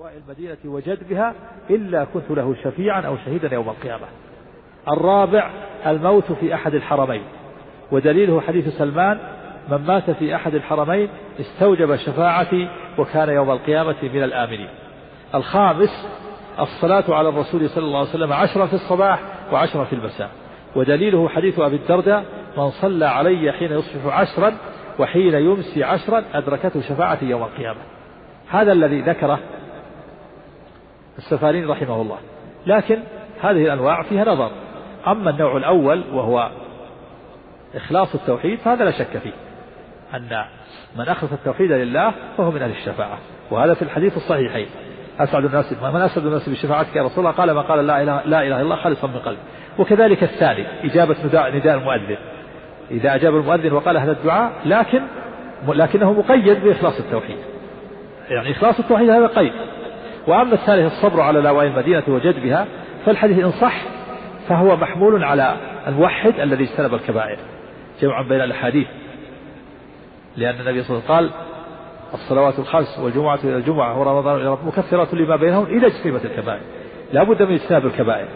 [0.00, 1.34] أهواء المدينة وجدبها
[1.70, 4.04] إلا كنت له شفيعا أو شهيدا يوم القيامة
[4.92, 5.50] الرابع
[5.86, 7.22] الموت في أحد الحرمين
[7.92, 9.18] ودليله حديث سلمان
[9.68, 11.08] من مات في أحد الحرمين
[11.40, 14.68] استوجب شفاعتي وكان يوم القيامة من الآمنين
[15.34, 16.08] الخامس
[16.60, 19.20] الصلاة على الرسول صلى الله عليه وسلم عشرة في الصباح
[19.52, 20.30] وعشرة في المساء
[20.76, 22.24] ودليله حديث أبي الدرداء
[22.56, 24.52] من صلى علي حين يصبح عشرا
[24.98, 27.80] وحين يمسي عشرا أدركته شفاعتي يوم القيامة
[28.48, 29.38] هذا الذي ذكره
[31.18, 32.18] السفارين رحمه الله
[32.66, 33.02] لكن
[33.40, 34.50] هذه الأنواع فيها نظر
[35.06, 36.50] أما النوع الأول وهو
[37.74, 39.32] إخلاص التوحيد فهذا لا شك فيه
[40.14, 40.44] أن
[40.96, 43.18] من أخلص التوحيد لله فهو من أهل الشفاعة
[43.50, 44.66] وهذا في الحديث الصحيحين
[45.20, 48.42] أسعد الناس من أسعد الناس بشفاعتك يا رسول الله قال ما قال لا إله, لا
[48.42, 49.38] إله إلا الله خالصا من قلب
[49.78, 52.16] وكذلك الثاني إجابة نداء, نداء المؤذن
[52.90, 55.02] إذا أجاب المؤذن وقال هذا الدعاء لكن
[55.68, 57.38] لكنه مقيد بإخلاص التوحيد
[58.28, 59.52] يعني إخلاص التوحيد هذا قيد
[60.26, 62.66] وأما الثالث الصبر على لواء المدينة وجذبها
[63.06, 63.74] فالحديث إن صح
[64.48, 65.56] فهو محمول على
[65.86, 67.38] الموحد الذي اجتنب الكبائر
[68.00, 68.86] جمع بين الأحاديث
[70.36, 71.30] لأن النبي صلى الله عليه وسلم قال
[72.14, 76.60] الصلوات الخمس والجمعة إلى الجمعة ورمضان إلى رمضان مكفرات لما بينهم إذا اجتنبت الكبائر
[77.12, 78.26] لا بد من اجتناب الكبائر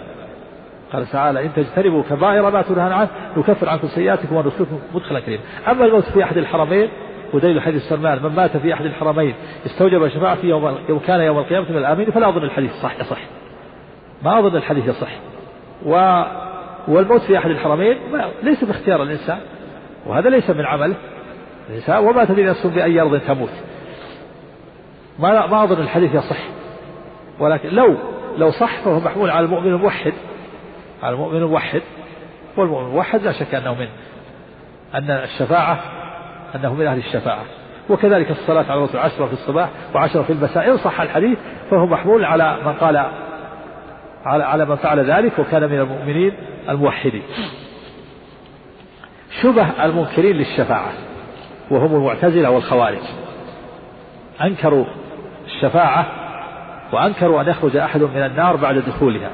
[0.92, 5.84] قال تعالى إن تجتنبوا كبائر ما تنهى عنه نكفر عنكم سيئاتكم وندخلكم مدخلا كريما أما
[5.84, 6.88] الموت في أحد الحرمين
[7.34, 9.34] ودليل حديث سلمان من مات في أحد الحرمين
[9.66, 13.18] استوجب شفاعتي يوم كان يوم القيامة من الآمين فلا أظن الحديث صح يصح
[14.22, 15.10] ما أظن الحديث يصح
[15.86, 16.22] و
[16.88, 17.98] والموت في أحد الحرمين
[18.42, 19.38] ليس باختيار الإنسان
[20.06, 20.94] وهذا ليس من عمل
[21.70, 23.52] الإنسان وما تدري نفس بأي أرض تموت
[25.18, 26.38] ما ما أظن الحديث يصح
[27.40, 27.94] ولكن لو
[28.38, 30.12] لو صح فهو محمول على المؤمن الموحد
[31.02, 31.82] على المؤمن الموحد
[32.56, 33.88] والمؤمن الموحد لا شك أنه من
[34.94, 35.80] أن الشفاعة
[36.56, 37.44] أنه من أهل الشفاعة
[37.90, 41.38] وكذلك الصلاة على الرسول عشرة في الصباح وعشرة في المساء إن صح الحديث
[41.70, 42.96] فهو محمول على من قال
[44.24, 46.32] على على من فعل ذلك وكان من المؤمنين
[46.68, 47.22] الموحدين.
[49.42, 50.92] شبه المنكرين للشفاعة
[51.70, 52.98] وهم المعتزلة والخوارج.
[54.42, 54.84] أنكروا
[55.46, 56.06] الشفاعة
[56.92, 59.30] وأنكروا أن يخرج أحد من النار بعد دخولها.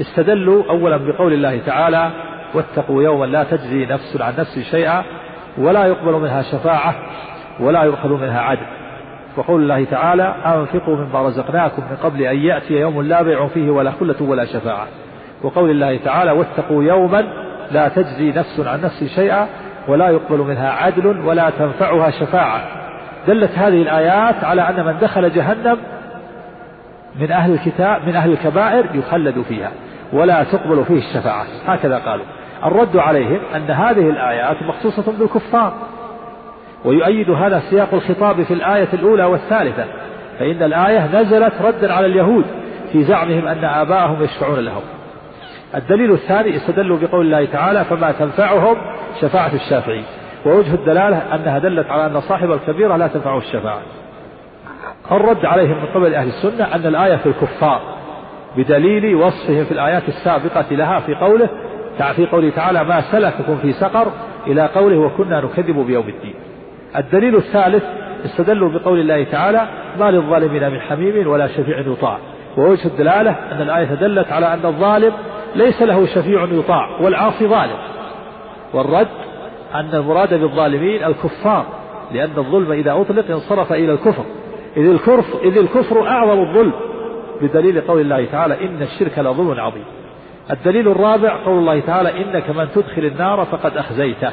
[0.00, 2.10] استدلوا أولا بقول الله تعالى:
[2.54, 5.04] واتقوا يوما لا تجزي نفس عن نفس شيئا
[5.58, 6.94] ولا يقبل منها شفاعة
[7.60, 8.66] ولا يؤخذ منها عدل
[9.36, 13.90] وقول الله تعالى أنفقوا مما رزقناكم من قبل أن يأتي يوم لا بيع فيه ولا
[14.00, 14.86] خلة ولا شفاعة
[15.42, 17.24] وقول الله تعالى واتقوا يوما
[17.72, 19.46] لا تجزي نفس عن نفس شيئا
[19.88, 22.62] ولا يقبل منها عدل ولا تنفعها شفاعة
[23.28, 25.78] دلت هذه الآيات على أن من دخل جهنم
[27.20, 29.70] من أهل الكتاب من أهل الكبائر يخلد فيها
[30.12, 32.24] ولا تقبل فيه الشفاعة هكذا قالوا
[32.64, 35.74] الرد عليهم أن هذه الآيات مخصوصة بالكفار
[36.84, 39.84] ويؤيد هذا سياق الخطاب في الآية الأولى والثالثة
[40.38, 42.44] فإن الآية نزلت ردا على اليهود
[42.92, 44.82] في زعمهم أن آباءهم يشفعون لهم
[45.74, 48.76] الدليل الثاني استدلوا بقول الله تعالى فما تنفعهم
[49.20, 50.04] شفاعة الشافعين
[50.46, 53.82] ووجه الدلالة أنها دلت على أن صاحب الكبيرة لا تنفعه الشفاعة
[55.10, 57.80] الرد عليهم من قبل أهل السنة أن الآية في الكفار
[58.56, 61.48] بدليل وصفهم في الآيات السابقة لها في قوله
[61.98, 64.12] في قوله تعالى ما سلككم في سقر
[64.46, 66.34] إلى قوله وكنا نكذب بيوم الدين
[66.96, 67.84] الدليل الثالث
[68.24, 69.68] استدلوا بقول الله تعالى
[70.00, 72.18] ما للظالمين من حميم ولا شفيع يطاع
[72.56, 75.12] ووجه الدلالة أن الآية دلت على أن الظالم
[75.56, 77.78] ليس له شفيع يطاع والعاصي ظالم
[78.74, 79.08] والرد
[79.74, 81.66] أن المراد بالظالمين الكفار
[82.12, 84.24] لأن الظلم إذا أطلق انصرف إلى الكفر
[84.76, 86.72] إذ الكفر, إذ الكفر أعظم الظلم
[87.42, 89.84] بدليل قول الله تعالى إن الشرك لظلم عظيم
[90.50, 94.30] الدليل الرابع قول الله تعالى إنك من تدخل النار فقد أخزيته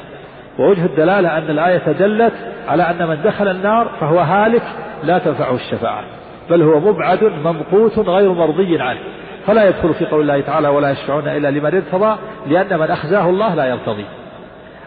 [0.60, 2.34] ووجه الدلالة أن الآية دلت
[2.68, 4.64] على أن من دخل النار فهو هالك
[5.04, 6.04] لا تنفعه الشفاعة
[6.50, 9.00] بل هو مبعد ممقوت غير مرضي عنه
[9.48, 13.56] فلا يدخل في قول الله تعالى ولا يشفعون إلا لمن ارتضى لأن من أخزاه الله
[13.56, 14.06] لا يرتضي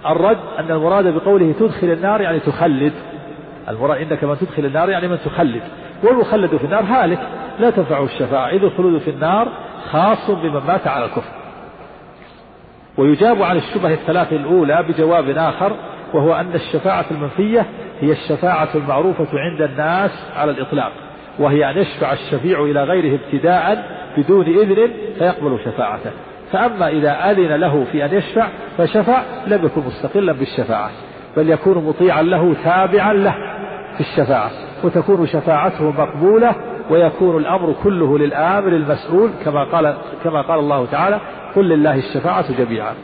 [0.07, 2.93] الرد أن المراد بقوله تدخل النار يعني تخلد
[3.69, 5.63] المراد إنك من تدخل النار يعني من تخلد
[6.03, 7.21] والمخلد في النار هالك
[7.61, 9.49] لا تنفعه الشفاعة إذ الخلود في النار
[9.91, 11.31] خاص بمن مات على الكفر
[12.99, 15.73] ويجاب عن الشبه الثلاث الأولى بجواب آخر
[16.15, 17.67] وهو أن الشفاعة المنفية
[18.01, 20.93] هي الشفاعة المعروفة عند الناس على الإطلاق
[21.39, 23.83] وهي أن يشفع الشفيع إلى غيره ابتداء
[24.17, 26.11] بدون إذن فيقبل شفاعته
[26.53, 28.49] فأما إذا أذن له في أن يشفع
[28.79, 30.91] فشفع لم يكن مستقلا بالشفاعة
[31.37, 33.35] بل يكون مطيعا له تابعا له
[33.97, 34.51] في الشفاعة
[34.85, 36.55] وتكون شفاعته مقبولة
[36.91, 39.95] ويكون الأمر كله للآمر المسؤول كما قال
[40.25, 41.21] كما قال الله تعالى
[41.57, 42.95] قل لله الشفاعة جميعا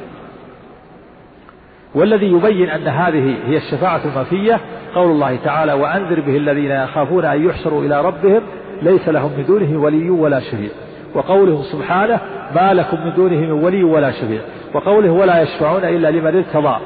[1.95, 4.61] والذي يبين أن هذه هي الشفاعة المنفية
[4.95, 8.43] قول الله تعالى وأنذر به الذين يخافون أن يحشروا إلى ربهم
[8.83, 10.71] ليس لهم من دونه ولي ولا شفيع
[11.15, 12.21] وقوله سبحانه
[12.55, 14.41] ما لكم من دونه من ولي ولا شفيع
[14.75, 16.77] وقوله ولا يشفعون إلا لمن ارتضى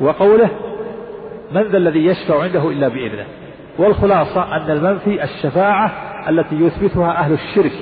[0.00, 0.50] وقوله
[1.52, 3.24] من ذا الذي يشفع عنده إلا بإذنه
[3.78, 5.92] والخلاصة أن المنفي الشفاعة
[6.28, 7.72] التي يثبتها أهل الشرك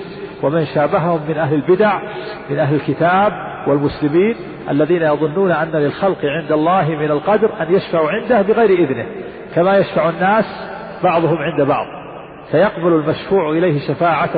[0.42, 2.02] ومن شابههم من أهل البدع
[2.50, 3.32] من أهل الكتاب
[3.68, 4.36] والمسلمين
[4.70, 9.06] الذين يظنون أن للخلق عند الله من القدر أن يشفعوا عنده بغير إذنه
[9.54, 10.44] كما يشفع الناس
[11.04, 11.86] بعضهم عند بعض
[12.50, 14.30] فيقبل المشفوع إليه شفاعة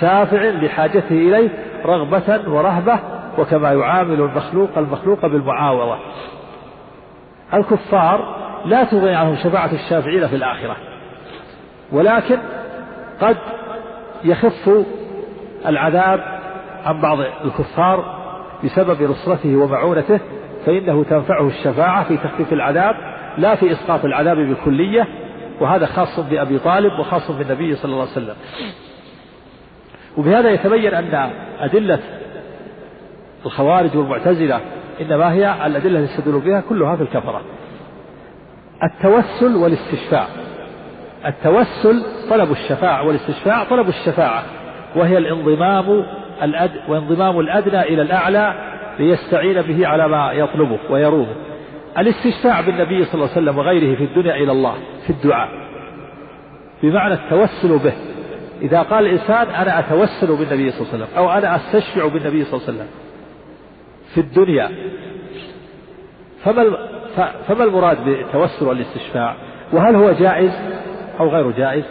[0.00, 1.50] شافع لحاجته إليه
[1.84, 2.98] رغبة ورهبة
[3.38, 5.96] وكما يعامل المخلوق المخلوق بالمعاوضة
[7.54, 8.36] الكفار
[8.66, 10.76] لا تغني عنهم شفاعة الشافعين في الآخرة
[11.92, 12.38] ولكن
[13.20, 13.36] قد
[14.24, 14.70] يخف
[15.66, 16.20] العذاب
[16.84, 18.20] عن بعض الكفار
[18.64, 20.20] بسبب نصرته ومعونته
[20.66, 22.94] فإنه تنفعه الشفاعة في تخفيف العذاب
[23.38, 25.06] لا في إسقاط العذاب بكلية
[25.60, 28.34] وهذا خاص بأبي طالب وخاص بالنبي صلى الله عليه وسلم
[30.16, 31.30] وبهذا يتبين أن
[31.60, 31.98] أدلة
[33.46, 34.60] الخوارج والمعتزلة
[35.00, 37.40] إنما هي الأدلة التي يستدلون بها كلها في الكفرة
[38.84, 40.26] التوسل والاستشفاء
[41.26, 44.44] التوسل طلب الشفاعة والاستشفاع طلب الشفاعة
[44.96, 46.04] وهي الانضمام
[46.42, 48.54] الأد وانضمام الأدنى إلى الأعلى
[48.98, 51.34] ليستعين به على ما يطلبه ويرومه
[51.98, 54.74] الاستشفاع بالنبي صلى الله عليه وسلم وغيره في الدنيا إلى الله
[55.06, 55.48] في الدعاء
[56.82, 57.92] بمعنى التوسل به
[58.62, 62.52] إذا قال الإنسان أنا أتوسل بالنبي صلى الله عليه وسلم أو أنا أستشفع بالنبي صلى
[62.54, 62.86] الله عليه وسلم
[64.14, 64.70] في الدنيا
[66.44, 66.64] فما
[67.48, 69.34] فما المراد بالتوسل والاستشفاع؟
[69.72, 70.52] وهل هو جائز؟
[71.20, 71.84] أو غير جائز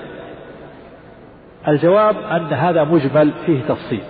[1.67, 4.03] الجواب أن هذا مجمل فيه تفصيل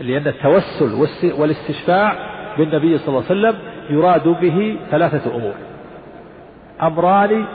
[0.00, 1.06] لأن التوسل
[1.38, 2.16] والاستشفاع
[2.58, 3.54] بالنبي صلى الله عليه وسلم
[3.90, 5.54] يراد به ثلاثة أمور
[6.82, 7.46] أمران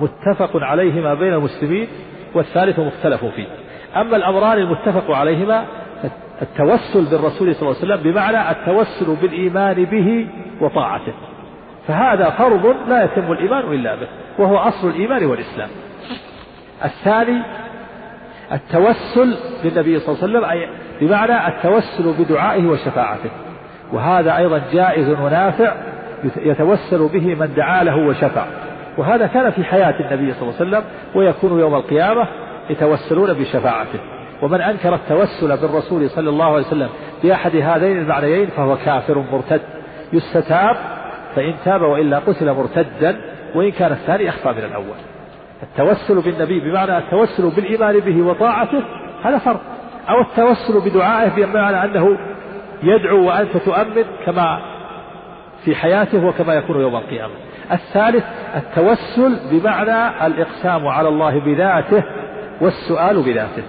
[0.00, 1.88] متفق عليهما بين المسلمين
[2.34, 3.46] والثالث مختلف فيه
[3.96, 5.64] أما الأمران المتفق عليهما
[6.42, 10.26] التوسل بالرسول صلى الله عليه وسلم بمعنى التوسل بالإيمان به
[10.60, 11.14] وطاعته
[11.88, 14.06] فهذا فرض لا يتم الإيمان إلا به
[14.38, 15.68] وهو أصل الإيمان والإسلام
[16.84, 17.42] الثاني
[18.52, 19.34] التوسل
[19.64, 20.68] بالنبي صلى الله عليه وسلم أي
[21.00, 23.30] بمعنى التوسل بدعائه وشفاعته
[23.92, 25.74] وهذا أيضا جائز ونافع
[26.36, 28.44] يتوسل به من دعا له وشفع
[28.98, 30.82] وهذا كان في حياة النبي صلى الله عليه وسلم
[31.14, 32.28] ويكون يوم القيامة
[32.70, 33.98] يتوسلون بشفاعته
[34.42, 36.88] ومن أنكر التوسل بالرسول صلى الله عليه وسلم
[37.22, 39.60] بأحد هذين المعنيين فهو كافر مرتد
[40.12, 40.76] يستتاب
[41.36, 43.16] فإن تاب وإلا قتل مرتدا
[43.54, 44.96] وإن كان الثاني أخفى من الأول
[45.62, 48.82] التوسل بالنبي بمعنى التوسل بالإيمان به وطاعته
[49.24, 49.60] هذا فرق
[50.08, 52.18] أو التوسل بدعائه بمعنى أنه
[52.82, 54.58] يدعو وأنت تؤمن كما
[55.64, 57.32] في حياته وكما يكون يوم القيامة
[57.72, 58.24] الثالث
[58.56, 62.04] التوسل بمعنى الإقسام على الله بذاته
[62.60, 63.62] والسؤال بذاته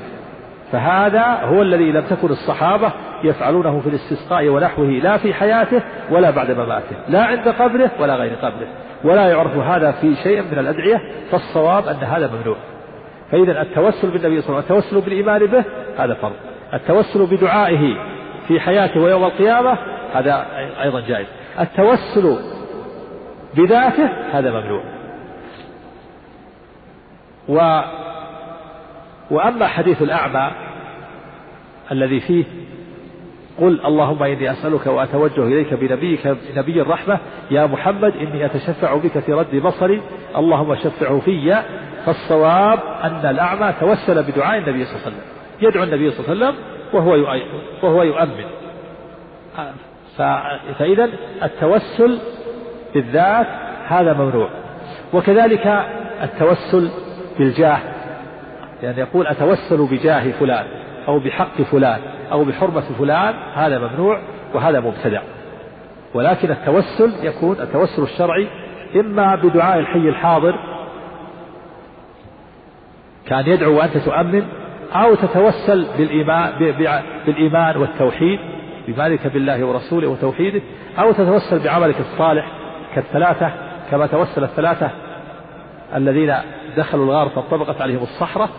[0.71, 5.81] فهذا هو الذي لم تكن الصحابة يفعلونه في الاستسقاء ونحوه لا في حياته
[6.11, 8.67] ولا بعد مماته لا عند قبره ولا غير قبره
[9.03, 10.97] ولا يعرف هذا في شيء من الأدعية
[11.31, 12.57] فالصواب أن هذا ممنوع
[13.31, 15.63] فإذا التوسل بالنبي صلى الله عليه وسلم التوسل بالإيمان به
[15.97, 16.33] هذا فرض
[16.73, 17.95] التوسل بدعائه
[18.47, 19.77] في حياته ويوم القيامة
[20.13, 20.45] هذا
[20.81, 21.27] أيضا جائز
[21.59, 22.37] التوسل
[23.55, 24.83] بذاته هذا ممنوع
[27.49, 27.59] و
[29.31, 30.51] وأما حديث الأعمى
[31.91, 32.45] الذي فيه
[33.61, 37.19] قل اللهم إني أسألك وأتوجه إليك بنبيك نبي الرحمة
[37.51, 40.01] يا محمد إني أتشفع بك في رد بصري
[40.37, 41.63] اللهم شفعه في
[42.05, 45.25] فالصواب أن الأعمى توسل بدعاء النبي صلى الله عليه وسلم
[45.61, 46.63] يدعو النبي صلى الله عليه وسلم
[46.93, 47.39] وهو
[47.83, 48.45] وهو يؤمن
[50.79, 51.09] فإذا
[51.43, 52.19] التوسل
[52.93, 53.47] بالذات
[53.87, 54.49] هذا ممنوع
[55.13, 55.67] وكذلك
[56.23, 56.89] التوسل
[57.39, 57.77] بالجاه
[58.83, 60.65] يعني يقول أتوسل بجاه فلان
[61.07, 61.99] أو بحق فلان
[62.31, 64.19] أو بحرمة فلان هذا ممنوع
[64.53, 65.21] وهذا مبتدع
[66.13, 68.47] ولكن التوسل يكون التوسل الشرعي
[68.95, 70.55] إما بدعاء الحي الحاضر
[73.27, 74.43] كان يدعو وأنت تؤمن
[74.95, 76.53] أو تتوسل بالإيمان,
[77.25, 78.39] بالإيمان والتوحيد
[78.87, 80.61] بمالك بالله ورسوله وتوحيده
[80.99, 82.45] أو تتوسل بعملك الصالح
[82.95, 83.51] كالثلاثة
[83.91, 84.89] كما توسل الثلاثة
[85.95, 86.33] الذين
[86.75, 88.49] دخلوا الغار فانطبقت عليهم الصحراء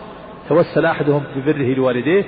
[0.49, 2.23] توسل أحدهم ببره لوالديه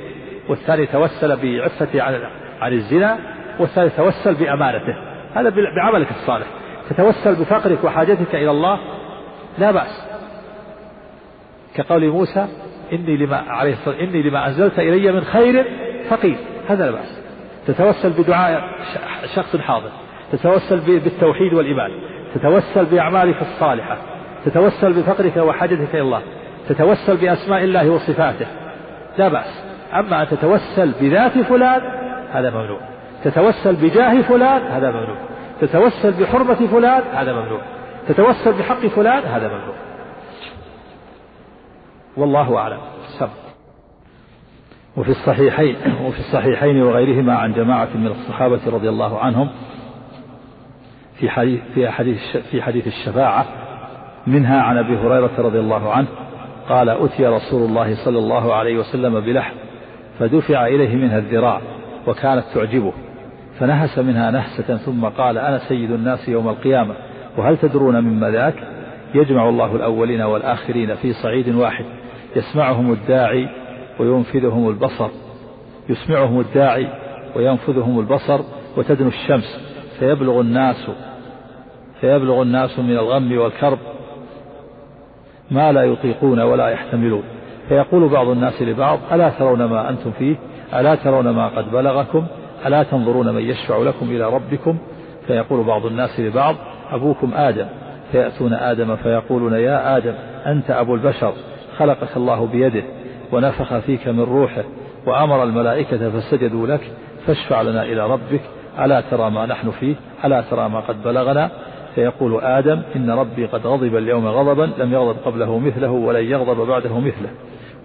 [0.49, 2.21] والثاني توسل بعفته عن
[2.61, 3.17] عن الزنا
[3.59, 4.95] والثالث توسل بأمانته
[5.35, 6.47] هذا بعملك الصالح
[6.89, 8.79] تتوسل بفقرك وحاجتك إلى الله
[9.57, 10.07] لا بأس
[11.75, 12.47] كقول موسى
[12.93, 15.65] إني لما عليه الصلاة إني لما أنزلت إلي من خير
[16.09, 16.37] فقير
[16.69, 17.21] هذا لا بأس
[17.67, 18.63] تتوسل بدعاء
[19.35, 19.89] شخص حاضر
[20.31, 21.91] تتوسل بالتوحيد والإيمان
[22.35, 23.97] تتوسل بأعمالك الصالحة
[24.45, 26.21] تتوسل بفقرك وحاجتك إلى الله
[26.69, 28.47] تتوسل بأسماء الله وصفاته
[29.17, 31.81] لا بأس أما أن تتوسل بذات فلان
[32.31, 32.79] هذا ممنوع
[33.23, 35.17] تتوسل بجاه فلان هذا ممنوع
[35.61, 37.61] تتوسل بحرمة فلان هذا ممنوع
[38.07, 39.75] تتوسل بحق فلان هذا ممنوع
[42.17, 42.77] والله أعلم
[43.19, 43.29] سب
[44.97, 49.49] وفي الصحيحين وفي الصحيحين وغيرهما عن جماعة من الصحابة رضي الله عنهم
[51.19, 53.45] في حديث في حديث في حديث الشفاعة
[54.29, 56.07] منها عن ابي هريره رضي الله عنه
[56.69, 59.55] قال اتي رسول الله صلى الله عليه وسلم بلحم
[60.19, 61.61] فدفع اليه منها الذراع
[62.07, 62.93] وكانت تعجبه
[63.59, 66.95] فنهس منها نهسه ثم قال انا سيد الناس يوم القيامه
[67.37, 68.55] وهل تدرون مما ذاك
[69.15, 71.85] يجمع الله الاولين والاخرين في صعيد واحد
[72.35, 73.49] يسمعهم الداعي
[73.99, 75.09] وينفذهم البصر
[75.89, 76.87] يسمعهم الداعي
[77.35, 78.39] وينفذهم البصر
[78.77, 80.87] وتدنو الشمس فيبلغ الناس
[82.01, 83.79] فيبلغ الناس من الغم والكرب
[85.51, 87.23] ما لا يطيقون ولا يحتملون
[87.69, 90.35] فيقول بعض الناس لبعض ألا ترون ما أنتم فيه
[90.73, 92.25] ألا ترون ما قد بلغكم
[92.65, 94.77] ألا تنظرون من يشفع لكم إلى ربكم
[95.27, 96.55] فيقول بعض الناس لبعض
[96.91, 97.65] أبوكم آدم
[98.11, 100.13] فيأتون آدم فيقولون يا آدم
[100.45, 101.33] أنت أبو البشر
[101.77, 102.83] خلقك الله بيده
[103.31, 104.63] ونفخ فيك من روحه
[105.07, 106.91] وأمر الملائكة فسجدوا لك
[107.27, 108.41] فاشفع لنا إلى ربك
[108.79, 111.49] ألا ترى ما نحن فيه ألا ترى ما قد بلغنا
[111.95, 116.99] فيقول آدم إن ربي قد غضب اليوم غضبا لم يغضب قبله مثله ولن يغضب بعده
[116.99, 117.29] مثله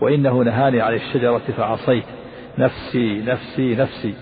[0.00, 2.04] وإنه نهاني عن الشجرة فعصيت
[2.58, 4.14] نفسي نفسي نفسي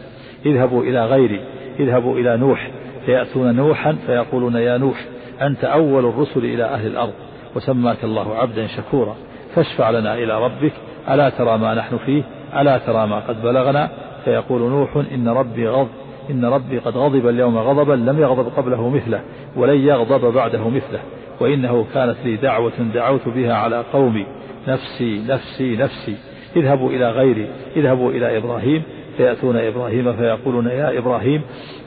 [0.46, 1.40] اذهبوا إلى غيري
[1.80, 2.70] اذهبوا إلى نوح
[3.06, 5.04] فيأتون نوحا فيقولون يا نوح
[5.42, 7.12] أنت أول الرسل إلى أهل الأرض
[7.56, 9.16] وسماك الله عبدا شكورا
[9.54, 10.72] فاشفع لنا إلى ربك
[11.10, 12.22] ألا ترى ما نحن فيه
[12.60, 13.90] ألا ترى ما قد بلغنا
[14.24, 15.88] فيقول نوح إن ربي غض
[16.30, 19.20] إن ربي قد غضب اليوم غضبا لم يغضب قبله مثله
[19.56, 21.00] ولن يغضب بعده مثله
[21.40, 24.26] وإنه كانت لي دعوة دعوت بها على قومي
[24.68, 26.16] نفسي نفسي نفسي
[26.56, 28.82] اذهبوا إلى غيري اذهبوا إلى إبراهيم
[29.16, 31.42] فيأتون إبراهيم فيقولون يا إبراهيم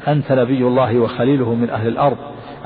[0.07, 2.17] أنت نبي الله وخليله من أهل الأرض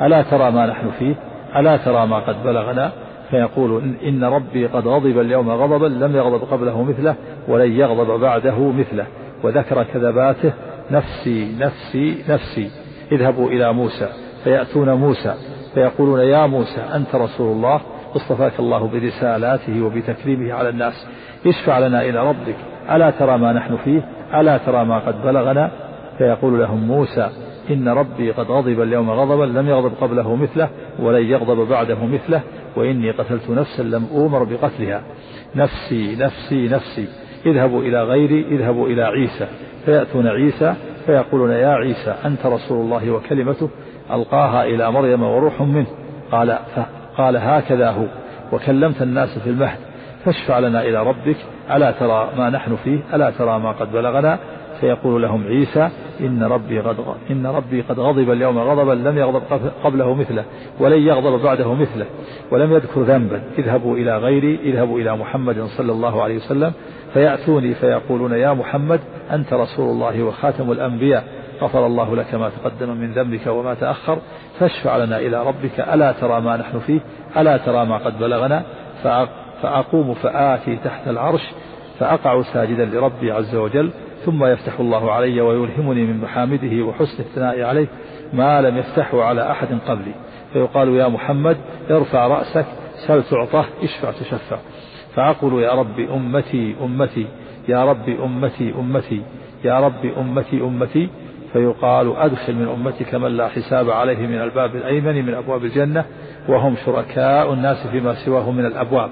[0.01, 1.15] ألا ترى ما نحن فيه
[1.59, 2.91] ألا ترى ما قد بلغنا
[3.29, 7.15] فيقول إن ربي قد غضب اليوم غضبا لم يغضب قبله مثله
[7.47, 9.05] ولن يغضب بعده مثله
[9.43, 10.53] وذكر كذباته
[10.91, 12.69] نفسي نفسي نفسي
[13.12, 14.10] اذهبوا إلى موسى
[14.43, 15.34] فيأتون موسى
[15.74, 17.81] فيقولون يا موسى أنت رسول الله
[18.15, 21.08] اصطفاك الله برسالاته وبتكريمه على الناس
[21.48, 22.55] اشفع لنا إلى ربك
[22.91, 24.01] ألا ترى ما نحن فيه
[24.39, 25.72] ألا ترى ما قد بلغنا
[26.17, 27.29] فيقول لهم موسى
[27.72, 30.69] إن ربي قد غضب اليوم غضبا لم يغضب قبله مثله
[31.00, 32.41] ولن يغضب بعده مثله
[32.77, 35.01] وإني قتلت نفسا لم أومر بقتلها
[35.55, 37.08] نفسي نفسي نفسي
[37.46, 39.48] اذهبوا إلى غيري اذهبوا إلى عيسى
[39.86, 40.74] فيأتون عيسى
[41.05, 43.69] فيقولون يا عيسى أنت رسول الله وكلمته
[44.12, 45.88] ألقاها إلى مريم وروح منه
[46.31, 46.58] قال
[47.17, 48.05] قال هكذا هو
[48.51, 49.77] وكلمت الناس في المهد
[50.25, 51.38] فاشفع لنا إلى ربك
[51.75, 54.39] ألا ترى ما نحن فيه ألا ترى ما قد بلغنا
[54.81, 55.89] فيقول لهم عيسى
[56.22, 56.96] إن ربي قد
[57.31, 59.41] إن ربي قد غضب اليوم غضبا لم يغضب
[59.84, 60.46] قبله مثله
[60.79, 62.05] ولن يغضب بعده مثله
[62.51, 66.72] ولم يذكر ذنبا اذهبوا إلى غيري اذهبوا إلى محمد صلى الله عليه وسلم
[67.13, 68.99] فيأتوني فيقولون يا محمد
[69.31, 71.23] أنت رسول الله وخاتم الأنبياء
[71.61, 74.19] غفر الله لك ما تقدم من ذنبك وما تأخر
[74.59, 76.99] فاشفع لنا إلى ربك ألا ترى ما نحن فيه
[77.37, 78.63] ألا ترى ما قد بلغنا
[79.63, 81.41] فأقوم فآتي تحت العرش
[81.99, 83.91] فأقع ساجدا لربي عز وجل
[84.25, 87.87] ثم يفتح الله علي ويلهمني من محامده وحسن الثناء عليه
[88.33, 90.13] ما لم يفتحه على أحد قبلي
[90.53, 91.57] فيقال يا محمد
[91.91, 92.65] ارفع رأسك
[93.07, 94.57] سل تعطه اشفع تشفع
[95.19, 97.25] فأقول يا رب أمتي أمتي
[97.69, 99.21] يا رب أمتي أمتي
[99.65, 101.09] يا رب أمتي أمتي
[101.53, 106.05] فيقال أدخل من أمتك من لا حساب عليه من الباب الأيمن من أبواب الجنة
[106.49, 109.09] وهم شركاء الناس فيما سواه من الأبواب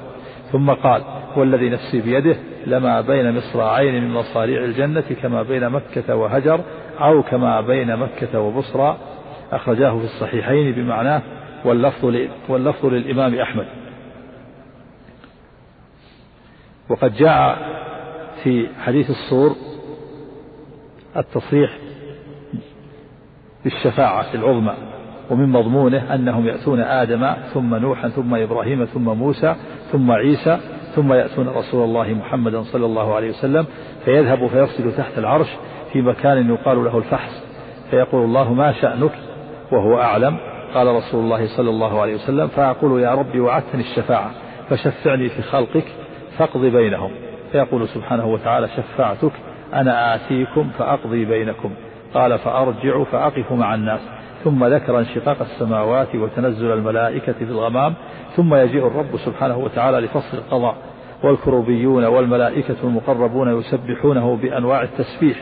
[0.52, 1.02] ثم قال
[1.38, 2.36] والذي نفسي بيده
[2.66, 6.60] لما بين مصراعين من مصاريع الجنة كما بين مكة وهجر
[7.00, 8.98] أو كما بين مكة وبصرى
[9.52, 11.22] أخرجاه في الصحيحين بمعناه
[11.66, 12.16] واللفظ
[12.50, 13.66] واللفظ للإمام أحمد
[16.90, 17.58] وقد جاء
[18.44, 19.56] في حديث الصور
[21.18, 21.72] التصريح
[23.64, 24.74] بالشفاعة العظمى
[25.32, 29.56] ومن مضمونه أنهم يأتون آدم ثم نوحا ثم إبراهيم ثم موسى
[29.92, 30.60] ثم عيسى
[30.96, 33.66] ثم يأتون رسول الله محمدا صلى الله عليه وسلم
[34.06, 35.48] فيذهب فيصل تحت العرش
[35.94, 37.44] في مكان يقال له الفحص
[37.90, 39.12] فيقول الله ما شأنك
[39.72, 40.38] وهو أعلم
[40.74, 44.32] قال رسول الله صلى الله عليه وسلم فأقول يا ربي وعدتني الشفاعة
[44.70, 45.86] فشفعني في خلقك
[46.38, 47.12] فاقض بينهم
[47.52, 49.32] فيقول سبحانه وتعالى شفعتك
[49.74, 51.72] أنا آتيكم فأقضي بينكم
[52.14, 54.00] قال فأرجع فأقف مع الناس
[54.44, 57.94] ثم ذكر انشقاق السماوات وتنزل الملائكة في الغمام
[58.36, 60.76] ثم يجيء الرب سبحانه وتعالى لفصل القضاء
[61.24, 65.38] والكروبيون والملائكة المقربون يسبحونه بأنواع التسبيح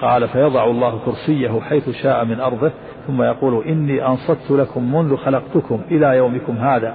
[0.00, 2.72] قال فيضع الله كرسيه حيث شاء من أرضه
[3.06, 6.94] ثم يقول إني أنصت لكم منذ خلقتكم إلى يومكم هذا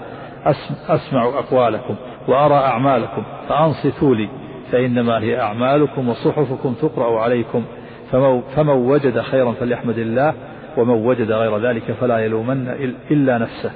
[0.89, 1.95] أسمع أقوالكم
[2.27, 4.29] وأرى أعمالكم فأنصتوا لي
[4.71, 7.63] فإنما هي أعمالكم وصحفكم تقرأ عليكم
[8.55, 10.33] فمن وجد خيرا فليحمد الله
[10.77, 12.67] ومن وجد غير ذلك فلا يلومن
[13.11, 13.71] إلا نفسه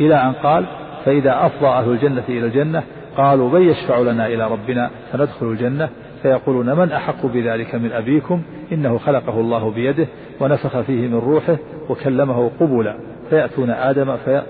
[0.00, 0.64] إلى أن قال
[1.04, 2.82] فإذا أفضى أهل الجنة إلى الجنة
[3.16, 5.88] قالوا من يشفع لنا إلى ربنا فندخل الجنة
[6.22, 10.06] فيقولون من أحق بذلك من أبيكم إنه خلقه الله بيده
[10.40, 11.56] ونفخ فيه من روحه
[11.88, 12.96] وكلمه قبلا
[13.30, 14.42] فيأتون آدم في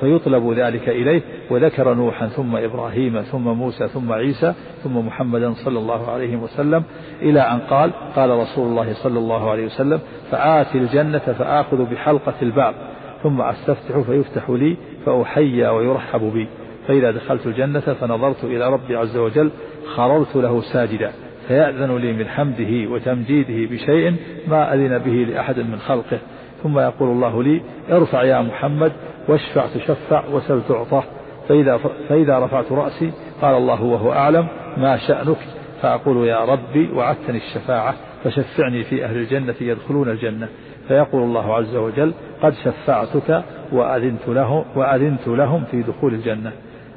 [0.00, 6.10] فيطلب ذلك إليه وذكر نوحا ثم إبراهيم ثم موسى ثم عيسى ثم محمدا صلى الله
[6.10, 6.82] عليه وسلم
[7.22, 10.00] إلى أن قال قال رسول الله صلى الله عليه وسلم
[10.30, 12.74] فآتي الجنة فآخذ بحلقة الباب
[13.22, 14.76] ثم أستفتح فيفتح لي
[15.06, 16.48] فأحيى ويرحب بي
[16.88, 19.50] فإذا دخلت الجنة فنظرت إلى ربي عز وجل
[19.94, 21.12] خررت له ساجدا
[21.48, 24.16] فيأذن لي من حمده وتمجيده بشيء
[24.48, 26.18] ما أذن به لأحد من خلقه
[26.62, 27.60] ثم يقول الله لي
[27.92, 28.92] ارفع يا محمد
[29.28, 31.02] واشفع تشفع وسل تعطى
[31.48, 31.76] فإذا,
[32.08, 35.36] فإذا رفعت رأسي قال الله وهو أعلم ما شأنك
[35.82, 40.48] فأقول يا ربي وعدتني الشفاعة فشفعني في أهل الجنة يدخلون الجنة
[40.88, 46.52] فيقول الله عز وجل قد شفعتك وأذنت لهم, وأذنت لهم في دخول الجنة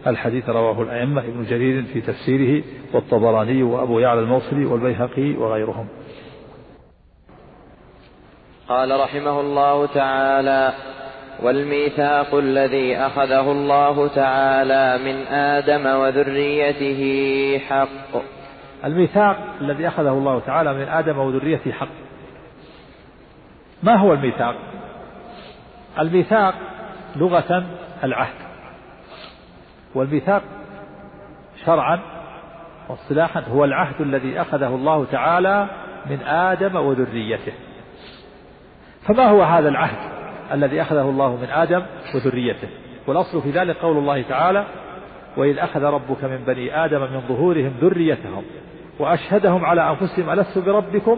[0.08, 5.86] الحديث رواه الأئمة ابن جرير في تفسيره والطبراني وأبو يعلى الموصلي والبيهقي وغيرهم
[8.70, 10.74] قال رحمه الله تعالى
[11.42, 17.02] والميثاق الذي أخذه الله تعالى من آدم وذريته
[17.70, 18.22] حق
[18.86, 21.88] الميثاق الذي أخذه الله تعالى من آدم وذريته حق
[23.84, 24.56] ما هو الميثاق
[26.00, 26.54] الميثاق
[27.16, 27.64] لغة
[28.04, 28.50] العهد
[29.96, 30.42] والميثاق
[31.66, 32.00] شرعا
[32.90, 35.68] واصطلاحا هو العهد الذي أخذه الله تعالى
[36.10, 37.54] من آدم وذريته
[39.08, 40.19] فما هو هذا العهد
[40.54, 41.84] الذي أخذه الله من آدم
[42.16, 42.68] وذريته
[43.08, 44.66] والأصل في ذلك قول الله تعالى
[45.38, 48.44] وإذ أخذ ربك من بني آدم من ظهورهم ذريتهم
[49.00, 51.18] وأشهدهم على أنفسهم ألست بربكم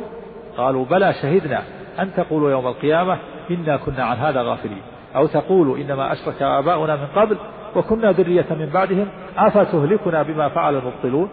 [0.57, 1.63] قالوا بلى شهدنا
[1.99, 3.19] أن تقولوا يوم القيامة
[3.51, 4.81] إنا كنا عن هذا غافلين
[5.15, 7.37] أو تقولوا إنما أشرك آباؤنا من قبل
[7.75, 11.29] وكنا ذرية من بعدهم أفتهلكنا بما فعل المبطلون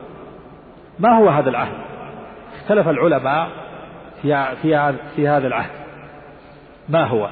[0.99, 1.79] ما هو هذا العهد
[2.61, 3.49] اختلف العلماء
[4.23, 5.71] في, في, في هذا العهد
[6.89, 7.29] ما هو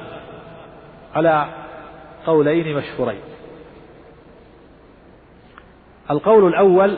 [1.17, 1.45] على
[2.25, 3.21] قولين مشهورين
[6.11, 6.97] القول الأول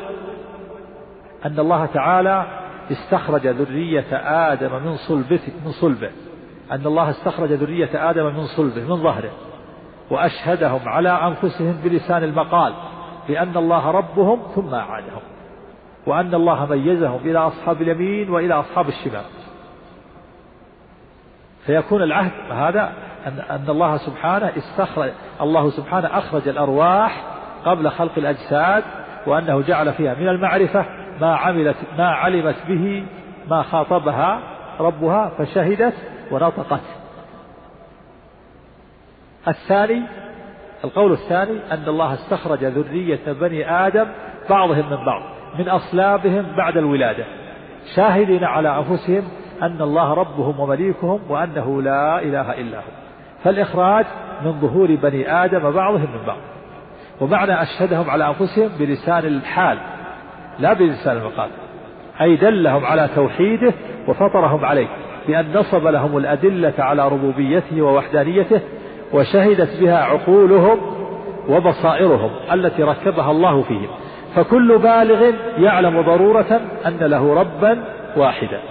[1.46, 2.46] أن الله تعالى
[2.92, 4.06] استخرج ذرية
[4.54, 6.12] آدم من صلبه من صلبه
[6.72, 9.32] أن الله استخرج ذرية آدم من صلبه من ظهره
[10.12, 12.74] وأشهدهم على أنفسهم بلسان المقال
[13.28, 15.22] بأن الله ربهم ثم أعادهم
[16.08, 19.26] وأن الله ميزهم إلى أصحاب اليمين وإلى أصحاب الشمال
[21.66, 22.94] فيكون العهد هذا
[23.28, 25.10] أن الله سبحانه استخرج
[25.42, 27.24] الله سبحانه أخرج الأرواح
[27.66, 28.84] قبل خلق الأجساد
[29.28, 30.86] وأنه جعل فيها من المعرفة
[31.22, 33.06] ما عملت ما علمت به
[33.50, 34.40] ما خاطبها
[34.80, 35.94] ربها فشهدت
[36.32, 36.84] ونطقت
[39.48, 40.02] الثاني
[40.84, 44.06] القول الثاني أن الله استخرج ذرية بني آدم
[44.50, 45.22] بعضهم من بعض
[45.60, 47.26] من أصلابهم بعد الولادة
[47.96, 49.24] شاهدين على أنفسهم
[49.62, 52.84] أن الله ربهم ومليكهم وأنه لا إله إلا هو
[53.44, 54.06] فالإخراج
[54.46, 56.38] من ظهور بني آدم بعضهم من بعض
[57.22, 59.78] ومعنى أشهدهم على أنفسهم بلسان الحال
[60.60, 61.50] لا بلسان المقال
[62.22, 63.74] أي دلهم على توحيده
[64.08, 64.88] وفطرهم عليه
[65.28, 68.62] بأن نصب لهم الأدلة على ربوبيته ووحدانيته
[69.14, 70.78] وشهدت بها عقولهم
[71.50, 73.90] وبصائرهم التي ركبها الله فيهم
[74.36, 77.84] فكل بالغ يعلم ضرورة أن له ربا
[78.18, 78.62] واحدا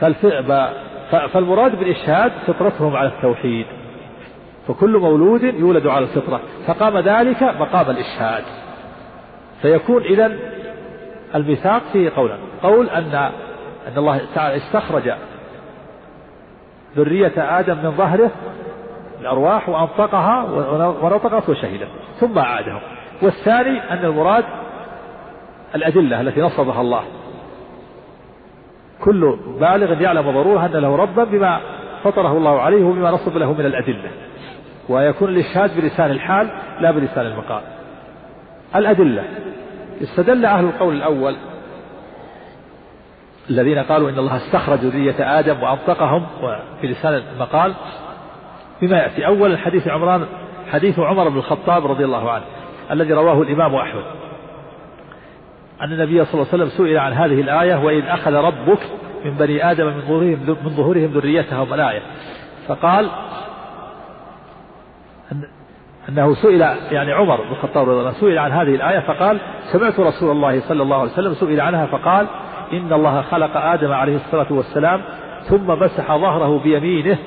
[0.00, 0.44] فالفعل
[1.10, 3.66] فالمراد بالإشهاد فطرتهم على التوحيد
[4.68, 8.44] فكل مولود يولد على الفطرة فقام ذلك مقام الإشهاد
[9.62, 10.36] فيكون إذا
[11.34, 13.12] الميثاق فيه قولا قول أن
[13.88, 15.12] أن الله تعالى استخرج
[16.96, 18.30] ذرية آدم من ظهره
[19.20, 20.42] الأرواح وأنطقها
[21.04, 21.88] ونطقت وشهدت
[22.20, 22.80] ثم أعادهم
[23.22, 24.44] والثاني أن المراد
[25.74, 27.02] الأدلة التي نصبها الله
[29.04, 31.60] كل بالغ يعلم ضرورة أن له ربا بما
[32.04, 34.10] فطره الله عليه وبما نصب له من الأدلة
[34.88, 37.62] ويكون الإشهاد بلسان الحال لا بلسان المقال
[38.76, 39.24] الأدلة
[40.02, 41.36] استدل أهل القول الأول
[43.50, 46.26] الذين قالوا إن الله استخرج ذرية آدم وأنطقهم
[46.80, 47.74] في لسان المقال
[48.82, 50.24] بما يأتي أولا حديث عمران
[50.70, 52.44] حديث عمر بن الخطاب رضي الله عنه
[52.92, 54.02] الذي رواه الإمام أحمد
[55.80, 58.78] أن النبي صلى الله عليه وسلم سئل عن هذه الآية وإذ أخذ ربك
[59.24, 62.00] من بني آدم من ظهورهم من ظهورهم ذريتهم الآية
[62.68, 63.10] فقال
[66.08, 66.60] أنه سئل
[66.90, 69.40] يعني عمر بن الخطاب رضي الله عنه سئل عن هذه الآية فقال
[69.72, 72.26] سمعت رسول الله صلى الله عليه وسلم سئل عنها فقال
[72.72, 75.00] إن الله خلق آدم عليه الصلاة والسلام
[75.48, 77.18] ثم مسح ظهره بيمينه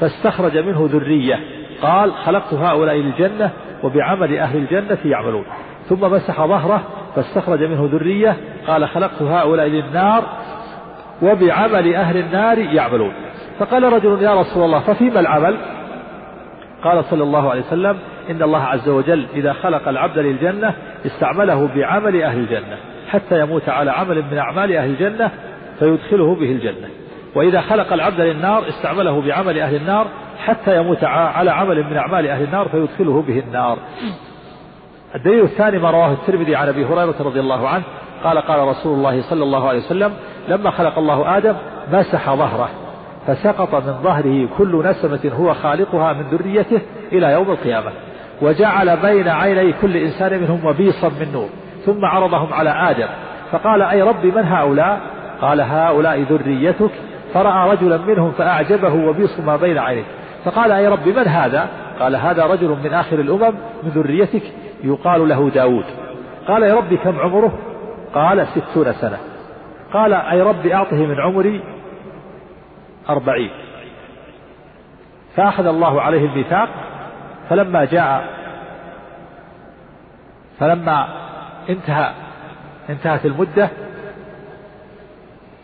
[0.00, 1.38] فاستخرج منه ذرية
[1.82, 3.50] قال خلقت هؤلاء للجنة
[3.82, 5.44] وبعمل أهل الجنة يعملون
[5.88, 6.82] ثم مسح ظهره
[7.16, 10.24] فاستخرج منه ذرية قال خلقت هؤلاء للنار
[11.22, 13.12] وبعمل أهل النار يعملون
[13.58, 15.56] فقال رجل يا رسول الله ففيما العمل
[16.84, 17.98] قال صلى الله عليه وسلم
[18.30, 20.74] إن الله عز وجل إذا خلق العبد للجنة
[21.06, 22.76] استعمله بعمل أهل الجنة
[23.10, 25.30] حتى يموت على عمل من أعمال أهل الجنة
[25.78, 26.88] فيدخله به الجنة
[27.34, 30.06] وإذا خلق العبد للنار استعمله بعمل أهل النار
[30.44, 33.78] حتى يموت على عمل من أعمال أهل النار فيدخله به النار
[35.16, 37.84] الدليل الثاني ما رواه الترمذي عن ابي هريره رضي الله عنه
[38.24, 40.12] قال قال رسول الله صلى الله عليه وسلم
[40.48, 41.54] لما خلق الله ادم
[41.92, 42.68] مسح ظهره
[43.26, 46.80] فسقط من ظهره كل نسمه هو خالقها من ذريته
[47.12, 47.90] الى يوم القيامه
[48.42, 51.48] وجعل بين عيني كل انسان منهم وبيصا من نور
[51.86, 53.08] ثم عرضهم على ادم
[53.52, 55.00] فقال اي ربي من هؤلاء
[55.42, 56.90] قال هؤلاء ذريتك
[57.34, 60.04] فراى رجلا منهم فاعجبه وبيص ما بين عينيه
[60.44, 61.68] فقال اي ربي من هذا
[62.00, 64.42] قال هذا رجل من آخر الأمم من ذريتك
[64.86, 65.84] يقال له داود
[66.48, 67.58] قال يا ربي كم عمره
[68.14, 69.18] قال ستون سنة
[69.92, 71.62] قال أي رب أعطه من عمري
[73.08, 73.50] أربعين
[75.36, 76.68] فأخذ الله عليه الميثاق
[77.50, 78.26] فلما جاء
[80.58, 81.08] فلما
[81.70, 82.12] انتهى
[82.90, 83.68] انتهت المدة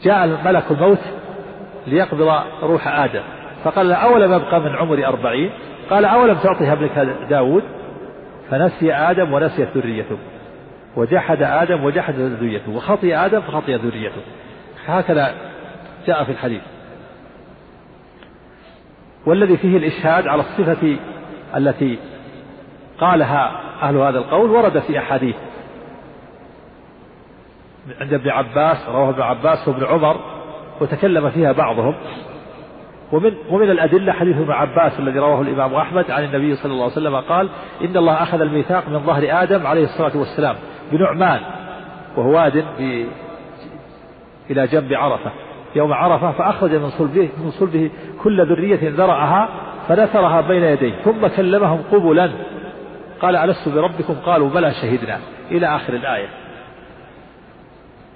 [0.03, 0.99] جاء ملك الموت
[1.87, 2.31] ليقبض
[2.63, 3.23] روح آدم
[3.65, 5.51] فقال أولم أبقى من عمري أربعين
[5.91, 7.63] قال أولم تعطيها ابنك داود
[8.53, 10.19] فنسي آدم ونسيت ذريته
[10.97, 14.23] وجحد آدم وجحد ذريته وخطي آدم فخطي ذريته
[14.87, 15.35] هكذا
[16.07, 16.61] جاء في الحديث
[19.27, 20.97] والذي فيه الإشهاد على الصفة
[21.57, 21.99] التي
[22.99, 25.37] قالها أهل هذا القول ورد في أحاديث
[28.01, 30.21] عند ابن عباس رواه ابن عباس وابن عمر
[30.81, 31.95] وتكلم فيها بعضهم
[33.13, 36.93] ومن ومن الأدلة حديث ابن عباس الذي رواه الإمام أحمد عن النبي صلى الله عليه
[36.93, 37.49] وسلم قال
[37.85, 40.57] إن الله أخذ الميثاق من ظهر آدم عليه الصلاة والسلام
[40.93, 41.41] بنعمان
[42.17, 42.65] وهو واد
[44.51, 45.31] إلى جنب عرفة
[45.77, 47.91] يوم عرفة فأخرج من صلبه من صلبه
[48.23, 49.49] كل ذرية ذرعها
[49.89, 52.31] فنثرها بين يديه ثم كلمهم قبلا
[53.23, 55.19] قال ألست بربكم قالوا بلى شهدنا
[55.51, 56.29] إلى آخر الآية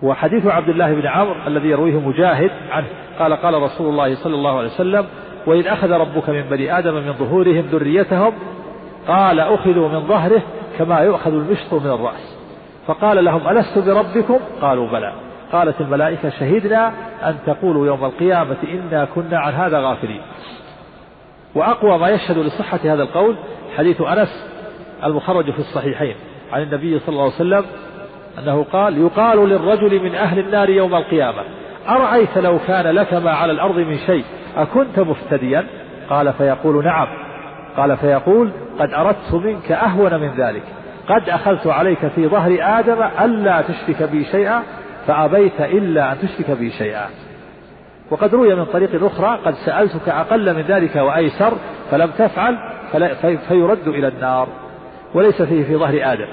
[0.02, 2.86] وحديث عبد الله بن عمرو الذي يرويه مجاهد عنه
[3.18, 5.06] قال قال رسول الله صلى الله عليه وسلم
[5.46, 8.32] وإذ أخذ ربك من بني آدم من ظهورهم ذريتهم
[9.08, 10.42] قال أخذوا من ظهره
[10.78, 12.38] كما يؤخذ المشط من الرأس
[12.86, 15.12] فقال لهم ألست بربكم قالوا بلى
[15.52, 20.20] قالت الملائكة شهدنا أن تقولوا يوم القيامة إنا كنا عن هذا غافلين
[21.54, 23.36] وأقوى ما يشهد لصحة هذا القول
[23.76, 24.48] حديث أنس
[25.04, 26.14] المخرج في الصحيحين
[26.52, 27.64] عن النبي صلى الله عليه وسلم
[28.38, 31.42] أنه قال يقال للرجل من أهل النار يوم القيامة
[31.88, 34.24] أرأيت لو كان لك ما على الأرض من شيء
[34.56, 35.66] أكنت مفتديا
[36.10, 37.06] قال فيقول نعم
[37.76, 40.62] قال فيقول قد أردت منك أهون من ذلك
[41.08, 44.62] قد أخذت عليك في ظهر آدم ألا تشرك بي شيئا
[45.06, 47.06] فأبيت إلا أن تشرك بي شيئا
[48.10, 51.52] وقد روي من طريق أخرى قد سألتك أقل من ذلك وأيسر
[51.90, 52.58] فلم تفعل
[53.48, 54.48] فيرد إلى النار
[55.14, 56.28] وليس فيه في ظهر آدم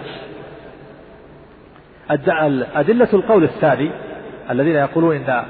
[2.75, 3.91] أدلة القول الثاني
[4.49, 5.43] الذين يقولون إن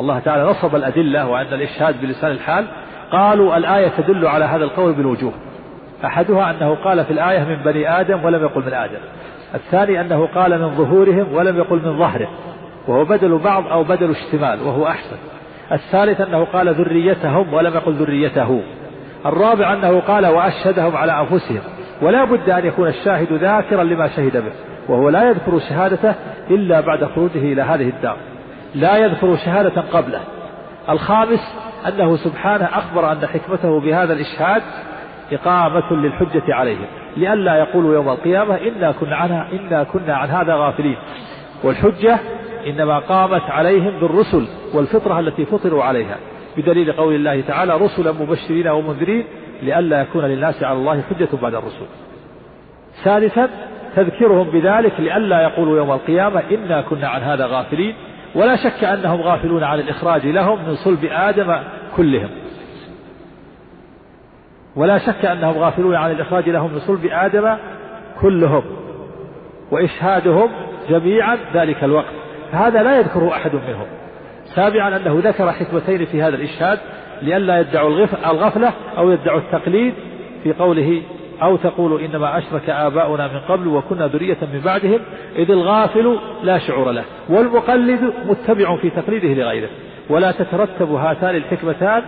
[0.00, 2.66] الله تعالى نصب الأدلة وأن الإشهاد بلسان الحال
[3.12, 5.32] قالوا الآية تدل على هذا القول بالوجوه
[6.04, 8.98] أحدها أنه قال في الآية من بني آدم ولم يقل من آدم
[9.54, 12.28] الثاني أنه قال من ظهورهم ولم يقل من ظهره
[12.88, 15.16] وهو بدل بعض أو بدل اشتمال وهو أحسن
[15.72, 18.60] الثالث أنه قال ذريتهم ولم يقل ذريته
[19.26, 21.60] الرابع أنه قال وأشهدهم على أنفسهم
[22.02, 24.52] ولا بد أن يكون الشاهد ذاكرا لما شهد به
[24.88, 26.14] وهو لا يذكر شهادته
[26.50, 28.16] إلا بعد خروجه إلى هذه الدار
[28.74, 30.20] لا يذكر شهادة قبله
[30.90, 31.56] الخامس
[31.88, 34.62] أنه سبحانه أخبر أن حكمته بهذا الإشهاد
[35.32, 40.96] إقامة للحجة عليهم لئلا يقولوا يوم القيامة إنا كنا عن إنا كنا عن هذا غافلين
[41.64, 42.18] والحجة
[42.66, 46.16] إنما قامت عليهم بالرسل والفطرة التي فطروا عليها
[46.56, 49.24] بدليل قول الله تعالى رسلا مبشرين ومنذرين
[49.62, 51.86] لئلا يكون للناس على الله حجة بعد الرسل
[53.04, 53.48] ثالثا
[53.96, 57.94] تذكرهم بذلك لئلا يقولوا يوم القيامة إنا كنا عن هذا غافلين
[58.34, 61.58] ولا شك أنهم غافلون عن الإخراج لهم من صلب آدم
[61.96, 62.28] كلهم
[64.76, 67.56] ولا شك أنهم غافلون عن الإخراج لهم من صلب آدم
[68.20, 68.62] كلهم
[69.70, 70.50] وإشهادهم
[70.90, 72.12] جميعا ذلك الوقت
[72.52, 73.86] فهذا لا يذكره أحد منهم
[74.54, 76.78] سابعا أنه ذكر حكمتين في هذا الإشهاد
[77.22, 77.90] لئلا يدعوا
[78.30, 79.94] الغفلة أو يدعوا التقليد
[80.42, 81.02] في قوله
[81.42, 85.00] أو تقول إنما أشرك آباؤنا من قبل وكنا ذرية من بعدهم
[85.36, 89.68] إذ الغافل لا شعور له والمقلد متبع في تقليده لغيره
[90.10, 92.02] ولا تترتب هاتان الحكمتان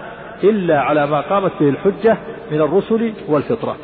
[0.44, 2.16] إلا على ما قامت به الحجة
[2.50, 3.76] من الرسل والفطرة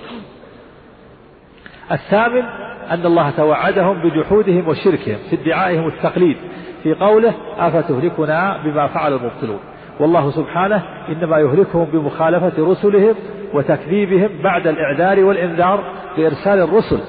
[1.92, 2.42] الثامن
[2.90, 6.37] أن الله توعدهم بجحودهم وشركهم في ادعائهم التقليد
[6.82, 9.59] في قوله أفتهلكنا بما فعل المبطلون
[10.00, 13.14] والله سبحانه إنما يهلكهم بمخالفة رسلهم
[13.54, 15.85] وتكذيبهم بعد الإعذار والإنذار
[16.16, 17.00] بإرسال الرسل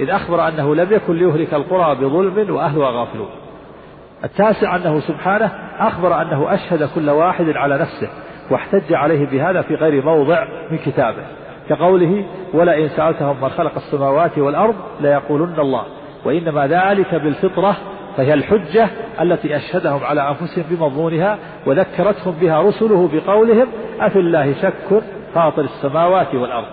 [0.00, 3.28] إذ أخبر أنه لم يكن ليهلك القرى بظلم وأهلها غافلون
[4.24, 8.08] التاسع أنه سبحانه أخبر أنه أشهد كل واحد على نفسه
[8.50, 11.22] واحتج عليه بهذا في غير موضع من كتابه
[11.68, 15.84] كقوله ولئن سألتهم من خلق السماوات والأرض ليقولن الله
[16.24, 17.76] وإنما ذلك بالفطرة
[18.16, 23.68] فهي الحجة التي أشهدهم على أنفسهم بمضمونها وذكرتهم بها رسله بقولهم
[24.00, 25.02] أفي الله شك
[25.34, 26.66] فاطر السماوات والأرض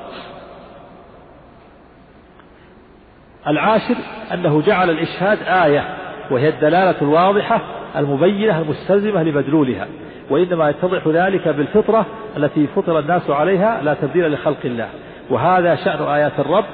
[3.48, 3.96] العاشر
[4.34, 5.98] أنه جعل الإشهاد آية
[6.32, 7.62] وهي الدلالة الواضحة
[7.98, 9.88] المبينة المستلزمة لمدلولها
[10.30, 12.06] وإنما يتضح ذلك بالفطرة
[12.38, 14.90] التي فطر الناس عليها لا تبديل لخلق الله
[15.30, 16.66] وهذا شأن آيات الرب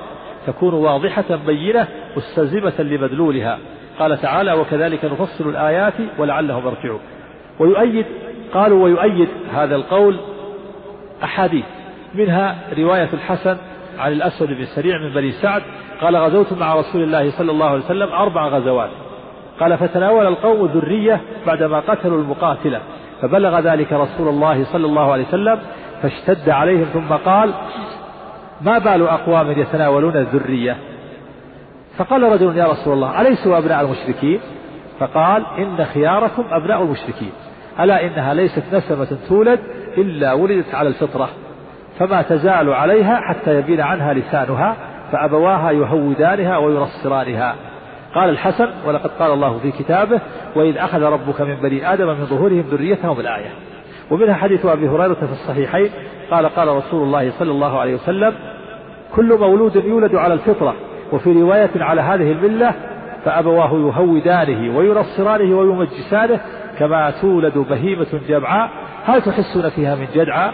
[0.48, 3.60] تكون واضحة بينة مستلزمة لمدلولها
[4.00, 7.00] قال تعالى وكذلك نفصل الآيات ولعلهم يرجعون
[7.60, 8.06] ويؤيد
[8.54, 10.18] قالوا ويؤيد هذا القول
[11.24, 11.66] أحاديث
[12.16, 13.58] منها رواية الحسن
[14.00, 15.62] عن الأسود بن سريع من بني سعد
[16.02, 18.90] قال غزوت مع رسول الله صلى الله عليه وسلم أربع غزوات
[19.60, 22.82] قال فتناول القوم ذرية بعدما قتلوا المقاتلة
[23.22, 25.60] فبلغ ذلك رسول الله صلى الله عليه وسلم
[26.02, 27.54] فاشتد عليهم ثم قال
[28.62, 30.78] ما بال أقوام يتناولون الذرية
[31.98, 34.40] فقال رجل يا رسول الله أليسوا أبناء المشركين
[35.00, 37.32] فقال إن خياركم أبناء المشركين
[37.80, 39.60] ألا إنها ليست نسمة تولد
[39.98, 41.30] إلا ولدت على الفطرة
[42.00, 44.76] فما تزال عليها حتى يبين عنها لسانها
[45.12, 47.56] فأبواها يهودانها وينصرانها
[48.16, 50.22] قال الحسن ولقد قال الله في كتابه
[50.56, 53.50] وإذ أخذ ربك من بني آدم من ظهورهم ذريتهم الآية
[54.12, 55.90] ومنها حديث أبي هريرة في الصحيحين
[56.32, 58.34] قال قال رسول الله صلى الله عليه وسلم
[59.16, 60.76] كل مولود يولد على الفطرة
[61.14, 62.74] وفي رواية على هذه الملة
[63.26, 66.40] فأبواه يهودانه وينصرانه ويمجسانه
[66.80, 68.70] كما تولد بهيمة جمعاء
[69.06, 70.52] هل تحسون فيها من جدعى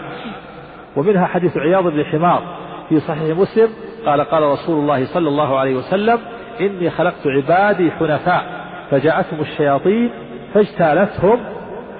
[0.96, 2.42] ومنها حديث عياض بن حمار
[2.88, 3.68] في صحيح مسلم
[4.06, 6.18] قال قال رسول الله صلى الله عليه وسلم
[6.60, 8.44] إني خلقت عبادي حنفاء
[8.90, 10.10] فجاءتهم الشياطين
[10.54, 11.40] فاجتالتهم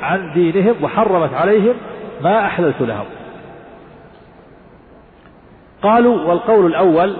[0.03, 1.77] عن دينهم وحرمت عليهم
[2.21, 3.05] ما أحللت لهم
[5.83, 7.17] قالوا والقول الأول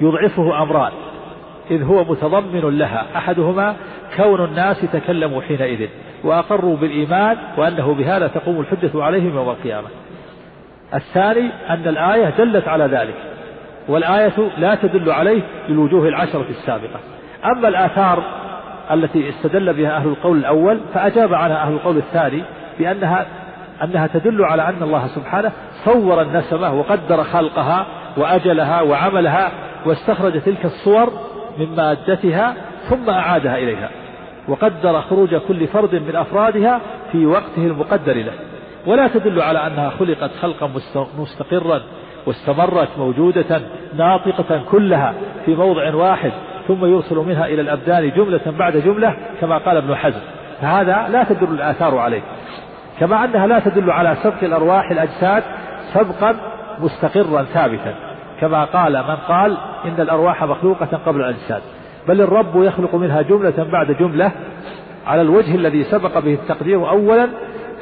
[0.00, 0.92] يضعفه أمران
[1.70, 3.74] إذ هو متضمن لها أحدهما
[4.16, 5.88] كون الناس تكلموا حينئذ
[6.24, 9.88] وأقروا بالإيمان وأنه بهذا تقوم الحجة عليهم يوم القيامة
[10.94, 13.14] الثاني أن الآية دلت على ذلك
[13.88, 17.00] والآية لا تدل عليه للوجوه العشرة السابقة
[17.54, 18.22] أما الآثار
[18.90, 22.42] التي استدل بها أهل القول الأول فأجاب عنها أهل القول الثاني
[22.78, 23.26] بأنها
[23.84, 25.52] أنها تدل على أن الله سبحانه
[25.84, 29.50] صور النسمة وقدر خلقها وأجلها وعملها
[29.86, 31.12] واستخرج تلك الصور
[31.58, 32.54] من مادتها
[32.88, 33.90] ثم أعادها إليها
[34.48, 36.80] وقدر خروج كل فرد من أفرادها
[37.12, 38.32] في وقته المقدر له
[38.86, 40.70] ولا تدل على أنها خلقت خلقا
[41.18, 41.80] مستقرا
[42.26, 43.60] واستمرت موجودة
[43.94, 46.32] ناطقة كلها في موضع واحد
[46.68, 50.20] ثم يرسل منها إلى الأبدان جملة بعد جملة كما قال ابن حزم
[50.60, 52.22] فهذا لا تدل الآثار عليه
[53.00, 55.42] كما أنها لا تدل على سبق الأرواح الأجساد
[55.94, 56.34] سبقا
[56.80, 61.62] مستقرا ثابتا كما قال من قال إن الأرواح مخلوقة قبل الأجساد
[62.08, 64.32] بل الرب يخلق منها جملة بعد جملة
[65.06, 67.28] على الوجه الذي سبق به التقدير أولا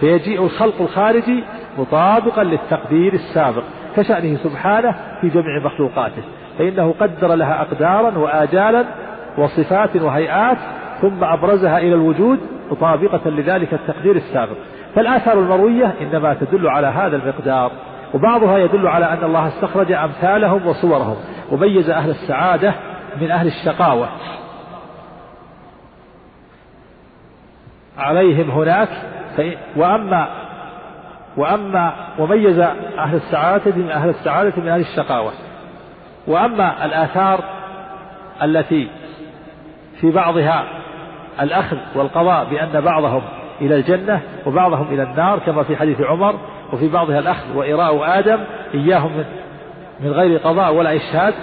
[0.00, 1.44] فيجيء الخلق الخارجي
[1.78, 3.62] مطابقا للتقدير السابق
[3.96, 6.22] كشأنه سبحانه في جميع مخلوقاته
[6.58, 8.84] فإنه قدر لها أقدارا وآجالا
[9.38, 10.58] وصفات وهيئات
[11.00, 12.38] ثم أبرزها إلى الوجود
[12.70, 14.56] مطابقة لذلك التقدير السابق
[14.94, 17.72] فالآثار المروية إنما تدل على هذا المقدار
[18.14, 21.16] وبعضها يدل على أن الله استخرج أمثالهم وصورهم
[21.52, 22.74] وميز أهل السعادة
[23.20, 24.08] من أهل الشقاوة
[27.98, 28.88] عليهم هناك
[29.76, 30.28] وأما
[31.36, 32.58] وأما وميز
[32.98, 35.32] أهل السعادة من أهل السعادة من أهل الشقاوة
[36.26, 37.44] وأما الآثار
[38.42, 38.90] التي
[40.00, 40.64] في بعضها
[41.40, 43.22] الأخذ والقضاء بأن بعضهم
[43.60, 46.34] إلى الجنة وبعضهم إلى النار كما في حديث عمر
[46.72, 48.38] وفي بعضها الأخذ وإراء آدم
[48.74, 49.24] إياهم
[50.00, 51.34] من غير قضاء ولا إشهاد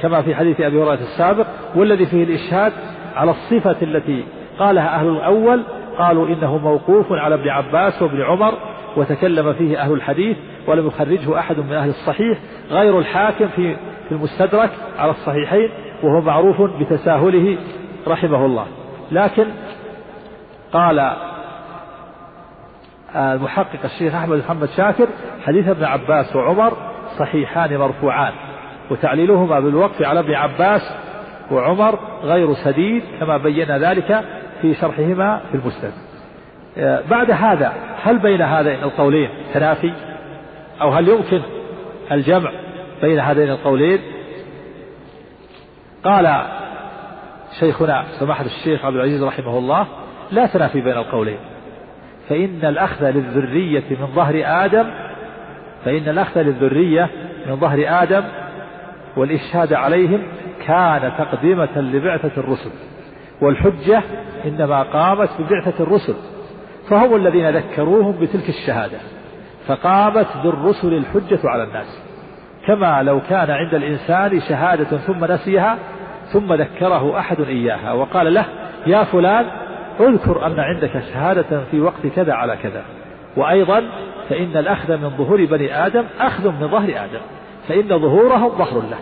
[0.00, 2.72] كما في حديث أبي هريرة السابق والذي فيه الإشهاد
[3.16, 4.24] على الصفة التي
[4.58, 5.62] قالها أهل الأول
[5.98, 8.54] قالوا إنه موقوف على ابن عباس وابن عمر
[8.96, 12.38] وتكلم فيه أهل الحديث ولم يخرجه أحد من أهل الصحيح
[12.70, 13.74] غير الحاكم في
[14.08, 15.70] في المستدرك على الصحيحين
[16.02, 17.56] وهو معروف بتساهله
[18.08, 18.66] رحمه الله
[19.10, 19.44] لكن
[20.72, 21.12] قال
[23.16, 25.08] المحقق الشيخ أحمد محمد شاكر
[25.46, 26.76] حديث ابن عباس وعمر
[27.18, 28.32] صحيحان مرفوعان
[28.90, 30.82] وتعليلهما بالوقف على ابن عباس
[31.50, 34.24] وعمر غير سديد كما بينا ذلك
[34.62, 35.92] في شرحهما في المسند
[36.78, 37.72] آه، بعد هذا
[38.02, 39.92] هل بين هذين القولين تنافي
[40.80, 41.42] أو هل يمكن
[42.12, 42.50] الجمع
[43.02, 43.98] بين هذين القولين
[46.04, 46.42] قال
[47.60, 49.86] شيخنا سماحة الشيخ عبد العزيز رحمه الله
[50.30, 51.38] لا تنافي بين القولين
[52.28, 54.84] فإن الأخذ للذرية من ظهر آدم
[55.84, 57.08] فإن الأخذ للذرية
[57.46, 58.24] من ظهر آدم
[59.16, 60.22] والإشهاد عليهم
[60.66, 62.70] كان تقدمة لبعثة الرسل
[63.42, 64.02] والحجة
[64.44, 66.14] إنما قامت ببعثة الرسل
[66.90, 68.98] فهم الذين ذكروهم بتلك الشهادة
[69.66, 72.02] فقامت بالرسل الحجة على الناس
[72.66, 75.78] كما لو كان عند الإنسان شهادة ثم نسيها
[76.32, 78.44] ثم ذكره أحد إياها وقال له
[78.86, 79.46] يا فلان
[80.00, 82.82] اذكر أن عندك شهادة في وقت كذا على كذا
[83.36, 83.82] وأيضا
[84.28, 87.20] فإن الأخذ من ظهور بني آدم أخذ من ظهر آدم
[87.68, 88.98] فإن ظهورهم ظهر له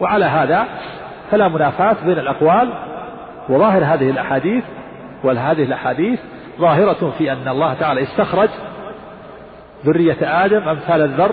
[0.00, 0.64] وعلى هذا
[1.30, 2.70] فلا منافاة بين الأقوال
[3.48, 4.64] وظاهر هذه الأحاديث
[5.24, 6.20] وهذه الأحاديث
[6.58, 8.48] ظاهرة في أن الله تعالى استخرج
[9.86, 11.30] ذرية آدم أمثال الذر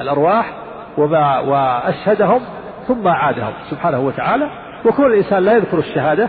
[0.00, 0.52] الأرواح
[0.98, 2.40] وما وأشهدهم
[2.88, 4.48] ثم عادهم سبحانه وتعالى
[4.84, 6.28] وكون الإنسان لا يذكر الشهادة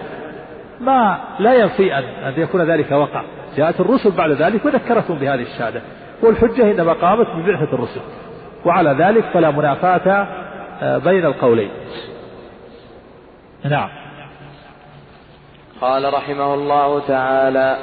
[0.81, 3.23] ما لا ينفي أن, أن يكون ذلك وقع
[3.57, 5.81] جاءت الرسل بعد ذلك وذكرتهم بهذه الشهادة
[6.23, 8.01] والحجة إنما قامت ببعثة الرسل
[8.65, 10.27] وعلى ذلك فلا منافاة
[10.81, 11.69] آه، بين القولين
[13.65, 13.89] نعم
[15.81, 17.77] قال رحمه الله تعالى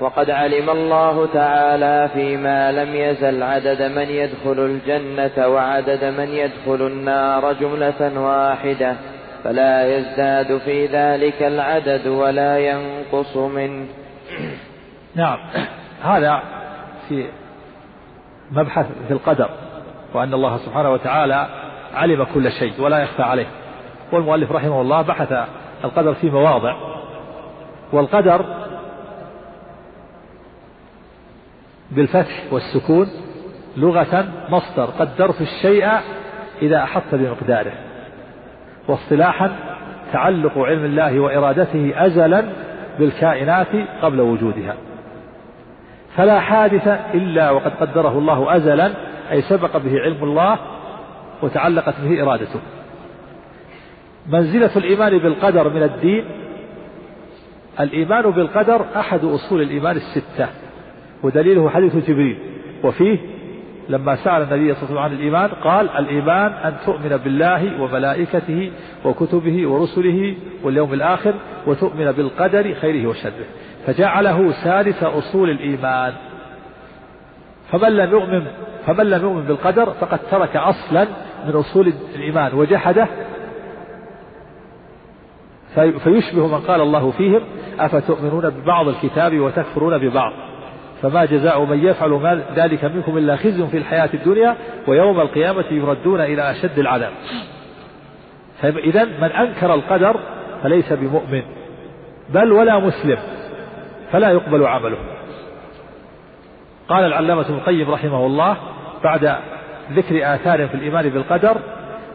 [0.00, 7.52] وقد علم الله تعالى فيما لم يزل عدد من يدخل الجنة وعدد من يدخل النار
[7.52, 8.96] جملة واحدة
[9.44, 13.86] فلا يزداد في ذلك العدد ولا ينقص منه
[15.14, 15.38] نعم
[16.02, 16.42] هذا
[17.08, 17.26] في
[18.50, 19.50] مبحث في القدر
[20.14, 21.46] وأن الله سبحانه وتعالى
[21.94, 23.46] علم كل شيء ولا يخفى عليه
[24.12, 25.34] والمؤلف رحمه الله بحث
[25.84, 26.76] القدر في مواضع
[27.92, 28.46] والقدر
[31.90, 33.06] بالفتح والسكون
[33.76, 35.88] لغة مصدر قدرت الشيء
[36.62, 37.72] إذا أحط بمقداره
[38.88, 39.56] واصطلاحا
[40.12, 42.44] تعلق علم الله وإرادته أزلا
[42.98, 43.66] بالكائنات
[44.02, 44.74] قبل وجودها
[46.16, 48.92] فلا حادث إلا وقد قدره الله أزلا
[49.30, 50.58] أي سبق به علم الله
[51.42, 52.60] وتعلقت به إرادته
[54.26, 56.24] منزلة الإيمان بالقدر من الدين
[57.80, 60.48] الإيمان بالقدر أحد أصول الإيمان الستة
[61.22, 62.38] ودليله حديث جبريل
[62.84, 63.18] وفيه
[63.88, 65.12] لما سأل النبي صلى الله عليه وسلم عن
[65.44, 68.72] الإيمان قال الإيمان أن تؤمن بالله وملائكته
[69.04, 71.34] وكتبه ورسله واليوم الآخر
[71.66, 73.32] وتؤمن بالقدر خيره وشره
[73.86, 76.12] فجعله سادس أصول الإيمان
[77.72, 78.46] فمن لم يؤمن
[78.86, 81.04] فمن لم يؤمن بالقدر فقد ترك أصلا
[81.46, 83.08] من أصول الإيمان وجحده
[85.74, 87.40] فيشبه من قال الله فيهم
[87.80, 90.32] أفتؤمنون ببعض الكتاب وتكفرون ببعض
[91.02, 94.56] فما جزاء من يفعل ذلك منكم إلا خزي في الحياة الدنيا
[94.86, 97.12] ويوم القيامة يردون إلى أشد العذاب
[98.64, 100.20] إذا من أنكر القدر
[100.62, 101.42] فليس بمؤمن
[102.30, 103.18] بل ولا مسلم
[104.12, 104.98] فلا يقبل عمله
[106.88, 108.56] قال العلامة ابن القيم رحمه الله
[109.04, 109.34] بعد
[109.92, 111.56] ذكر آثار في الإيمان بالقدر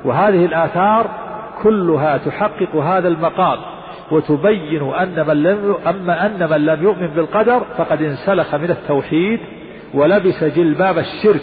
[0.05, 1.09] وهذه الآثار
[1.63, 3.57] كلها تحقق هذا المقام
[4.13, 9.39] وتبين أن من لم أما أن من لم يؤمن بالقدر فقد انسلخ من التوحيد
[9.93, 11.41] ولبس جلباب الشرك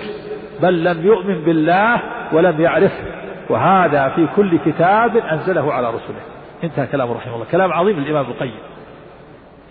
[0.63, 2.03] بل لم يؤمن بالله
[2.33, 3.05] ولم يعرفه
[3.51, 6.21] وهذا في كل كتاب أنزله على رسله
[6.65, 8.55] انتهى كلامه رحمه الله كلام عظيم الإمام ابن القيم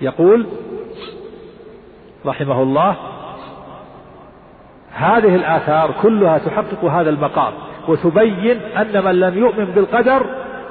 [0.02, 0.45] يقول
[2.26, 2.95] رحمه الله
[4.93, 7.54] هذه الآثار كلها تحقق هذا المقام
[7.88, 10.26] وتبين أن من لم يؤمن بالقدر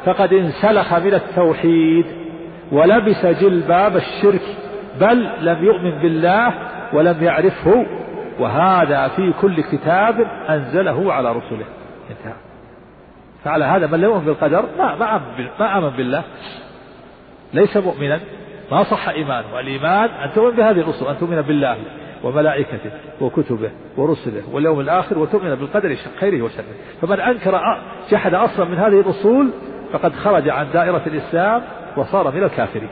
[0.09, 2.05] فقد انسلخ من التوحيد
[2.73, 4.43] ولبس جلباب الشرك
[5.01, 6.55] بل لم يؤمن بالله
[6.93, 7.87] ولم يعرفه
[8.41, 11.65] وهذا في كل كتاب أنزله على رسله
[12.11, 12.35] انتهى
[13.45, 15.21] فعلى هذا من لم يؤمن بالقدر ما ما
[15.61, 16.23] ما آمن بالله
[17.55, 18.21] ليس مؤمنا
[18.73, 21.77] ما صح إيمانه والإيمان أن تؤمن بهذه الرسل أن تؤمن بالله
[22.25, 22.91] وملائكته
[23.21, 26.65] وكتبه ورسله واليوم الآخر وتؤمن بالقدر خيره وشره
[27.03, 27.61] فمن أنكر
[28.11, 29.49] جحد أصلا من هذه الأصول
[29.93, 31.62] فقد خرج عن دائرة الإسلام
[31.97, 32.89] وصار من الكافرين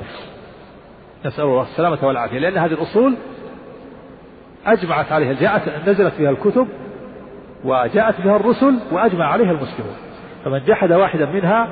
[1.25, 3.17] نسأل الله السلامة والعافية لأن هذه الأصول
[4.67, 6.69] أجمعت عليها جاءت نزلت فيها الكتب
[7.65, 9.97] وجاءت بها الرسل وأجمع عليها المسلمون
[10.45, 11.69] فمن جحد واحدا منها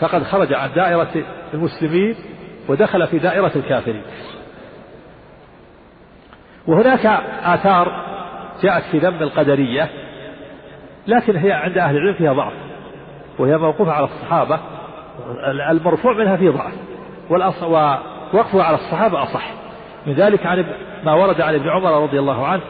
[0.00, 1.22] فقد خرج عن دائرة
[1.54, 2.14] المسلمين
[2.68, 4.02] ودخل في دائرة الكافرين
[6.66, 7.06] وهناك
[7.44, 8.04] آثار
[8.62, 9.88] جاءت في ذم القدرية
[11.06, 12.52] لكن هي عند أهل العلم فيها ضعف
[13.38, 14.58] وهي موقوفة على الصحابة
[15.70, 16.72] المرفوع منها في ضعف
[17.62, 19.50] ووقفه على الصحابة أصح
[20.06, 20.64] من ذلك عن
[21.04, 22.62] ما ورد عن ابن عمر رضي الله عنه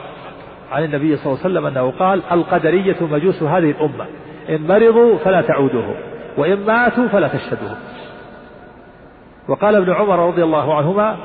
[0.72, 4.06] عن النبي صلى الله عليه وسلم أنه قال القدرية مجوس هذه الأمة
[4.48, 5.94] إن مرضوا فلا تعودوهم
[6.38, 7.76] وإن ماتوا فلا تشهدوهم
[9.48, 11.16] وقال ابن عمر رضي الله عنهما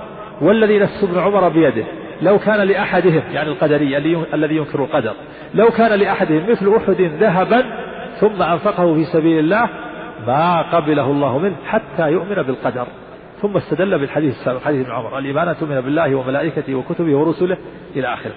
[0.41, 1.83] والذي نفس ابن عمر بيده
[2.21, 5.13] لو كان لأحدهم يعني القدرية الذي ينكر القدر
[5.53, 7.82] لو كان لأحدهم مثل أحد ذهبا
[8.23, 9.69] ثم أنفقه في سبيل الله
[10.27, 12.87] ما قبله الله منه حتى يؤمن بالقدر
[13.41, 17.57] ثم استدل بالحديث السابق حديث ابن عمر الإيمان أن تؤمن بالله وملائكته وكتبه ورسله
[17.95, 18.31] إلى آخره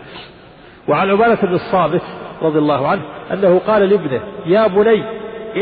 [0.88, 2.02] وعن عبادة بن الصامت
[2.42, 5.02] رضي الله عنه أنه قال لابنه يا بني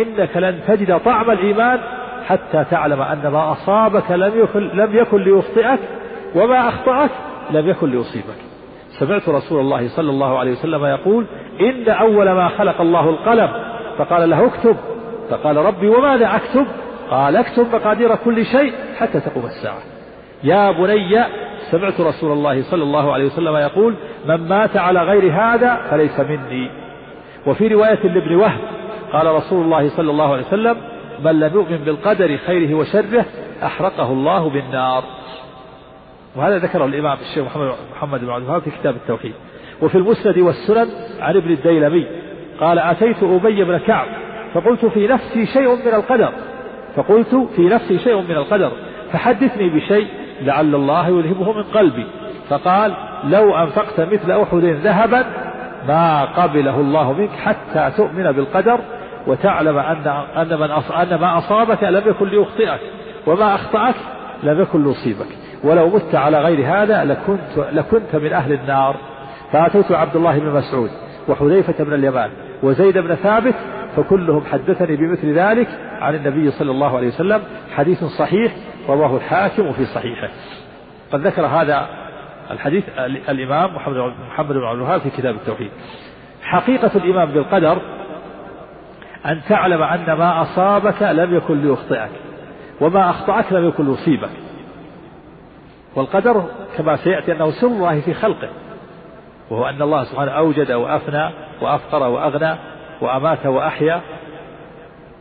[0.03, 1.79] إنك لن تجد طعم الإيمان
[2.27, 5.79] حتى تعلم أن ما أصابك لم يكن, لم يكن ليخطئك
[6.35, 7.11] وما أخطأك
[7.51, 8.41] لم يكن ليصيبك
[9.01, 11.27] سمعت رسول الله صلى الله عليه وسلم يقول
[11.61, 14.77] إن أول ما خلق الله القلم فقال له اكتب
[15.31, 16.67] فقال ربي وماذا اكتب
[17.11, 19.79] قال اكتب مقادير كل شيء حتى تقوم الساعه
[20.45, 21.25] يا بني
[21.71, 26.71] سمعت رسول الله صلى الله عليه وسلم يقول من مات على غير هذا فليس مني
[27.47, 28.61] وفي روايه لابن وهب
[29.13, 30.77] قال رسول الله صلى الله عليه وسلم
[31.25, 33.25] من لم يؤمن بالقدر خيره وشره
[33.65, 35.05] احرقه الله بالنار
[36.37, 39.35] وهذا ذكره الامام الشيخ محمد محمد بن عبد الوهاب في كتاب التوحيد
[39.83, 40.87] وفي المسند والسنن
[41.21, 42.07] عن ابن الديلمي
[42.61, 44.07] قال أتيت أبي بن كعب
[44.55, 46.33] فقلت في نفسي شيء من القدر
[46.97, 48.73] فقلت في نفسي شيء من القدر
[49.13, 50.07] فحدثني بشيء
[50.43, 52.07] لعل الله يذهبه من قلبي
[52.49, 52.95] فقال
[53.25, 55.25] لو أنفقت مثل أحد ذهبا
[55.89, 58.81] ما قبله الله منك حتى تؤمن بالقدر
[59.27, 62.81] وتعلم أن أن من أن ما أصابك لم يكن ليخطئك
[63.27, 63.95] وما أخطأك
[64.43, 68.97] لم يكن ليصيبك ولو مت على غير هذا لكنت لكنت من أهل النار
[69.53, 70.91] فأتيت عبد الله بن مسعود
[71.29, 72.31] وحذيفة بن اليمان
[72.63, 73.55] وزيد بن ثابت
[73.97, 75.69] فكلهم حدثني بمثل ذلك
[76.01, 77.43] عن النبي صلى الله عليه وسلم
[77.75, 78.53] حديث صحيح
[78.89, 80.29] رواه الحاكم في صحيحه
[81.13, 81.87] قد ذكر هذا
[82.51, 82.85] الحديث
[83.29, 83.97] الإمام محمد
[84.27, 85.71] محمد بن عبد الوهاب في كتاب التوحيد
[86.43, 87.83] حقيقة الإيمان بالقدر
[89.27, 92.11] أن تعلم أن ما أصابك لم يكن ليخطئك
[92.81, 94.31] وما أخطأك لم يكن ليصيبك
[95.97, 96.45] والقدر
[96.77, 98.49] كما سيأتي أنه سر الله في خلقه
[99.51, 101.31] وهو أن الله سبحانه أوجد وأفنى
[101.63, 102.57] وأفقر وأغنى
[103.01, 104.01] وأمات وأحيا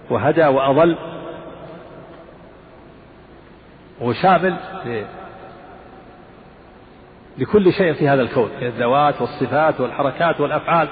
[0.09, 0.97] وهدى وأضل
[4.01, 4.55] وشامل
[7.37, 10.87] لكل شيء في هذا الكون من الذوات والصفات والحركات والأفعال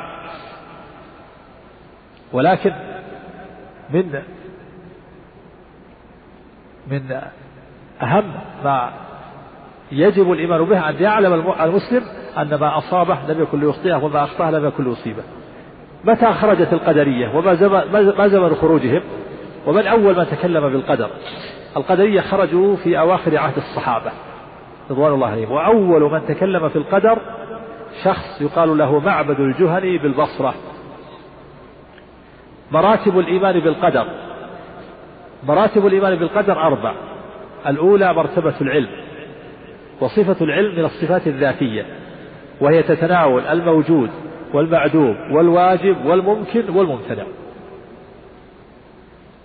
[2.33, 2.71] ولكن
[3.89, 4.21] من
[6.87, 7.21] من
[8.01, 8.93] أهم ما
[9.91, 14.67] يجب الإيمان به أن يعلم المسلم أن ما أصابه لم يكن ليخطئه وما أخطأه لم
[14.67, 15.23] يكن ليصيبه
[16.03, 17.81] متى خرجت القدرية وما زمن,
[18.17, 19.01] ما زمن خروجهم
[19.67, 21.09] ومن أول من تكلم بالقدر
[21.77, 24.11] القدرية خرجوا في أواخر عهد الصحابة
[24.89, 27.19] رضوان الله عليهم وأول من تكلم في القدر
[28.03, 30.53] شخص يقال له معبد الجهني بالبصرة
[32.71, 34.05] مراتب الإيمان بالقدر
[35.47, 36.95] مراتب الإيمان بالقدر أربع
[37.67, 38.89] الأولى مرتبة العلم
[40.01, 41.85] وصفة العلم من الصفات الذاتية
[42.61, 44.09] وهي تتناول الموجود
[44.53, 47.23] والمعدوم والواجب والممكن والممتنع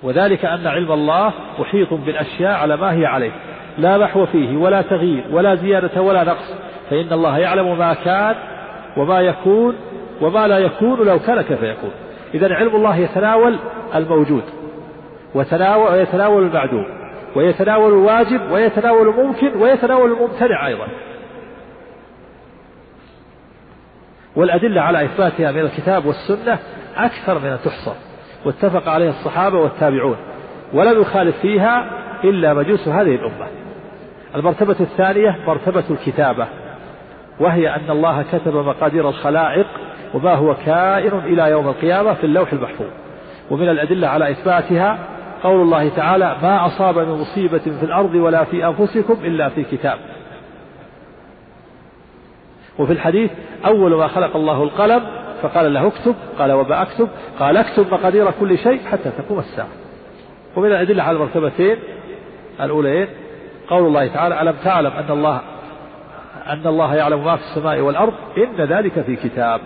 [0.03, 3.33] وذلك أن علم الله محيط بالأشياء على ما هي عليه
[3.79, 6.55] لا محو فيه ولا تغيير ولا زيادة ولا نقص
[6.91, 8.35] فإن الله يعلم ما كان
[8.97, 9.77] وما يكون
[10.21, 11.91] وما لا يكون لو كان كيف يكون
[12.35, 13.57] إذا علم الله يتناول
[13.95, 14.43] الموجود
[15.35, 16.87] ويتناول المعدوم
[17.37, 20.87] ويتناول الواجب ويتناول الممكن ويتناول الممتنع أيضا
[24.37, 26.59] والأدلة على إثباتها من الكتاب والسنة
[26.97, 27.93] أكثر من أن تحصى
[28.47, 30.17] واتفق عليها الصحابة والتابعون
[30.75, 31.91] ولم يخالف فيها
[32.25, 33.47] إلا مجوس هذه الأمة
[34.37, 36.47] المرتبة الثانية مرتبة الكتابة
[37.41, 39.67] وهي أن الله كتب مقادير الخلائق
[40.15, 42.89] وما هو كائن إلى يوم القيامة في اللوح المحفوظ
[43.51, 44.99] ومن الأدلة على إثباتها
[45.43, 49.99] قول الله تعالى ما أصاب من مصيبة في الأرض ولا في أنفسكم إلا في كتاب
[52.79, 53.31] وفي الحديث
[53.67, 55.03] أول ما خلق الله القلم
[55.43, 57.09] فقال له اكتب قال وما أكتب
[57.41, 59.69] قال اكتب مقادير كل شيء حتى تقوم الساعة
[60.57, 61.77] ومن الأدلة على المرتبتين
[62.61, 63.09] الأولين
[63.71, 65.41] قول الله تعالى ألم تعلم أن الله
[66.49, 69.61] أن الله يعلم ما في السماء والأرض إن ذلك في كتاب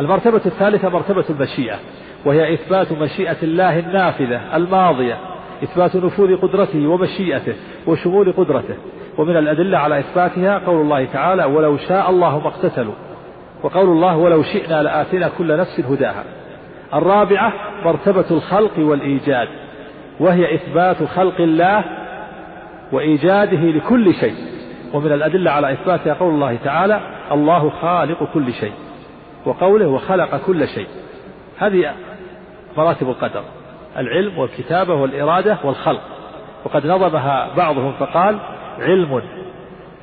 [0.00, 1.76] المرتبة الثالثة مرتبة المشيئة
[2.24, 5.16] وهي إثبات مشيئة الله النافذة الماضية
[5.64, 7.54] إثبات نفوذ قدرته ومشيئته
[7.86, 8.74] وشمول قدرته
[9.18, 12.94] ومن الأدلة على إثباتها قول الله تعالى ولو شاء الله ما اقتتلوا
[13.62, 16.24] وقول الله ولو شئنا لآتينا كل نفس هداها
[16.94, 17.52] الرابعة
[17.84, 19.48] مرتبة الخلق والإيجاد
[20.20, 21.84] وهي إثبات خلق الله
[22.92, 24.34] وإيجاده لكل شيء
[24.94, 27.00] ومن الأدلة على إثباتها قول الله تعالى
[27.32, 28.72] الله خالق كل شيء
[29.46, 30.86] وقوله وخلق كل شيء
[31.58, 31.92] هذه
[32.76, 33.42] مراتب القدر
[33.98, 36.00] العلم والكتابة والإرادة والخلق
[36.64, 38.38] وقد نظمها بعضهم فقال
[38.78, 39.22] علم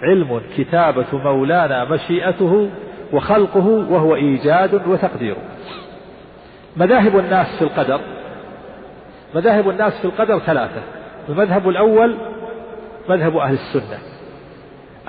[0.01, 2.69] علم كتابة مولانا مشيئته
[3.13, 5.35] وخلقه وهو إيجاد وتقدير
[6.77, 7.99] مذاهب الناس في القدر
[9.35, 10.81] مذاهب الناس في القدر ثلاثة
[11.29, 12.15] المذهب الأول
[13.09, 13.99] مذهب أهل السنة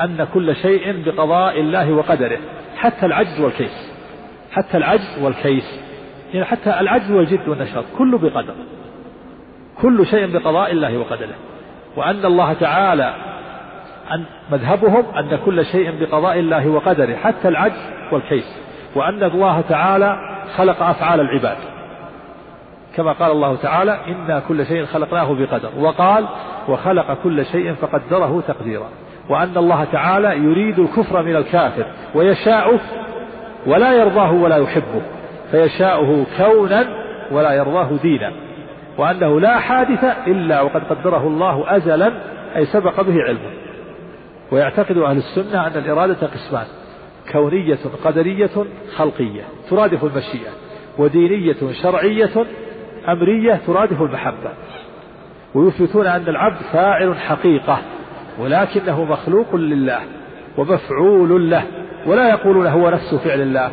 [0.00, 2.38] أن كل شيء بقضاء الله وقدره
[2.76, 3.92] حتى العجز والكيس
[4.52, 5.80] حتى العجز والكيس
[6.34, 8.54] يعني حتى العجز والجد والنشاط كله بقدر
[9.82, 11.34] كل شيء بقضاء الله وقدره
[11.96, 13.14] وأن الله تعالى
[14.14, 18.60] أن مذهبهم أن كل شيء بقضاء الله وقدره حتى العجز والكيس
[18.94, 20.16] وأن الله تعالى
[20.56, 21.56] خلق أفعال العباد
[22.96, 26.26] كما قال الله تعالى إنا كل شيء خلقناه بقدر وقال
[26.68, 28.88] وخلق كل شيء فقدره تقديرا
[29.30, 32.80] وأن الله تعالى يريد الكفر من الكافر ويشاعه
[33.66, 35.02] ولا يرضاه ولا يحبه
[35.50, 36.86] فيشاؤه كونا
[37.30, 38.32] ولا يرضاه دينا
[38.98, 42.12] وأنه لا حادث إلا وقد قدره الله أزلا
[42.56, 43.50] أي سبق به علمه
[44.52, 46.66] ويعتقد أهل السنة أن الإرادة قسمان
[47.32, 48.50] كونية قدرية
[48.96, 50.50] خلقية ترادف المشيئة
[50.98, 52.32] ودينية شرعية
[53.08, 54.50] أمرية ترادف المحبة
[55.54, 57.78] ويثبتون أن العبد فاعل حقيقة
[58.40, 60.00] ولكنه مخلوق لله
[60.58, 61.62] ومفعول له
[62.06, 63.70] ولا يقولون هو نفس فعل الله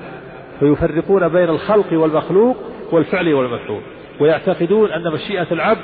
[0.64, 2.58] فيفرقون بين الخلق والمخلوق
[2.92, 3.82] والفعل والمفعول
[4.22, 5.82] ويعتقدون أن مشيئة العبد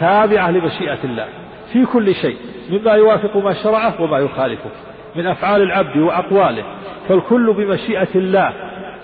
[0.00, 1.26] تابعة لمشيئة الله
[1.72, 2.36] في كل شيء
[2.70, 4.70] مما يوافق ما شرعه وما يخالفه
[5.16, 6.64] من أفعال العبد وأقواله
[7.08, 8.52] فالكل بمشيئة الله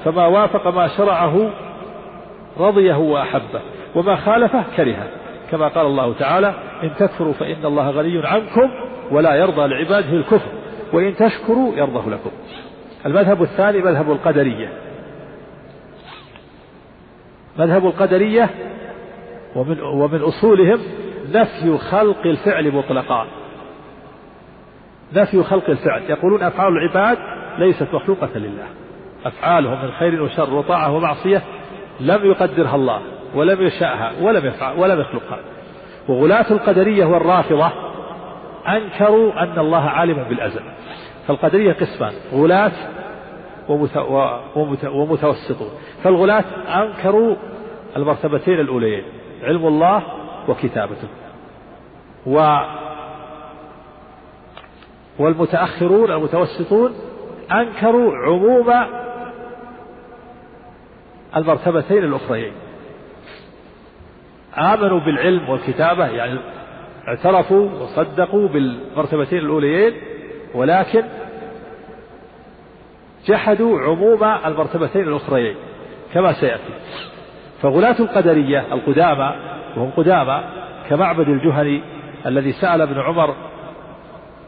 [0.05, 1.51] فما وافق ما شرعه
[2.59, 3.61] رضيه وأحبه
[3.95, 5.09] وما خالفه كرهه
[5.51, 8.71] كما قال الله تعالى إن تكفروا فإن الله غني عنكم
[9.11, 10.51] ولا يرضى لعباده الكفر
[10.93, 12.31] وإن تشكروا يرضه لكم
[13.07, 14.73] المذهب الثاني مذهب القدرية
[17.59, 18.51] مذهب القدرية
[19.57, 20.79] ومن, ومن أصولهم
[21.35, 23.27] نفي خلق الفعل مطلقا
[25.13, 27.19] نفي خلق الفعل يقولون أفعال العباد
[27.59, 28.67] ليست مخلوقة لله
[29.25, 31.43] أفعالهم من خير وشر وطاعة ومعصية
[32.01, 33.01] لم يقدرها الله
[33.35, 35.39] ولم يشاءها ولم يفعل ولم يخلقها
[36.09, 37.73] وغلاة القدرية والرافضة
[38.69, 40.61] أنكروا أن الله عالم بالأزل
[41.29, 42.73] فالقدرية قسمان غلاة
[44.87, 45.71] ومتوسطون
[46.05, 46.45] فالغلاة
[46.83, 47.37] أنكروا
[47.97, 49.05] المرتبتين الأوليين
[49.43, 50.03] علم الله
[50.49, 51.09] وكتابته
[52.27, 52.59] و
[55.19, 56.93] والمتأخرون المتوسطون
[57.53, 58.75] أنكروا عموم
[61.37, 62.53] المرتبتين الأخريين
[64.59, 66.39] آمنوا بالعلم والكتابة يعني
[67.09, 69.93] اعترفوا وصدقوا بالمرتبتين الأوليين
[70.55, 71.03] ولكن
[73.29, 75.57] جحدوا عموم المرتبتين الأخريين
[76.15, 76.63] كما سيأتي
[77.63, 79.33] فغلاة القدرية القدامى
[79.77, 80.41] وهم قدامى
[80.89, 81.83] كمعبد الجهني
[82.27, 83.35] الذي سأل ابن عمر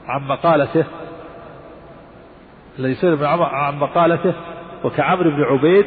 [0.07, 0.85] عن مقالته
[2.79, 4.33] الذي سأل ابن عمر عن مقالته
[4.85, 5.85] وكعمرو بن عبيد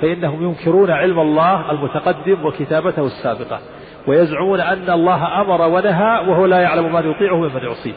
[0.00, 3.60] فإنهم ينكرون علم الله المتقدم وكتابته السابقة
[4.06, 7.94] ويزعمون أن الله أمر ونهى وهو لا يعلم من يطيعه ممن يعصيه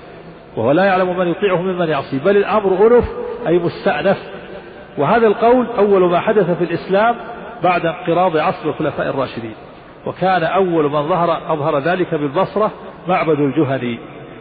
[0.57, 3.05] وهو لا يعلم من يطيعه ممن يعصيه بل الأمر أنف
[3.47, 4.34] أي مستأنف
[4.97, 7.15] وهذا القول أول ما حدث في الإسلام
[7.63, 9.55] بعد انقراض عصر الخلفاء الراشدين
[10.05, 12.71] وكان أول من ظهر أظهر ذلك بالبصرة
[13.07, 13.99] معبد الجهني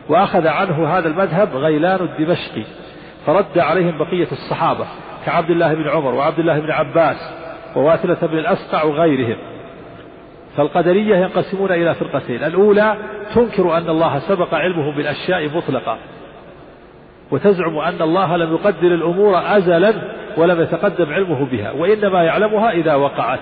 [0.08, 2.64] وأخذ عنه هذا المذهب غيلان الدمشقي
[3.26, 4.86] فرد عليهم بقية الصحابة
[5.26, 7.16] كعبد الله بن عمر وعبد الله بن عباس
[7.76, 9.36] وواثلة بن الأسقع وغيرهم
[10.56, 12.96] فالقدرية ينقسمون إلى فرقتين الأولى
[13.34, 15.98] تنكر أن الله سبق علمه بالأشياء مطلقا
[17.30, 23.40] وتزعم أن الله لم يقدر الأمور أزلا ولم يتقدم علمه بها وإنما يعلمها إذا وقعت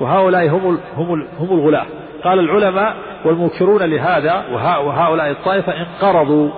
[0.00, 1.86] وهؤلاء هم هم هم الغلاة
[2.24, 2.94] قال العلماء
[3.24, 4.44] والمنكرون لهذا
[4.82, 6.50] وهؤلاء الطائفة انقرضوا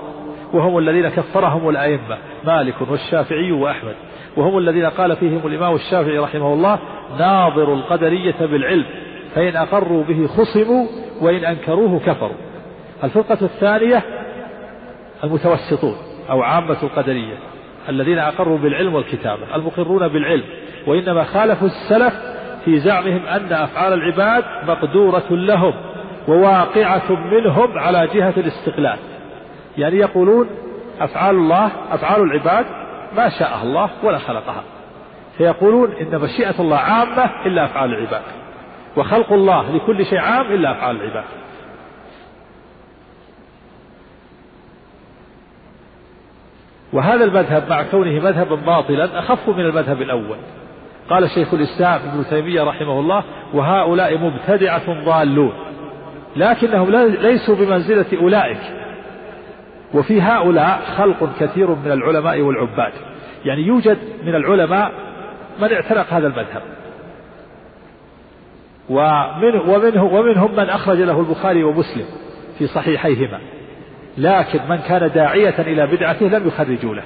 [0.53, 3.95] وهم الذين كفرهم الأئمة مالك والشافعي وأحمد
[4.37, 6.79] وهم الذين قال فيهم الإمام الشافعي رحمه الله
[7.19, 8.85] ناظر القدرية بالعلم
[9.35, 10.87] فإن أقروا به خصموا
[11.23, 12.37] وإن أنكروه كفروا
[13.05, 14.03] الفرقة الثانية
[15.25, 15.95] المتوسطون
[16.31, 17.37] أو عامة القدرية
[17.89, 20.45] الذين أقروا بالعلم والكتابة المقرون بالعلم
[20.87, 22.15] وإنما خالفوا السلف
[22.65, 25.75] في زعمهم أن أفعال العباد مقدورة لهم
[26.29, 28.99] وواقعة منهم على جهة الاستقلال
[29.79, 30.47] يعني يقولون
[31.01, 32.67] أفعال الله أفعال العباد
[33.17, 34.65] ما شاء الله ولا خلقها
[35.39, 38.23] فيقولون إن مشيئة الله عامة إلا أفعال العباد
[38.97, 41.25] وخلق الله لكل شيء عام إلا أفعال العباد
[46.93, 50.37] وهذا المذهب مع كونه مذهبا باطلا أخف من المذهب الأول
[51.11, 53.25] قال شيخ الإسلام ابن تيمية رحمه الله
[53.55, 55.53] وهؤلاء مبتدعة ضالون
[56.37, 58.61] لكنهم ليسوا بمنزلة أولئك
[59.95, 62.93] وفي هؤلاء خلق كثير من العلماء والعباد
[63.45, 64.93] يعني يوجد من العلماء
[65.61, 66.63] من اعتنق هذا المذهب
[68.91, 72.05] ومنه ومنه ومنهم من أخرج له البخاري ومسلم
[72.59, 73.41] في صحيحيهما
[74.19, 77.03] لكن من كان داعية إلى بدعته لم يخرجوا له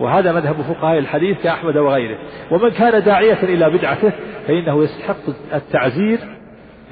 [0.00, 2.18] وهذا مذهب فقهاء الحديث كأحمد وغيره
[2.50, 4.12] ومن كان داعية إلى بدعته
[4.46, 5.16] فإنه يستحق
[5.54, 6.18] التعزير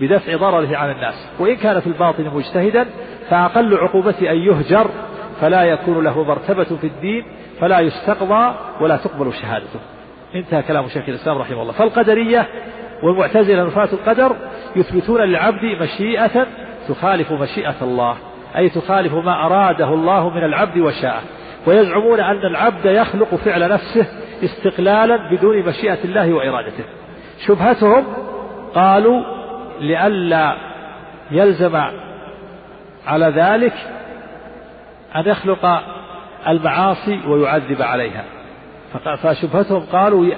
[0.01, 2.87] بدفع ضرره عن الناس وإن كان في الباطن مجتهدا
[3.31, 4.91] فأقل عقوبته أن يهجر
[5.41, 7.25] فلا يكون له مرتبة في الدين
[7.61, 9.81] فلا يستقضى ولا تقبل شهادته
[10.35, 12.47] انتهى كلام شيخ الإسلام رحمه الله فالقدرية
[13.03, 14.37] والمعتزلة نفاة القدر
[14.77, 16.47] يثبتون للعبد مشيئة
[16.89, 18.17] تخالف مشيئة الله
[18.57, 21.23] أي تخالف ما أراده الله من العبد وشاءه
[21.67, 24.07] ويزعمون أن العبد يخلق فعل نفسه
[24.45, 26.85] استقلالا بدون مشيئة الله وإرادته
[27.47, 28.05] شبهتهم
[28.75, 29.23] قالوا
[29.81, 30.55] لئلا
[31.31, 31.77] يلزم
[33.07, 33.73] على ذلك
[35.17, 35.83] أن يخلق
[36.49, 38.25] المعاصي ويعذب عليها
[39.23, 40.35] فشبهتهم قالوا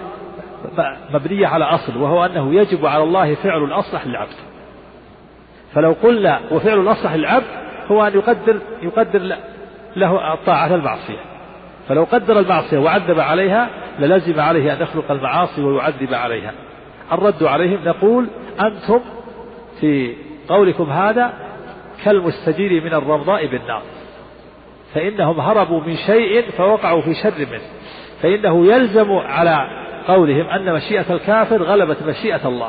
[1.10, 4.36] مبنية على أصل وهو أنه يجب على الله فعل الأصلح للعبد
[5.74, 9.36] فلو قلنا وفعل الأصلح للعبد هو أن يقدر يقدر
[9.96, 11.20] له الطاعة المعصية
[11.88, 13.68] فلو قدر المعصية وعذب عليها
[13.98, 16.52] للزم عليه أن يخلق المعاصي ويعذب عليها
[17.12, 18.28] الرد عليهم نقول
[18.60, 19.00] أنتم
[19.80, 20.14] في
[20.48, 21.32] قولكم هذا
[22.04, 23.82] كالمستجير من الرمضاء بالنار
[24.94, 27.62] فإنهم هربوا من شيء فوقعوا في شر منه
[28.22, 29.66] فإنه يلزم على
[30.08, 32.68] قولهم أن مشيئة الكافر غلبت مشيئة الله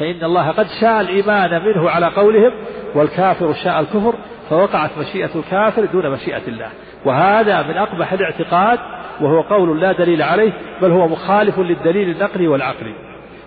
[0.00, 2.52] فإن الله قد شاء الإيمان منه على قولهم
[2.94, 4.14] والكافر شاء الكفر
[4.52, 6.68] فوقعت مشيئة الكافر دون مشيئة الله
[7.04, 8.78] وهذا من أقبح الاعتقاد
[9.20, 12.94] وهو قول لا دليل عليه بل هو مخالف للدليل النقلي والعقلي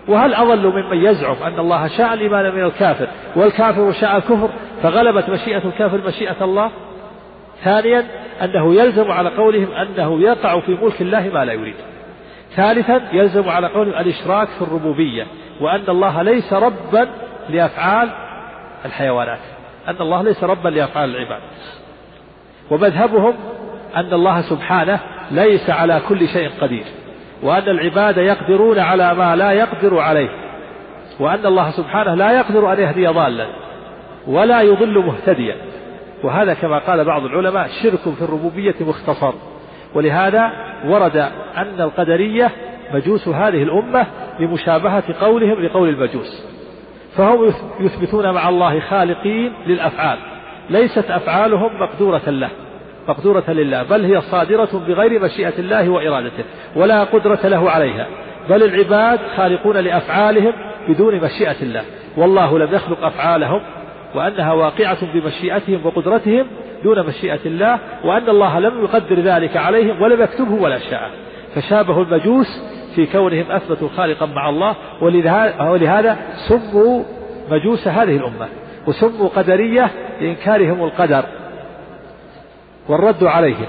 [0.08, 4.48] وهل أضل ممن يزعم أن الله شاء الإيمان من الكافر والكافر شاء الكفر
[4.82, 6.70] فغلبت مشيئة الكافر مشيئة الله
[7.64, 8.04] ثانيا
[8.42, 11.74] أنه يلزم على قولهم أنه يقع في ملك الله ما لا يريد
[12.56, 15.26] ثالثا يلزم على قولهم الإشراك في الربوبية
[15.60, 17.08] وأن الله ليس ربا
[17.48, 18.08] لأفعال
[18.84, 19.38] الحيوانات
[19.88, 21.42] أن الله ليس ربا لأفعال العباد
[22.70, 23.34] ومذهبهم
[23.96, 26.84] أن الله سبحانه ليس على كل شيء قدير
[27.42, 30.28] وأن العباد يقدرون على ما لا يقدر عليه
[31.20, 33.46] وأن الله سبحانه لا يقدر أن يهدي ضالا
[34.26, 35.56] ولا يضل مهتديا
[36.24, 39.32] وهذا كما قال بعض العلماء شرك في الربوبية مختصر
[39.94, 40.50] ولهذا
[40.86, 41.16] ورد
[41.56, 42.50] أن القدرية
[42.94, 44.06] مجوس هذه الأمة
[44.40, 46.55] لمشابهة قولهم لقول المجوس
[47.16, 50.18] فهم يثبتون مع الله خالقين للأفعال
[50.70, 52.50] ليست أفعالهم مقدورة له
[53.08, 56.44] مقدورة لله بل هي صادرة بغير مشيئة الله وإرادته
[56.76, 58.06] ولا قدرة له عليها
[58.48, 60.52] بل العباد خالقون لأفعالهم
[60.88, 61.82] بدون مشيئة الله
[62.16, 63.60] والله لم يخلق أفعالهم
[64.14, 66.46] وأنها واقعة بمشيئتهم وقدرتهم
[66.84, 71.10] دون مشيئة الله وأن الله لم يقدر ذلك عليهم ولم يكتبه ولا شاء
[71.54, 72.46] فشابه المجوس
[72.96, 74.74] في كونهم أثبتوا خالقا مع الله
[75.72, 76.16] ولهذا
[76.48, 77.02] سموا
[77.50, 78.48] مجوس هذه الأمة
[78.86, 79.90] وسموا قدرية
[80.20, 81.24] لإنكارهم القدر
[82.88, 83.66] والرد عليهم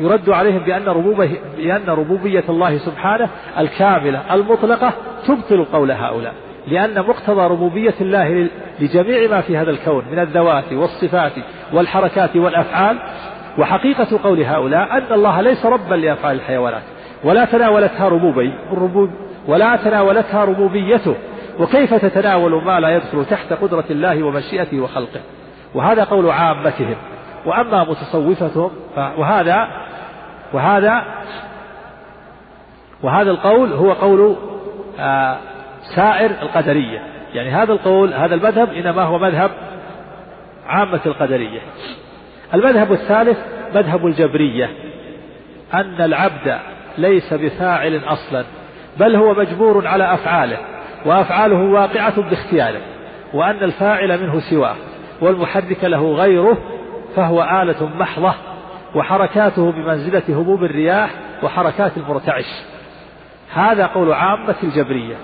[0.00, 3.28] يرد عليهم بأن ربوبية, بأن ربوبية الله سبحانه
[3.58, 4.92] الكاملة المطلقة
[5.28, 6.34] تبطل قول هؤلاء
[6.66, 8.48] لأن مقتضى ربوبية الله
[8.80, 11.32] لجميع ما في هذا الكون من الذوات والصفات
[11.72, 12.96] والحركات والأفعال
[13.58, 16.82] وحقيقة قول هؤلاء أن الله ليس ربا لأفعال الحيوانات
[17.24, 19.10] ولا تناولتها ربوبي الربوب
[19.48, 21.14] ولا تناولتها ربوبيته
[21.58, 25.20] وكيف تتناول ما لا يدخل تحت قدرة الله ومشيئته وخلقه
[25.74, 26.94] وهذا قول عامتهم
[27.46, 29.68] وأما متصوفتهم وهذا
[30.52, 31.02] وهذا
[33.02, 34.36] وهذا القول هو قول
[34.98, 35.36] آه،
[35.96, 36.98] سائر القدرية
[37.34, 39.50] يعني هذا القول هذا المذهب إنما هو مذهب
[40.66, 41.60] عامة القدرية
[42.54, 43.38] المذهب الثالث
[43.74, 44.70] مذهب الجبرية
[45.74, 46.58] أن العبد
[46.98, 48.44] ليس بفاعل أصلا
[48.96, 50.58] بل هو مجبور على أفعاله
[51.06, 52.80] وأفعاله واقعة باختياره
[53.34, 54.76] وأن الفاعل منه سواه
[55.20, 56.58] والمحرك له غيره
[57.16, 58.34] فهو آلة محضة
[58.94, 61.10] وحركاته بمنزلة هبوب الرياح
[61.42, 62.46] وحركات المرتعش
[63.54, 65.16] هذا قول عامة الجبرية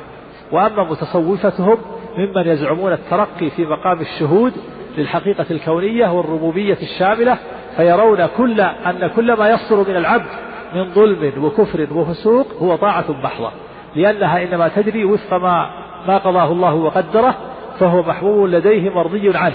[0.53, 1.77] وأما متصوفتهم
[2.19, 4.53] ممن يزعمون الترقي في مقام الشهود
[4.99, 7.39] للحقيقة الكونية والربوبية الشاملة
[7.77, 10.27] فيرون كل أن كل ما يصدر من العبد
[10.75, 13.51] من ظلم وكفر وفسوق هو طاعة محضة
[13.97, 15.71] لأنها إنما تجري وفق ما
[16.07, 17.35] ما قضاه الله وقدره
[17.81, 19.55] فهو محبوب لديه مرضي عنه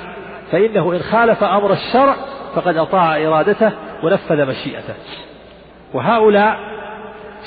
[0.51, 2.16] فإنه إن خالف أمر الشرع
[2.55, 3.72] فقد أطاع إرادته
[4.03, 4.93] ونفذ مشيئته
[5.93, 6.57] وهؤلاء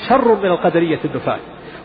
[0.09, 1.37] شر من القدرية النفاة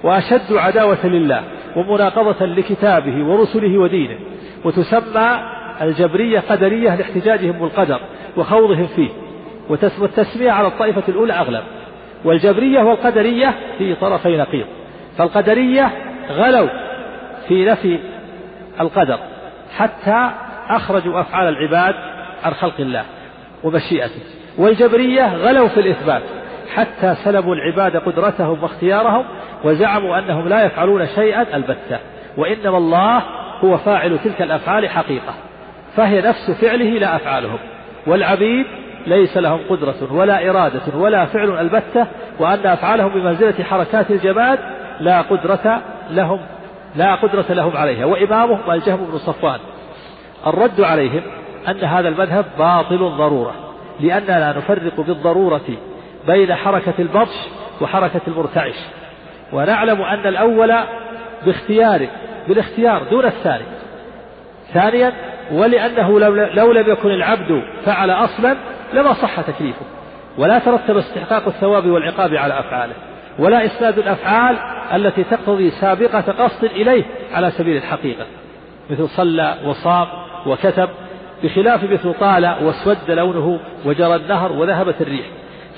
[0.05, 1.43] وأشد عداوة لله
[1.77, 4.19] ومناقضة لكتابه ورسله ودينه
[4.65, 5.39] وتسمى
[5.83, 8.01] الجبرية قدرية لاحتجاجهم بالقدر
[8.37, 9.09] وخوضهم فيه
[9.69, 11.65] والتسمية على الطائفة الأولى أغلب
[12.25, 14.67] والجبرية والقدرية في طرفي نقيض
[15.19, 15.91] فالقدرية
[16.31, 16.69] غلوا
[17.49, 17.99] في نفي
[18.81, 19.19] القدر
[19.77, 20.31] حتى
[20.69, 21.95] أخرجوا أفعال العباد
[22.45, 23.03] عن خلق الله
[23.65, 24.21] ومشيئته
[24.59, 26.23] والجبرية غلوا في الإثبات
[26.75, 29.25] حتى سلبوا العباد قدرتهم واختيارهم
[29.65, 31.99] وزعموا أنهم لا يفعلون شيئا البتة
[32.37, 33.23] وإنما الله
[33.65, 35.35] هو فاعل تلك الأفعال حقيقة
[35.97, 37.59] فهي نفس فعله لا أفعالهم
[38.07, 38.67] والعبيد
[39.07, 42.07] ليس لهم قدرة ولا إرادة ولا فعل البتة
[42.39, 44.59] وأن أفعالهم بمنزلة حركات الجماد
[45.01, 46.41] لا قدرة لهم
[46.97, 49.59] لا قدرة لهم عليها وإمامهم الجهم بن صفوان
[50.47, 51.23] الرد عليهم
[51.69, 53.53] أن هذا المذهب باطل ضرورة
[54.01, 55.63] لأننا نفرق بالضرورة
[56.27, 57.35] بين حركة البطش
[57.81, 58.75] وحركة المرتعش
[59.53, 60.75] ونعلم أن الأول
[61.47, 62.09] باختيار
[62.49, 63.65] بالاختيار دون الثاني
[64.73, 65.13] ثانيا
[65.53, 66.21] ولأنه
[66.55, 68.57] لو لم يكن العبد فعل أصلا
[68.93, 69.85] لما صح تكليفه
[70.39, 72.95] ولا ترتب استحقاق الثواب والعقاب على أفعاله
[73.39, 74.57] ولا إسناد الأفعال
[74.95, 78.27] التي تقتضي سابقة قصد إليه على سبيل الحقيقة
[78.91, 80.07] مثل صلى وصام
[80.47, 80.89] وكتب
[81.43, 85.27] بخلاف مثل طال واسود لونه وجرى النهر وذهبت الريح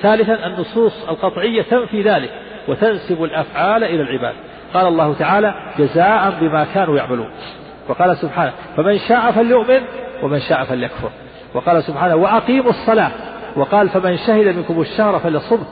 [0.03, 2.31] ثالثا النصوص القطعية تنفي ذلك
[2.69, 4.35] وتنسب الأفعال إلى العباد
[4.75, 7.31] قال الله تعالى جزاء بما كانوا يعملون
[7.89, 9.81] وقال سبحانه فمن شاء فليؤمن
[10.23, 11.11] ومن شاء فليكفر
[11.55, 13.11] وقال سبحانه وأقيموا الصلاة
[13.57, 15.65] وقال فمن شهد منكم الشهر فليصم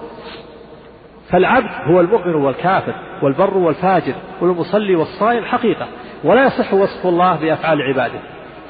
[1.30, 5.86] فالعبد هو المؤمن والكافر والبر والفاجر والمصلي والصائم حقيقة
[6.24, 8.18] ولا يصح وصف الله بأفعال عباده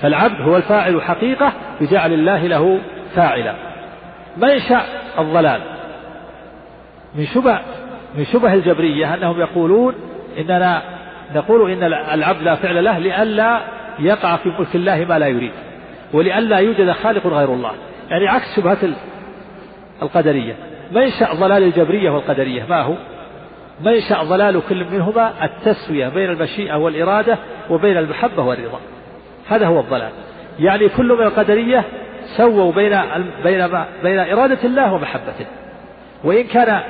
[0.01, 2.79] فالعبد هو الفاعل حقيقة بجعل الله له
[3.15, 3.55] فاعلا
[4.37, 4.83] منشأ
[5.19, 5.61] الضلال
[7.15, 7.59] من شبه
[8.19, 9.95] من شبه الجبرية أنهم يقولون
[10.39, 10.83] إننا
[11.35, 11.83] نقول إن
[12.15, 13.61] العبد لا فعل له لئلا
[13.99, 15.53] يقع في ملك الله ما لا يريد
[16.13, 17.73] ولئلا يوجد خالق غير الله
[18.11, 18.79] يعني عكس شبهة
[20.03, 20.57] القدرية
[20.93, 22.95] منشأ ضلال الجبرية والقدرية ما هو
[23.85, 27.39] منشأ ضلال كل منهما التسوية بين المشيئة والإرادة
[27.71, 28.79] وبين المحبة والرضا
[29.49, 30.11] هذا هو الضلال
[30.59, 31.85] يعني كل من القدرية
[32.37, 33.01] سووا بين
[33.45, 33.69] بين
[34.03, 35.47] بين إرادة الله ومحبته
[36.25, 36.81] وإن كان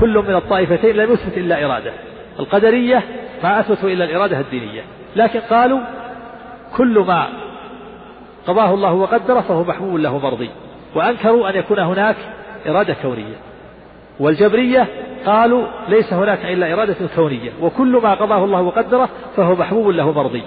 [0.00, 1.92] كل من الطائفتين لم يثبت إلا إرادة
[2.40, 3.02] القدرية
[3.42, 4.82] ما أثبتوا إلا الإرادة الدينية
[5.16, 5.80] لكن قالوا
[6.76, 7.28] كل ما
[8.46, 10.50] قضاه الله وقدره فهو محبوب له مرضي
[10.94, 12.16] وأنكروا أن يكون هناك
[12.68, 13.36] إرادة كونية
[14.20, 14.86] والجبرية
[15.26, 20.42] قالوا ليس هناك إلا إرادة كونية وكل ما قضاه الله وقدره فهو محبوب له مرضي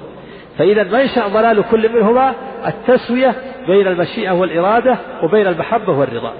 [0.57, 2.33] فإذا منشأ ضلال كل منهما
[2.67, 3.35] التسوية
[3.67, 6.33] بين المشيئة والإرادة وبين المحبة والرضا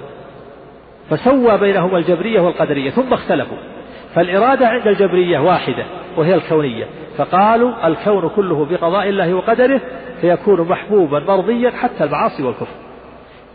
[1.10, 3.58] فسوى بينهما الجبرية والقدرية ثم اختلفوا
[4.14, 5.86] فالإرادة عند الجبرية واحدة
[6.18, 6.86] وهي الكونية
[7.18, 9.82] فقالوا الكون كله بقضاء الله وقدره
[10.22, 12.76] فيكون محبوبا مرضيا حتى المعاصي والكفر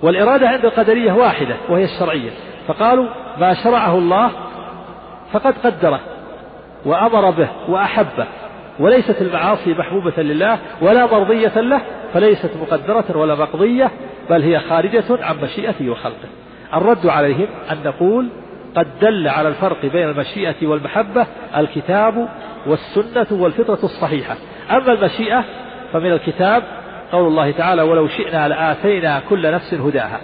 [0.02, 2.30] والإرادة عند القدرية واحدة وهي الشرعية
[2.68, 3.06] فقالوا
[3.38, 4.30] ما شرعه الله
[5.32, 6.00] فقد قدره
[6.86, 8.26] وأمر به وأحبه
[8.80, 11.80] وليست المعاصي محبوبة لله ولا مرضية له
[12.14, 13.90] فليست مقدرة ولا مقضية
[14.30, 16.28] بل هي خارجة عن مشيئته وخلقه
[16.76, 18.28] الرد عليهم أن نقول
[18.76, 22.28] قد دل على الفرق بين المشيئة والمحبة الكتاب
[22.66, 24.36] والسنة والفطرة الصحيحة
[24.70, 25.44] أما المشيئة
[25.92, 26.62] فمن الكتاب
[27.12, 30.20] قول الله تعالى ولو شئنا لآتينا كل نفس هداها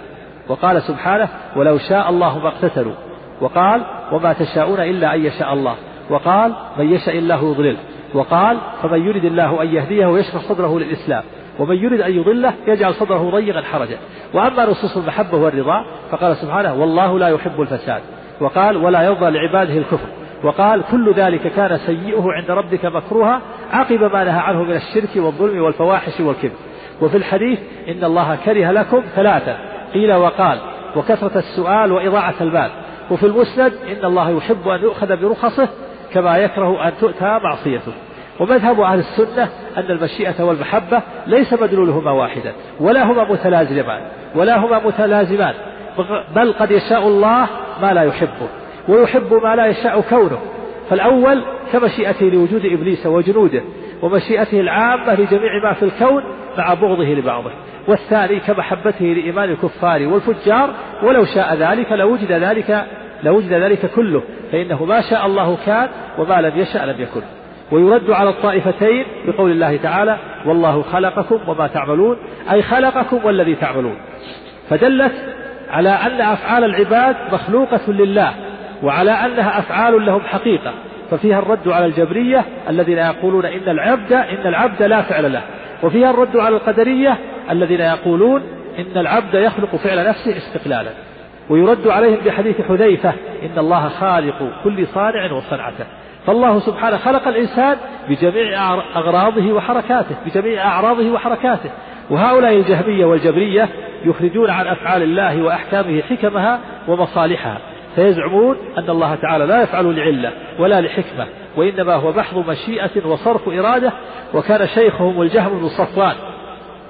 [0.47, 2.93] وقال سبحانه ولو شاء الله ما اقتتلوا
[3.41, 3.81] وقال
[4.11, 5.75] وما تشاءون إلا أن يشاء الله
[6.09, 7.77] وقال من يشاء الله يضلله
[8.13, 11.23] وقال فمن يرد الله أن يهديه ويشرح صدره للإسلام
[11.59, 13.97] ومن يرد أن يضله يجعل صدره ضيقا حرجا
[14.33, 18.01] وأما نصوص المحبة والرضا فقال سبحانه والله لا يحب الفساد
[18.41, 20.07] وقال ولا يرضى لعباده الكفر
[20.43, 25.61] وقال كل ذلك كان سيئه عند ربك مكروها عقب ما نهى عنه من الشرك والظلم
[25.61, 26.55] والفواحش والكذب
[27.01, 29.57] وفي الحديث إن الله كره لكم ثلاثة
[29.93, 30.57] قيل وقال
[30.95, 32.71] وكثرة السؤال وإضاعة المال
[33.11, 35.69] وفي المسند إن الله يحب أن يؤخذ برخصه
[36.13, 37.91] كما يكره أن تؤتى معصيته
[38.39, 44.01] ومذهب أهل السنة أن المشيئة والمحبة ليس مدلولهما واحدا ولا هما متلازمان
[44.35, 45.53] ولا هما متلازمان
[46.35, 47.47] بل قد يشاء الله
[47.81, 48.47] ما لا يحبه
[48.87, 50.39] ويحب ما لا يشاء كونه
[50.89, 53.61] فالأول كمشيئته لوجود إبليس وجنوده
[54.01, 56.23] ومشيئته العامة لجميع ما في الكون
[56.57, 57.51] مع بغضه لبعضه
[57.87, 60.69] والثاني كمحبته لإيمان الكفار والفجار
[61.03, 62.85] ولو شاء ذلك لوجد ذلك
[63.23, 64.21] لوجد ذلك كله
[64.51, 67.21] فإنه ما شاء الله كان وما لم يشأ لم يكن
[67.71, 72.17] ويرد على الطائفتين بقول الله تعالى والله خلقكم وما تعملون
[72.51, 73.95] أي خلقكم والذي تعملون
[74.69, 75.13] فدلت
[75.69, 78.33] على أن أفعال العباد مخلوقة لله
[78.83, 80.73] وعلى أنها أفعال لهم حقيقة
[81.11, 85.41] ففيها الرد على الجبرية الذين يقولون إن العبد إن العبد لا فعل له
[85.83, 87.17] وفيها الرد على القدرية
[87.51, 88.41] الذين يقولون
[88.79, 90.89] إن العبد يخلق فعل نفسه استقلالا
[91.49, 93.13] ويرد عليهم بحديث حذيفة
[93.43, 95.85] إن الله خالق كل صانع وصنعته
[96.27, 97.77] فالله سبحانه خلق الإنسان
[98.09, 101.69] بجميع أغراضه وحركاته بجميع أعراضه وحركاته
[102.09, 103.69] وهؤلاء الجهمية والجبرية
[104.05, 107.57] يخرجون عن أفعال الله وأحكامه حكمها ومصالحها
[107.95, 111.25] فيزعمون أن الله تعالى لا يفعل لعلة ولا لحكمة
[111.57, 113.91] وإنما هو محض مشيئة وصرف إرادة
[114.33, 116.15] وكان شيخهم الجهم بن صفوان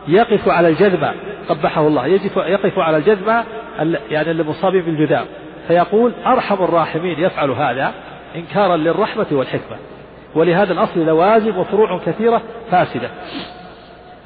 [0.08, 1.12] يقف على الجذبة
[1.50, 2.08] قبحه الله
[2.48, 3.44] يقف على الجذبة
[4.12, 5.26] يعني المصاب بالجذام
[5.68, 7.92] فيقول أرحم الراحمين يفعل هذا
[8.36, 9.78] إنكارا للرحمة والحكمة
[10.36, 12.42] ولهذا الأصل لوازم وفروع كثيرة
[12.72, 13.10] فاسدة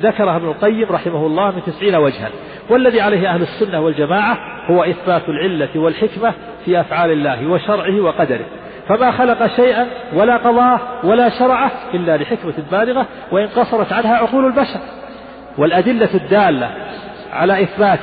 [0.01, 2.29] ذكرها ابن القيم رحمه الله من تسعين وجها
[2.69, 4.37] والذي عليه أهل السنة والجماعة
[4.71, 6.33] هو إثبات العلة والحكمة
[6.65, 8.45] في أفعال الله وشرعه وقدره
[8.87, 14.79] فما خلق شيئا ولا قضاه ولا شرعه إلا لحكمة بالغة وإن قصرت عنها عقول البشر
[15.57, 16.69] والأدلة الدالة
[17.33, 17.99] على إثبات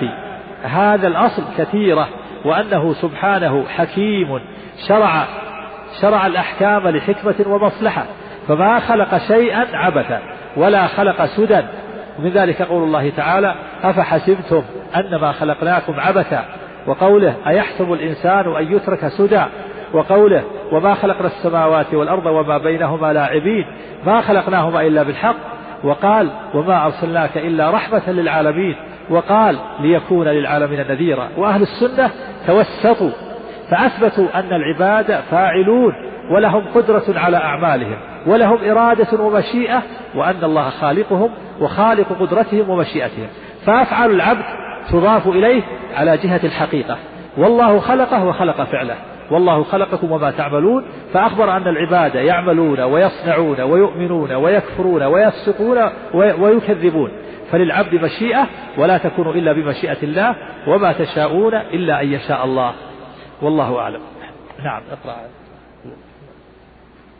[0.62, 2.08] هذا الأصل كثيرة
[2.44, 4.40] وأنه سبحانه حكيم
[4.88, 5.26] شرع
[6.02, 8.06] شرع الأحكام لحكمة ومصلحة
[8.48, 10.20] فما خلق شيئا عبثا
[10.56, 11.60] ولا خلق سدى
[12.18, 14.62] ومن ذلك قول الله تعالى أفحسبتم
[14.96, 16.44] أنما خلقناكم عبثا
[16.86, 19.42] وقوله أيحسب الإنسان أن يترك سدى
[19.92, 20.42] وقوله
[20.72, 23.64] وما خلقنا السماوات والأرض وما بينهما لاعبين
[24.06, 25.36] ما خلقناهما إلا بالحق
[25.84, 28.74] وقال وما أرسلناك إلا رحمة للعالمين
[29.10, 32.10] وقال ليكون للعالمين نذيرا وأهل السنة
[32.46, 33.10] توسطوا
[33.70, 35.92] فأثبتوا أن العباد فاعلون
[36.30, 37.96] ولهم قدرة على أعمالهم
[38.28, 39.82] ولهم إرادة ومشيئة
[40.14, 43.28] وأن الله خالقهم وخالق قدرتهم ومشيئتهم
[43.66, 44.42] فأفعال العبد
[44.92, 45.62] تضاف إليه
[45.94, 46.98] على جهة الحقيقة
[47.38, 48.96] والله خلقه وخلق فعله
[49.30, 55.78] والله خلقكم وما تعملون فأخبر أن العباد يعملون ويصنعون ويؤمنون ويكفرون ويفسقون
[56.14, 57.10] ويكذبون
[57.52, 58.46] فللعبد مشيئة
[58.78, 60.34] ولا تكون إلا بمشيئة الله
[60.66, 62.72] وما تشاءون إلا أن يشاء الله
[63.42, 64.00] والله أعلم
[64.64, 65.16] نعم اقرأ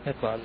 [0.07, 0.35] اقرأ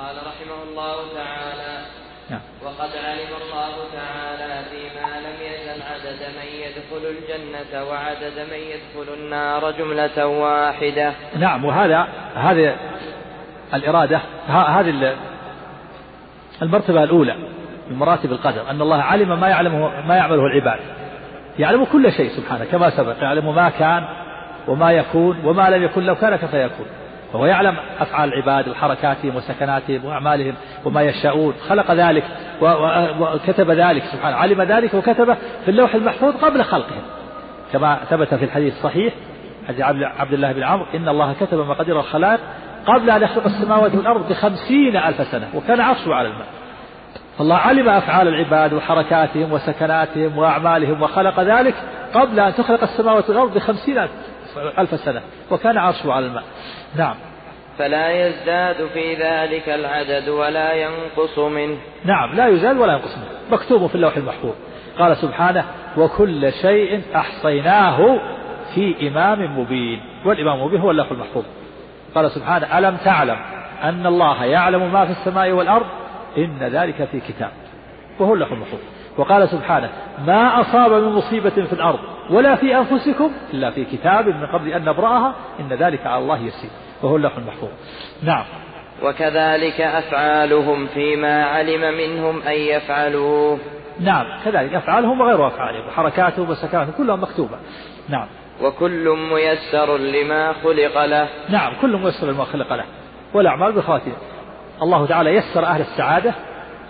[0.00, 1.84] قال رحمه الله تعالى
[2.30, 2.40] نعم.
[2.64, 9.70] وقد علم الله تعالى فيما لم يزل عدد من يدخل الجنة وعدد من يدخل النار
[9.70, 12.02] جملة واحدة نعم وهذا
[12.36, 12.76] هذه
[13.74, 15.16] الإرادة هذه
[16.62, 17.36] المرتبة الأولى
[17.90, 20.80] من مراتب القدر أن الله علم ما يعلمه ما يعمله العباد
[21.58, 24.04] يعلم كل شيء سبحانه كما سبق يعلم ما كان
[24.68, 26.86] وما يكون وما لم يكن لو كان يكون
[27.32, 30.54] فهو يعلم أفعال العباد وحركاتهم وسكناتهم وأعمالهم
[30.84, 32.24] وما يشاءون خلق ذلك
[33.20, 37.02] وكتب ذلك سبحانه علم ذلك وكتبه في اللوح المحفوظ قبل خلقهم
[37.72, 39.12] كما ثبت في الحديث الصحيح
[39.68, 39.80] حديث
[40.20, 42.40] عبد الله بن عمرو إن الله كتب مقادير الخلائق
[42.86, 46.46] قبل أن يخلق السماوات والأرض بخمسين ألف سنة وكان عرشه على الماء
[47.38, 51.74] فالله علم أفعال العباد وحركاتهم وسكناتهم وأعمالهم وخلق ذلك
[52.14, 54.12] قبل أن تخلق السماوات والأرض بخمسين ألف
[54.78, 56.44] ألف سنة وكان عرشه على الماء
[56.96, 57.14] نعم
[57.78, 63.86] فلا يزداد في ذلك العدد ولا ينقص منه نعم لا يزال ولا ينقص منه مكتوب
[63.86, 64.54] في اللوح المحفوظ
[64.98, 65.64] قال سبحانه
[65.96, 68.20] وكل شيء أحصيناه
[68.74, 71.44] في إمام مبين والإمام مبين هو اللوح المحفوظ
[72.14, 73.36] قال سبحانه ألم تعلم
[73.82, 75.86] أن الله يعلم ما في السماء والأرض
[76.38, 77.50] إن ذلك في كتاب
[78.18, 78.80] وهو اللوح المحفوظ
[79.18, 79.88] وقال سبحانه
[80.26, 81.98] ما أصاب من مصيبة في الأرض
[82.30, 86.70] ولا في أنفسكم إلا في كتاب من قبل أن نبرأها إن ذلك على الله يسير
[87.02, 87.68] وهو اللوح المحفوظ
[88.22, 88.44] نعم
[89.02, 93.58] وكذلك أفعالهم فيما علم منهم أن يفعلوه
[94.00, 97.56] نعم كذلك أفعالهم وغير أفعالهم وحركاتهم وسكناتهم كلها مكتوبة
[98.08, 98.26] نعم
[98.62, 102.84] وكل ميسر لما خلق له نعم كل ميسر لما خلق له
[103.34, 104.14] والأعمال بخاتمة
[104.82, 106.34] الله تعالى يسر أهل السعادة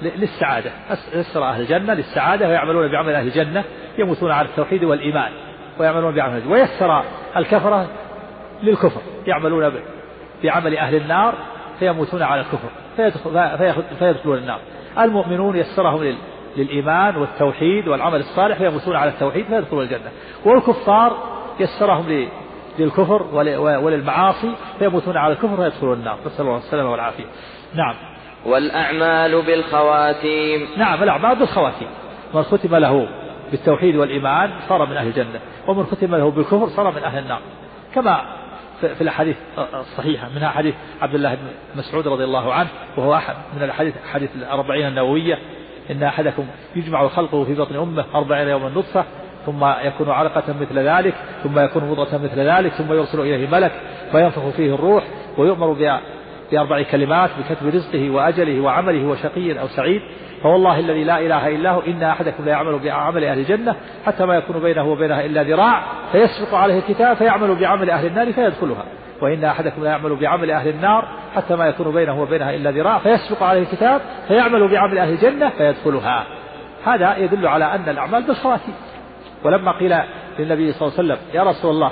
[0.02, 0.70] للسعادة
[1.14, 3.64] يسر أهل الجنة للسعادة ويعملون بعمل أهل الجنة
[3.98, 5.32] يموتون على التوحيد والإيمان
[5.78, 7.04] ويعملون بعمل ويسر
[7.36, 7.88] الكفرة
[8.62, 9.72] للكفر يعملون
[10.42, 11.34] بعمل أهل النار
[11.78, 12.68] فيموتون على الكفر
[13.98, 14.60] فيدخلون النار
[14.98, 16.14] المؤمنون يسرهم
[16.56, 20.10] للإيمان والتوحيد والعمل الصالح فيموتون على التوحيد فيدخلون الجنة
[20.44, 21.16] والكفار
[21.60, 22.28] يسرهم
[22.78, 23.22] للكفر
[23.82, 27.24] وللمعاصي فيموتون على الكفر فيدخلون النار نسأل الله السلامة والعافية
[27.74, 27.94] نعم
[28.46, 31.88] والأعمال بالخواتيم نعم الأعمال بالخواتيم
[32.34, 33.08] من ختم له
[33.50, 37.40] بالتوحيد والإيمان صار من أهل الجنة ومن ختم له بالكفر صار من أهل النار
[37.94, 38.20] كما
[38.80, 39.36] في الأحاديث
[39.74, 41.40] الصحيحة منها حديث عبد الله بن
[41.76, 45.38] مسعود رضي الله عنه وهو أحد من الأحاديث حديث الأربعين النووية
[45.90, 46.44] إن أحدكم
[46.76, 49.04] يجمع خلقه في بطن أمه أربعين يوما نطفة
[49.46, 53.72] ثم يكون علقة مثل ذلك ثم يكون مضغة مثل ذلك ثم يرسل إليه ملك
[54.12, 55.04] فينفخ فيه الروح
[55.38, 55.72] ويؤمر
[56.52, 60.02] بأربع كلمات بكتب رزقه وأجله وعمله وشقي أو سعيد
[60.42, 63.74] فوالله الذي لا إله إلا هو إن أحدكم لا يعمل بعمل أهل الجنة
[64.06, 65.82] حتى ما يكون بينه وبينها إلا ذراع
[66.12, 68.84] فيسبق عليه الكتاب فيعمل بعمل أهل النار فيدخلها
[69.22, 71.04] وإن أحدكم لا يعمل بعمل أهل النار
[71.36, 76.24] حتى ما يكون بينه وبينها إلا ذراع فيسبق عليه الكتاب فيعمل بعمل أهل الجنة فيدخلها
[76.86, 78.74] هذا يدل على أن الأعمال بالخواتيم
[79.44, 79.94] ولما قيل
[80.38, 81.90] للنبي صلى الله عليه وسلم يا رسول الله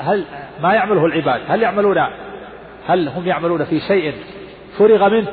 [0.00, 0.24] هل
[0.60, 1.98] ما يعمله العباد هل يعملون
[2.86, 4.14] هل هم يعملون في شيء
[4.78, 5.28] فرغ منه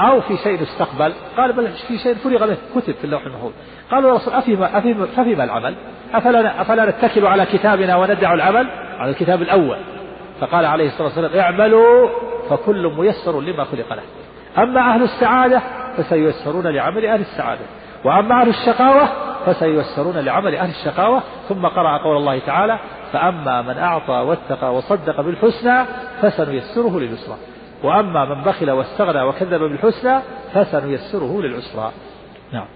[0.00, 3.52] أو في شيء استقبل قال بل في شيء فرغ منه كتب في اللوح المحفوظ
[3.90, 5.74] قالوا يا رسول أفيما أفيما أفيما العمل
[6.14, 8.66] أفلا أفلا نتكل على كتابنا وندع العمل
[8.98, 9.76] على الكتاب الأول
[10.40, 12.08] فقال عليه الصلاة والسلام اعملوا
[12.50, 14.02] فكل ميسر لما خلق له
[14.62, 15.62] أما أهل السعادة
[15.96, 17.60] فسييسرون لعمل أهل السعادة
[18.04, 19.08] وأما أهل الشقاوة
[19.46, 22.78] فسييسرون لعمل أهل الشقاوة ثم قرأ قول الله تعالى
[23.12, 25.84] فأما من أعطى واتقى وصدق بالحسنى
[26.22, 27.36] فسنيسره لليسرى
[27.84, 30.20] وأما من بخل واستغنى وكذب بالحسنى
[30.54, 31.92] فسنيسره للعسرى
[32.52, 32.66] نعم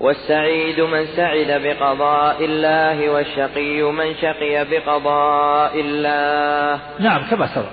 [0.00, 7.68] والسعيد من سعد بقضاء الله والشقي من شقي بقضاء الله نعم كما سبق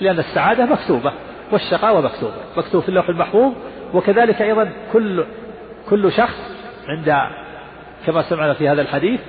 [0.00, 1.12] لأن السعادة مكتوبة
[1.52, 3.52] والشقاوة مكتوبة مكتوب في اللوح المحفوظ
[3.94, 5.24] وكذلك أيضا كل
[5.88, 6.52] كل شخص
[6.88, 7.18] عند
[8.06, 9.20] كما سمعنا في هذا الحديث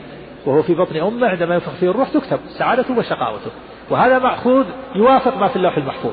[0.45, 3.51] وهو في بطن أمه عندما ينفخ فيه الروح تكتب سعادته وشقاوته
[3.89, 4.65] وهذا مأخوذ
[4.95, 6.11] يوافق ما في اللوح المحفوظ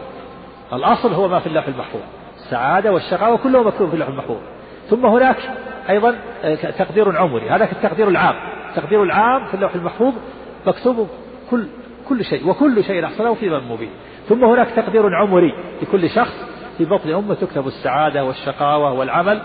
[0.73, 2.01] الأصل هو ما في اللوح المحفوظ
[2.37, 4.37] السعادة والشقاوة كله مكتوب في اللوح المحفوظ
[4.91, 5.37] ثم هناك
[5.89, 8.35] أيضا آه، تقدير عمري هذا التقدير العام
[8.71, 10.15] التقدير العام في اللوح المحفوظ
[10.67, 11.09] مكتوب
[11.51, 11.67] كل
[12.09, 13.91] كل شيء وكل شيء أحصله في من مبين
[14.29, 16.45] ثم هناك تقدير عمري لكل شخص
[16.79, 19.43] في بطن أمه تكتب السعادة والشقاوة والعمل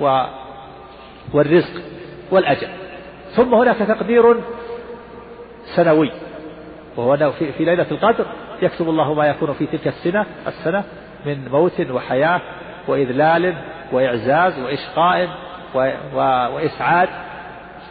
[0.00, 0.22] و
[1.34, 1.82] والرزق
[2.30, 2.68] والأجل
[3.36, 4.36] ثم هناك تقدير
[5.76, 6.10] سنوي
[6.96, 8.26] وهو أنه في, في ليلة القدر
[8.62, 10.84] يكتب الله ما يكون في تلك السنة السنة
[11.26, 12.40] من موت وحياة
[12.88, 13.54] وإذلال
[13.92, 15.28] وإعزاز وإشقاء
[16.54, 17.08] وإسعاد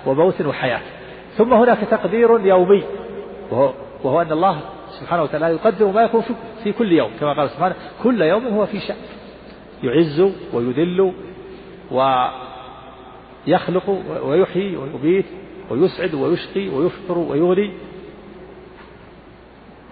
[0.06, 0.82] وموت وحياة
[1.38, 2.84] ثم هناك تقدير يومي
[3.52, 3.74] وهو,
[4.04, 4.60] وهو أن الله
[5.02, 6.24] سبحانه وتعالى يقدر ما يكون
[6.64, 8.96] في كل يوم كما قال سبحانه كل يوم هو في شأن
[9.84, 11.14] يعز ويذل
[11.92, 12.02] و...
[13.48, 15.26] يخلق ويحيي ويبيت
[15.70, 17.74] ويسعد ويشقي ويفقر ويغني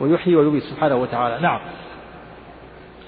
[0.02, 1.60] ويحيي ويبيت سبحانه وتعالى نعم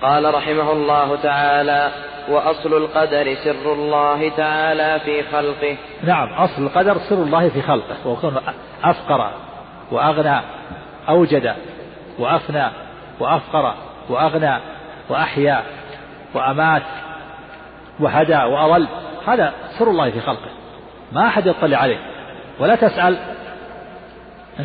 [0.01, 1.91] قال رحمه الله تعالى
[2.29, 8.37] وأصل القدر سر الله تعالى في خلقه نعم أصل القدر سر الله في خلقه وكون
[8.83, 9.31] أفقر
[9.91, 10.39] وأغنى
[11.09, 11.55] أوجد
[12.19, 12.69] وأفنى
[13.19, 13.73] وأفقر
[14.09, 14.59] وأغنى
[15.09, 15.63] وأحيا
[16.35, 16.83] وأمات
[17.99, 18.87] وهدى وأضل
[19.27, 20.49] هذا سر الله في خلقه
[21.11, 21.97] ما أحد يطلع عليه
[22.59, 23.17] ولا تسأل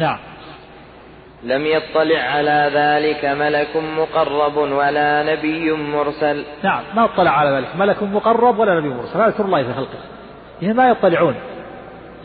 [0.00, 0.18] نعم
[1.42, 8.02] لم يطلع على ذلك ملك مقرب ولا نبي مرسل نعم ما اطلع على ذلك ملك
[8.02, 9.98] مقرب ولا نبي مرسل هذا سر الله في خلقه
[10.62, 11.34] يعني ما يطلعون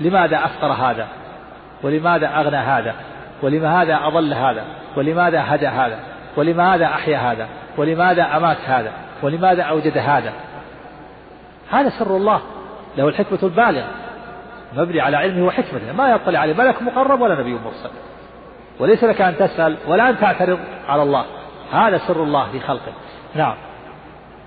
[0.01, 1.07] لماذا أفقر هذا
[1.83, 2.93] ولماذا أغنى هذا
[3.41, 4.63] ولماذا أضل هذا
[4.97, 5.99] ولماذا هدى هذا
[6.37, 8.91] ولماذا أحيا هذا ولماذا أمات هذا
[9.23, 10.33] ولماذا أوجد هذا
[11.73, 12.41] هذا سر الله
[12.97, 13.85] له الحكمة البالغة
[14.73, 17.89] مبني على علمه وحكمته ما يطلع عليه ملك مقرب ولا نبي مرسل
[18.79, 21.25] وليس لك أن تسأل ولا أن تعترض على الله
[21.73, 22.93] هذا سر الله في خلقه
[23.35, 23.55] نعم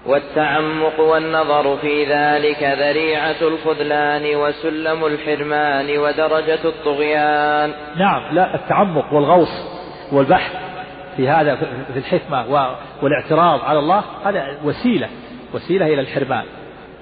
[0.06, 9.50] والتعمق والنظر في ذلك ذريعة الخذلان وسلم الحرمان ودرجة الطغيان نعم لا التعمق والغوص
[10.12, 10.52] والبحث
[11.16, 11.54] في هذا
[11.92, 12.68] في الحكمة
[13.02, 15.08] والاعتراض على الله هذا وسيلة
[15.54, 16.44] وسيلة إلى الحرمان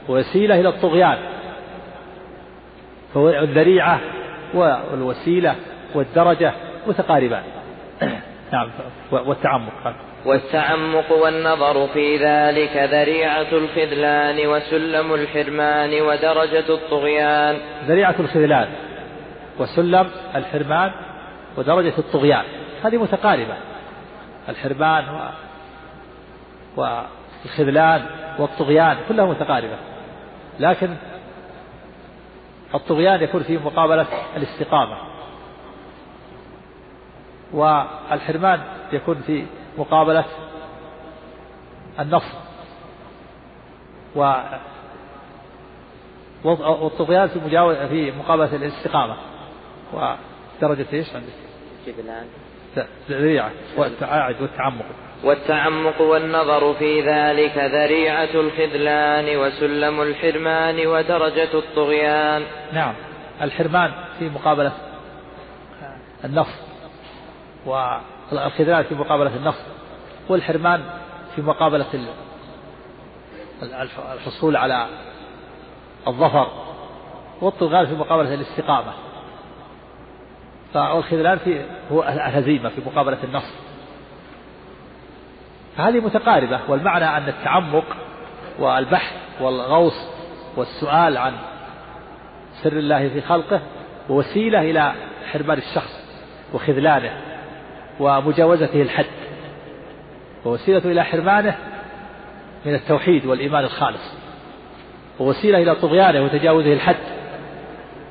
[0.09, 1.19] وسيلة إلى الطغيان
[3.17, 4.01] الذريعة
[4.55, 5.55] والوسيلة
[5.95, 6.53] والدرجة
[6.87, 7.43] متقاربان
[8.53, 8.71] نعم
[9.13, 9.95] والتعمق
[10.25, 17.57] والتعمق والنظر في ذلك ذريعة الخذلان وسلم الحرمان ودرجة الطغيان
[17.89, 18.69] ذريعة الخذلان
[19.59, 20.91] وسلم الحرمان
[21.57, 22.45] ودرجة الطغيان
[22.85, 23.55] هذه متقاربة
[24.49, 25.05] الحرمان
[26.79, 28.03] والخذلان
[28.39, 29.77] والطغيان كلها متقاربة
[30.61, 30.97] لكن
[32.75, 34.97] الطغيان يكون فيه مقابلة الاستقامة
[37.53, 38.61] والحرمان
[38.93, 39.47] يكون في
[39.79, 40.25] مقابلة
[42.01, 42.35] النصر
[44.17, 44.33] و
[46.45, 49.17] والطغيان في مجاوة في مقابلة الاستقامة
[49.93, 51.33] ودرجة ايش عندك؟
[53.09, 54.85] ذريعة والتعاعد والتعمق
[55.25, 62.95] والتعمق والنظر في ذلك ذريعة الخذلان وسلم الحرمان ودرجة الطغيان نعم
[63.43, 64.72] الحرمان في مقابلة
[66.25, 66.47] النص
[67.66, 69.57] والخذلان في مقابلة النص
[70.29, 70.81] والحرمان
[71.37, 71.87] في مقابلة
[74.14, 74.87] الحصول على
[76.07, 76.47] الظفر
[77.41, 78.93] والطغيان في مقابلة الاستقامة
[80.75, 83.64] والخذلان في هو الهزيمة في مقابلة النصر
[85.77, 87.85] فهذه متقاربة والمعنى أن التعمق
[88.59, 90.09] والبحث والغوص
[90.57, 91.33] والسؤال عن
[92.62, 93.61] سر الله في خلقه
[94.09, 94.93] ووسيلة إلى
[95.33, 95.99] حرمان الشخص
[96.55, 97.20] وخذلانه
[98.01, 99.07] ومجاوزته الحد
[100.45, 101.55] ووسيلة إلى حرمانه
[102.66, 104.12] من التوحيد والإيمان الخالص
[105.20, 106.97] ووسيلة إلى طغيانه وتجاوزه الحد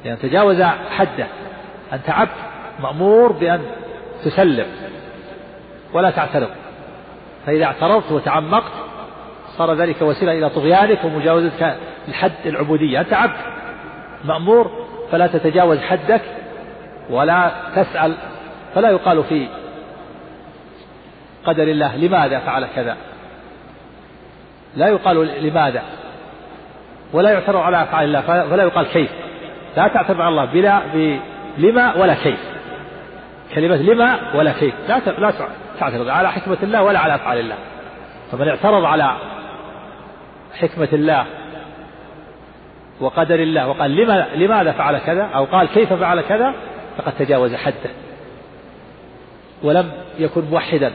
[0.03, 1.27] لأن يعني تجاوز حده
[1.93, 2.29] أنت عبد
[2.79, 3.59] مأمور بأن
[4.25, 4.65] تسلم
[5.93, 6.49] ولا تعترض
[7.45, 8.71] فإذا اعترضت وتعمقت
[9.57, 11.77] صار ذلك وسيلة إلى طغيانك ومجاوزتك
[12.07, 13.37] لحد العبودية أنت عبد
[14.25, 14.71] مأمور
[15.11, 16.21] فلا تتجاوز حدك
[17.09, 18.15] ولا تسأل
[18.75, 19.47] فلا يقال في
[21.45, 22.97] قدر الله لماذا فعل كذا
[24.75, 25.81] لا يقال لماذا
[27.13, 29.09] ولا يعترض على أفعال الله فلا يقال كيف
[29.77, 30.81] لا تعترض على الله بلا
[31.57, 32.52] لما ولا كيف
[33.55, 35.33] كلمة لما ولا كيف لا لا
[35.79, 37.55] تعترض على حكمة الله ولا على أفعال الله
[38.31, 39.17] فمن اعترض على
[40.59, 41.25] حكمة الله
[43.01, 46.53] وقدر الله وقال لما لماذا فعل كذا أو قال كيف فعل كذا
[46.97, 47.89] فقد تجاوز حده
[49.63, 50.91] ولم يكن موحدا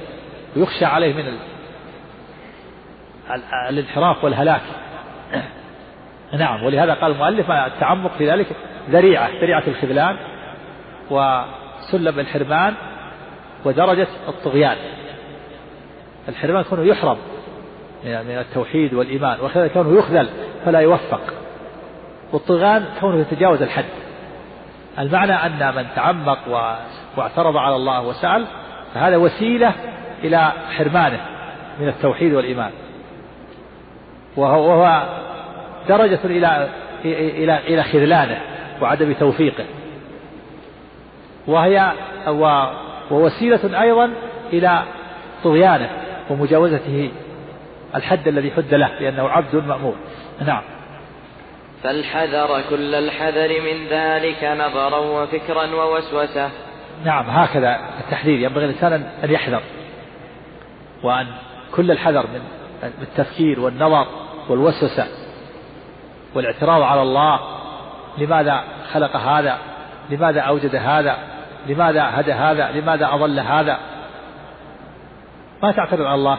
[0.57, 1.25] ويخشى عليه من
[3.69, 4.61] الانحراف والهلاك
[6.35, 8.47] نعم ولهذا قال المؤلف التعمق في ذلك
[8.91, 10.17] ذريعة ذريعة الخذلان
[11.11, 11.41] و
[11.91, 12.75] سلم الحرمان
[13.65, 14.77] ودرجة الطغيان
[16.29, 17.19] الحرمان كونه يحرم
[18.05, 20.29] من التوحيد والإيمان وكذلك كونه يخذل
[20.65, 21.21] فلا يوفق
[22.33, 23.85] والطغيان كونه يتجاوز الحد
[24.99, 26.39] المعنى أن من تعمق
[27.17, 28.47] واعترض على الله وسأل
[28.95, 29.73] فهذا وسيلة
[30.23, 31.21] إلى حرمانه
[31.81, 32.71] من التوحيد والإيمان
[34.37, 35.05] وهو
[35.89, 36.69] درجة إلى
[37.05, 38.41] إلى إلى خذلانه
[38.81, 39.65] وعدم توفيقه
[41.47, 41.93] وهي
[43.11, 44.11] ووسيلة أيضا
[44.53, 44.83] إلى
[45.45, 45.91] طغيانه
[46.31, 47.11] ومجاوزته
[47.95, 49.95] الحد الذي حد له لأنه عبد مأمور
[50.47, 50.63] نعم
[51.83, 56.51] فالحذر كل الحذر من ذلك نظرا وفكرا ووسوسة
[57.05, 58.93] نعم هكذا التحذير ينبغي الإنسان
[59.25, 59.61] أن يحذر
[61.03, 61.27] وأن
[61.75, 62.41] كل الحذر من
[63.03, 64.07] التفكير والنظر
[64.49, 65.07] والوسوسة
[66.35, 67.41] والاعتراض على الله
[68.19, 69.59] لماذا خلق هذا
[70.11, 71.17] لماذا أوجد هذا
[71.67, 73.79] لماذا هدى هذا لماذا أضل هذا
[75.63, 76.39] ما تعترض على الله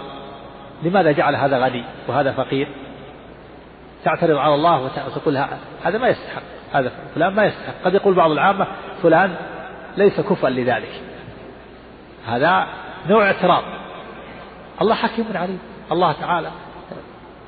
[0.84, 2.68] لماذا جعل هذا غني وهذا فقير
[4.04, 5.38] تعترض على الله وتقول
[5.84, 6.42] هذا ما يستحق
[6.74, 8.68] هذا فلان ما يستحق قد يقول بعض العامة
[9.04, 9.36] فلان
[9.98, 11.02] ليس كفا لذلك
[12.28, 12.66] هذا
[13.10, 13.64] نوع اعتراض
[14.82, 15.60] الله حكيم عليم
[15.92, 16.50] الله تعالى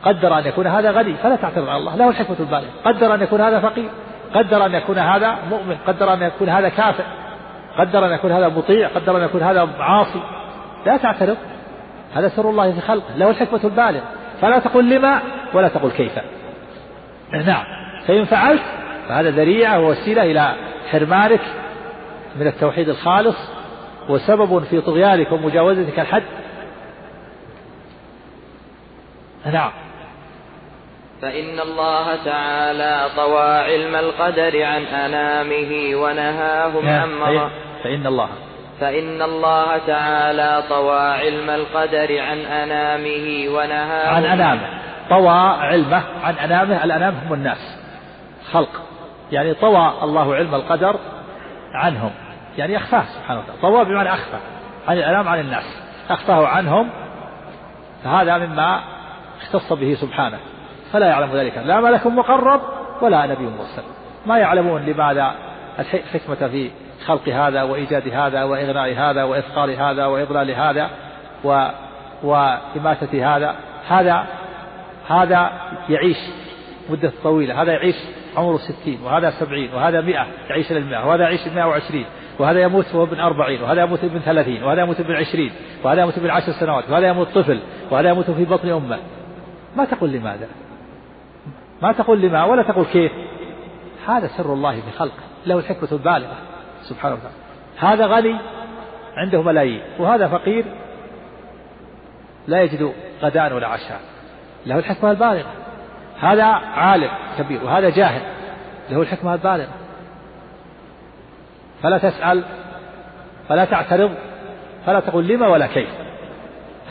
[0.04, 3.42] قدر أن يكون هذا غني فلا تعترض على الله له الحكمة البالغة قدر أن يكون
[3.42, 3.90] هذا فقير
[4.36, 7.04] قدر أن يكون هذا مؤمن قدر أن يكون هذا كافر
[7.78, 10.22] قدر أن يكون هذا مطيع قدر أن يكون هذا عاصي
[10.86, 11.38] لا تعترض
[12.14, 14.04] هذا سر الله في خلقه له الحكمة البالغة
[14.42, 15.22] فلا تقل لما
[15.54, 16.12] ولا تقل كيف
[17.48, 17.64] نعم
[18.08, 18.62] فإن فعلت
[19.10, 20.56] فهذا ذريعة ووسيلة إلى
[20.92, 21.42] حرمانك
[22.40, 23.38] من التوحيد الخالص
[24.10, 26.24] وسبب في طغيانك ومجاوزتك الحد
[29.54, 29.72] نعم
[31.22, 37.50] فإن الله تعالى طوى علم القدر عن أنامه ونهاهم عن نعم،
[37.84, 38.30] فإن الله
[38.80, 44.62] فإن الله تعالى طوى علم القدر عن أنامه ونهاهم عن أنامه
[45.10, 47.78] طوى علمه عن أنامه الأنام هم الناس
[48.54, 48.70] خلق
[49.32, 51.00] يعني طوى الله علم القدر
[51.76, 52.12] عنهم
[52.58, 54.38] يعني أخفاه سبحانه وتعالى طوى بمعنى أخفى
[54.88, 55.64] عن الأنام عن الناس
[56.10, 56.90] أخفاه عنهم
[58.04, 58.80] فهذا مما
[59.42, 60.38] اختص به سبحانه
[60.94, 62.62] فلا يعلم ذلك لا ملك مقرب
[63.02, 63.84] ولا نبي مرسل
[64.26, 65.34] ما يعلمون لماذا
[65.80, 66.72] الحكمة في
[67.06, 70.90] خلق هذا وإيجاد هذا وإغناء هذا وإثقال هذا وإضلال هذا
[71.44, 71.66] و
[72.24, 73.56] وإماتة هذا
[73.88, 74.26] هذا
[75.10, 75.50] هذا
[75.90, 76.18] يعيش
[76.90, 77.96] مدة طويلة هذا يعيش
[78.38, 82.06] عمره ستين وهذا سبعين وهذا مئة يعيش إلى المئة وهذا يعيش مئة وعشرين
[82.40, 85.52] وهذا يموت وهو ابن أربعين وهذا يموت ابن ثلاثين وهذا يموت ابن عشرين
[85.84, 87.60] وهذا يموت ابن عشر سنوات وهذا يموت طفل
[87.92, 89.00] وهذا يموت في بطن أمه
[89.78, 90.48] ما تقول لماذا
[91.82, 93.12] ما تقول لما ولا تقول كيف
[94.08, 96.36] هذا سر الله في خلقه له الحكمة البالغة
[96.90, 97.36] سبحانه وتعالى
[97.78, 98.36] هذا غني
[99.18, 100.66] عنده ملايين وهذا فقير
[102.48, 104.00] لا يجد غداء ولا عشاء
[104.66, 105.54] له الحكمة البالغة
[106.22, 108.22] هذا عالم كبير وهذا جاهل
[108.90, 109.70] له الحكمة البالغة
[111.84, 112.44] فلا تسأل
[113.50, 114.16] فلا تعترض
[114.86, 115.90] فلا تقول لما ولا كيف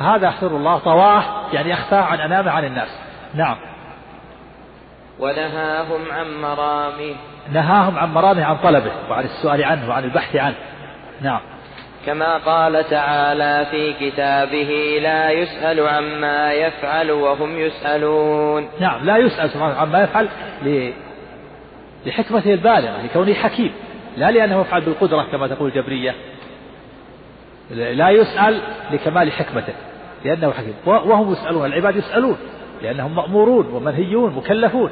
[0.00, 2.90] هذا سر الله طواه يعني أخفاه عن أنامه عن الناس
[3.34, 3.56] نعم
[5.20, 7.14] ونهاهم عن مرامه
[7.52, 10.54] نهاهم عن مرامه عن طلبه وعن السؤال عنه وعن البحث عنه
[11.20, 11.40] نعم
[12.06, 19.74] كما قال تعالى في كتابه لا يسأل عما يفعل وهم يسألون نعم لا يسأل سبحانه
[19.74, 20.28] عما يفعل
[22.06, 23.72] لحكمته البالغة لكونه حكيم
[24.16, 26.14] لا لأنه يفعل بالقدرة كما تقول الجبرية
[27.70, 28.60] لا يسأل
[28.90, 29.72] لكمال حكمته
[30.24, 32.36] لأنه حكيم وهم يسألون العباد يسألون
[32.82, 34.90] لأنهم مأمورون ومنهيون مكلفون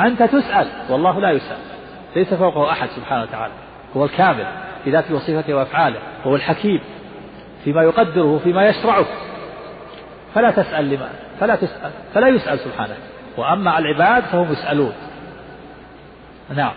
[0.00, 1.58] أنت تسأل والله لا يسأل
[2.16, 3.52] ليس فوقه أحد سبحانه وتعالى
[3.96, 4.46] هو الكامل
[4.84, 6.80] في ذاته وصفته وأفعاله هو الحكيم
[7.64, 9.06] فيما يقدره فيما يشرعه
[10.34, 11.08] فلا تسأل لما
[11.40, 12.96] فلا تسأل فلا يسأل سبحانه
[13.36, 14.92] وأما العباد فهم يسألون
[16.54, 16.72] نعم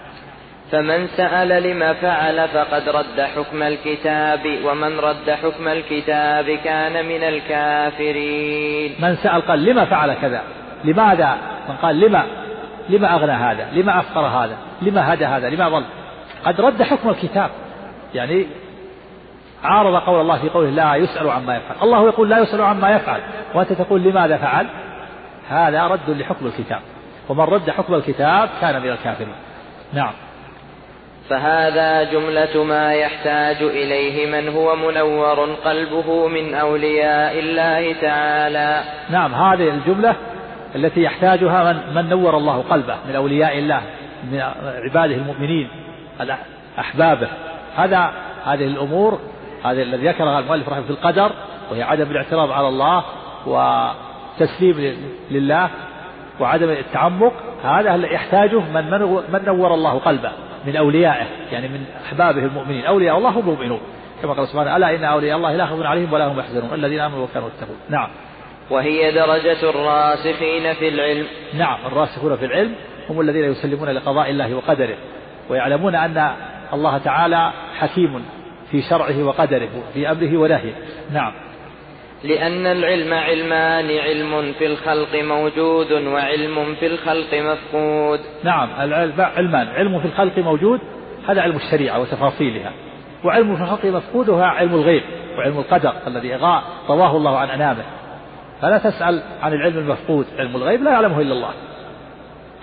[0.71, 8.95] فمن سأل لما فعل فقد رد حكم الكتاب ومن رد حكم الكتاب كان من الكافرين
[8.99, 10.41] من سأل قال لما فعل كذا
[10.83, 11.37] لماذا
[11.69, 12.23] من قال لما
[12.89, 15.85] لما أغنى هذا لما أفقر هذا لما هدى هذا لما ضل
[16.45, 17.49] قد رد حكم الكتاب
[18.13, 18.47] يعني
[19.63, 23.21] عارض قول الله في قوله لا يسأل عما يفعل الله يقول لا يسأل عما يفعل
[23.55, 24.67] وأنت تقول لماذا فعل
[25.49, 26.79] هذا رد لحكم الكتاب
[27.29, 29.33] ومن رد حكم الكتاب كان من الكافرين
[29.93, 30.13] نعم
[31.29, 39.69] فهذا جملة ما يحتاج إليه من هو منور قلبه من أولياء الله تعالى نعم هذه
[39.69, 40.15] الجملة
[40.75, 43.81] التي يحتاجها من, من نور الله قلبه من أولياء الله
[44.31, 45.67] من عباده المؤمنين
[46.79, 47.27] أحبابه
[47.75, 48.11] هذا
[48.45, 49.19] هذه الأمور
[49.65, 51.31] هذا الذي ذكرها المؤلف رحمه في القدر
[51.71, 53.03] وهي عدم الاعتراض على الله
[53.45, 54.97] وتسليم
[55.31, 55.69] لله
[56.39, 57.33] وعدم التعمق
[57.65, 58.91] هذا يحتاجه من
[59.33, 60.31] من نور الله قلبه
[60.67, 63.81] من أوليائه يعني من أحبابه المؤمنين أولياء الله هم المؤمنون
[64.21, 67.23] كما قال سبحانه ألا إن أولياء الله لا خوف عليهم ولا هم يحزنون الذين آمنوا
[67.23, 68.09] وكانوا يتقون نعم
[68.73, 72.75] وهي درجة الراسخين في العلم نعم الراسخون في العلم
[73.09, 74.95] هم الذين يسلمون لقضاء الله وقدره
[75.49, 76.31] ويعلمون أن
[76.73, 78.25] الله تعالى حكيم
[78.71, 80.73] في شرعه وقدره في أمره ونهيه
[81.11, 81.33] نعم
[82.23, 89.99] لأن العلم علمان علم في الخلق موجود وعلم في الخلق مفقود نعم العلم علمان علم
[90.01, 90.79] في الخلق موجود
[91.29, 92.71] هذا علم الشريعة وتفاصيلها
[93.23, 95.03] وعلم في الخلق مفقود وهو علم الغيب
[95.37, 97.83] وعلم القدر الذي غاء رواه الله عن أنامه
[98.63, 101.53] فلا تسأل عن العلم المفقود علم الغيب لا يعلمه إلا الله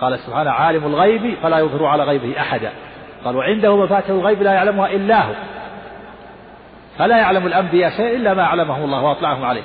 [0.01, 2.71] قال سبحانه عالم الغيب فلا يظهر على غيبه أحدا
[3.25, 5.33] قال وعنده مفاتيح الغيب لا يعلمها إلا هو
[6.99, 9.63] فلا يعلم الأنبياء شيء إلا ما علمه الله وأطلعهم عليه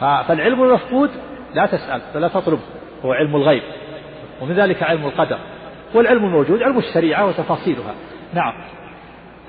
[0.00, 1.10] فالعلم المفقود
[1.54, 2.60] لا تسأل فلا تطلب
[3.04, 3.62] هو علم الغيب
[4.40, 5.38] ومن ذلك علم القدر
[5.94, 7.94] والعلم الموجود علم الشريعة وتفاصيلها
[8.34, 8.52] نعم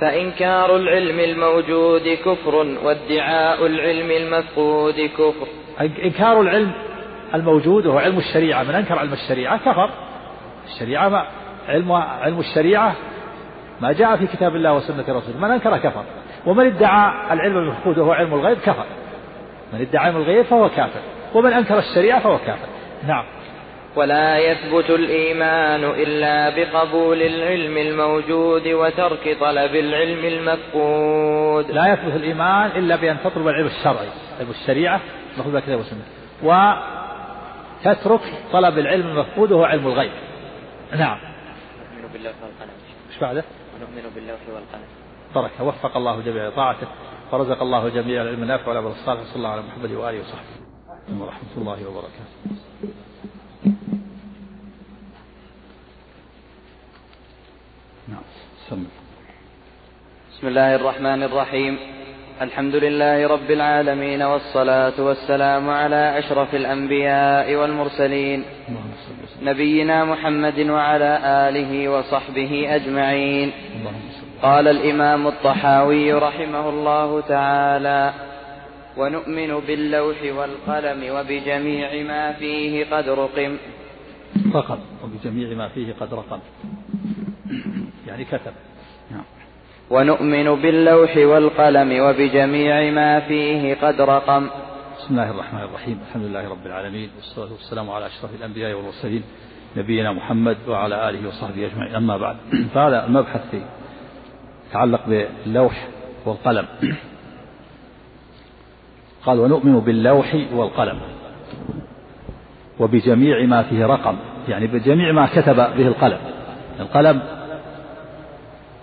[0.01, 5.47] فإنكار العلم الموجود كفر وادعاء العلم المفقود كفر
[5.81, 6.71] إنكار العلم
[7.33, 9.89] الموجود وهو علم الشريعة من أنكر علم الشريعة كفر
[10.73, 11.27] الشريعة ما
[11.69, 12.95] علم علم الشريعة
[13.81, 16.03] ما جاء في كتاب الله وسنة رسوله من أنكر كفر
[16.45, 18.85] ومن ادعى العلم المفقود وهو علم الغيب كفر
[19.73, 20.99] من ادعى علم الغيب فهو كافر
[21.33, 22.67] ومن أنكر الشريعة فهو كافر
[23.07, 23.23] نعم
[23.95, 32.95] ولا يثبت الإيمان إلا بقبول العلم الموجود وترك طلب العلم المفقود لا يثبت الإيمان إلا
[32.95, 34.07] بأن تطلب العلم الشرعي
[34.39, 34.99] علم الشريعة
[35.37, 36.03] مأخوذ كتاب وسنة
[36.43, 38.21] وتترك
[38.51, 40.11] طلب العلم المفقود وهو علم الغيب
[40.97, 41.17] نعم
[41.91, 42.71] نؤمن بالله والقلم
[43.11, 43.43] ايش بعده؟
[43.75, 44.83] ونؤمن بالله والقلم
[45.35, 46.87] بركة وفق الله جميع طاعته
[47.31, 51.87] ورزق الله جميع العلم النافع والعمل الصالح صلى الله على محمد واله وصحبه ورحمه الله
[51.87, 52.61] وبركاته
[58.07, 58.21] نعم
[58.69, 58.85] سمي.
[60.35, 61.94] بسم الله الرحمن الرحيم
[62.41, 68.43] الحمد لله رب العالمين والصلاة والسلام على أشرف الأنبياء والمرسلين
[69.41, 73.51] نبينا محمد وعلى آله وصحبه أجمعين
[74.41, 78.13] قال الإمام الطحاوي رحمه الله تعالى
[78.97, 83.57] ونؤمن باللوح والقلم وبجميع ما فيه قد رقم
[84.53, 86.39] فقط وبجميع ما فيه قد رقم
[88.07, 88.53] يعني كتب
[89.11, 89.23] نعم
[89.89, 94.45] ونؤمن باللوح والقلم وبجميع ما فيه قد رقم
[94.99, 99.23] بسم الله الرحمن الرحيم الحمد لله رب العالمين والصلاة والسلام على أشرف الأنبياء والمرسلين
[99.77, 102.35] نبينا محمد وعلى آله وصحبه أجمعين أما بعد
[102.73, 103.41] فهذا المبحث
[104.69, 105.87] يتعلق باللوح
[106.25, 106.65] والقلم
[109.25, 110.99] قال ونؤمن باللوح والقلم
[112.79, 114.15] وبجميع ما فيه رقم
[114.47, 116.19] يعني بجميع ما كتب به القلم
[116.81, 117.21] القلم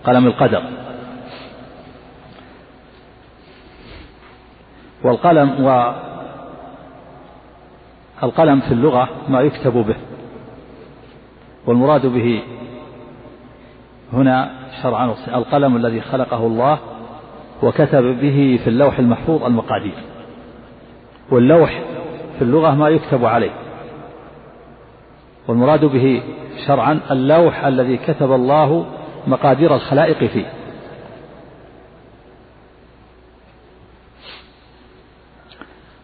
[0.05, 0.61] قلم القدر
[5.03, 5.93] والقلم و
[8.23, 9.95] القلم في اللغة ما يكتب به
[11.67, 12.41] والمراد به
[14.13, 14.51] هنا
[14.83, 16.79] شرعا القلم الذي خلقه الله
[17.63, 19.95] وكتب به في اللوح المحفوظ المقادير
[21.31, 21.81] واللوح
[22.37, 23.51] في اللغة ما يكتب عليه
[25.47, 26.23] والمراد به
[26.67, 28.85] شرعا اللوح الذي كتب الله
[29.27, 30.45] مقادير الخلائق فيه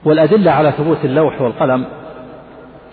[0.09, 1.85] والأدلة على ثبوت اللوح والقلم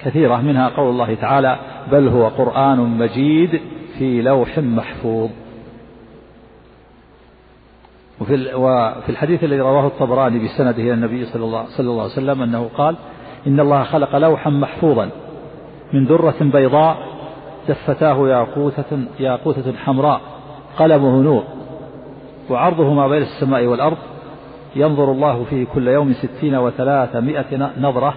[0.04, 1.56] كثيرة منها قول الله تعالى
[1.92, 3.60] بل هو قرآن مجيد
[3.98, 5.30] في لوح محفوظ
[8.20, 12.42] وفي وفي الحديث الذي رواه الطبراني بسنده الى النبي صلى الله صلى الله عليه وسلم
[12.42, 12.96] انه قال:
[13.46, 15.10] ان الله خلق لوحا محفوظا
[15.94, 16.96] من دره بيضاء
[17.68, 20.20] دفتاه ياقوتة ياقوتة حمراء
[20.78, 21.44] قلمه نور
[22.50, 23.96] وعرضه ما بين السماء والارض
[24.76, 28.14] ينظر الله فيه كل يوم ستين وثلاثمائة نظرة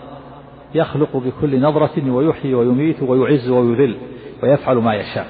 [0.76, 3.98] يخلق بكل نظرة ويحيي ويميت ويعز ويذل
[4.44, 5.28] ويفعل ما يشاء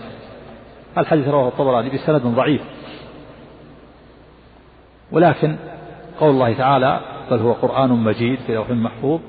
[0.97, 2.61] الحديث رواه الطبراني بسند ضعيف
[5.11, 5.55] ولكن
[6.19, 6.99] قول الله تعالى
[7.31, 9.19] بل هو قرآن مجيد في لوح محفوظ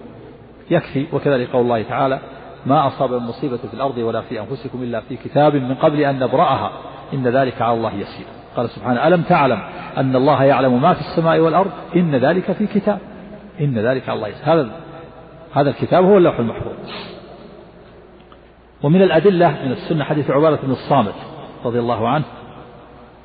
[0.71, 2.21] يكفي وكذلك قول الله تعالى
[2.67, 6.19] ما أصاب من مصيبة في الأرض ولا في أنفسكم إلا في كتاب من قبل أن
[6.19, 6.73] نبرأها
[7.15, 9.63] إن ذلك على الله يسير قال سبحانه ألم تعلم
[9.97, 12.99] أن الله يعلم ما في السماء والأرض إن ذلك في كتاب
[13.61, 14.69] إن ذلك الله هذا
[15.57, 16.73] هذا الكتاب هو اللوح المحفوظ
[18.83, 21.15] ومن الأدلة من السنة حديث عبادة بن الصامت
[21.65, 22.25] رضي الله عنه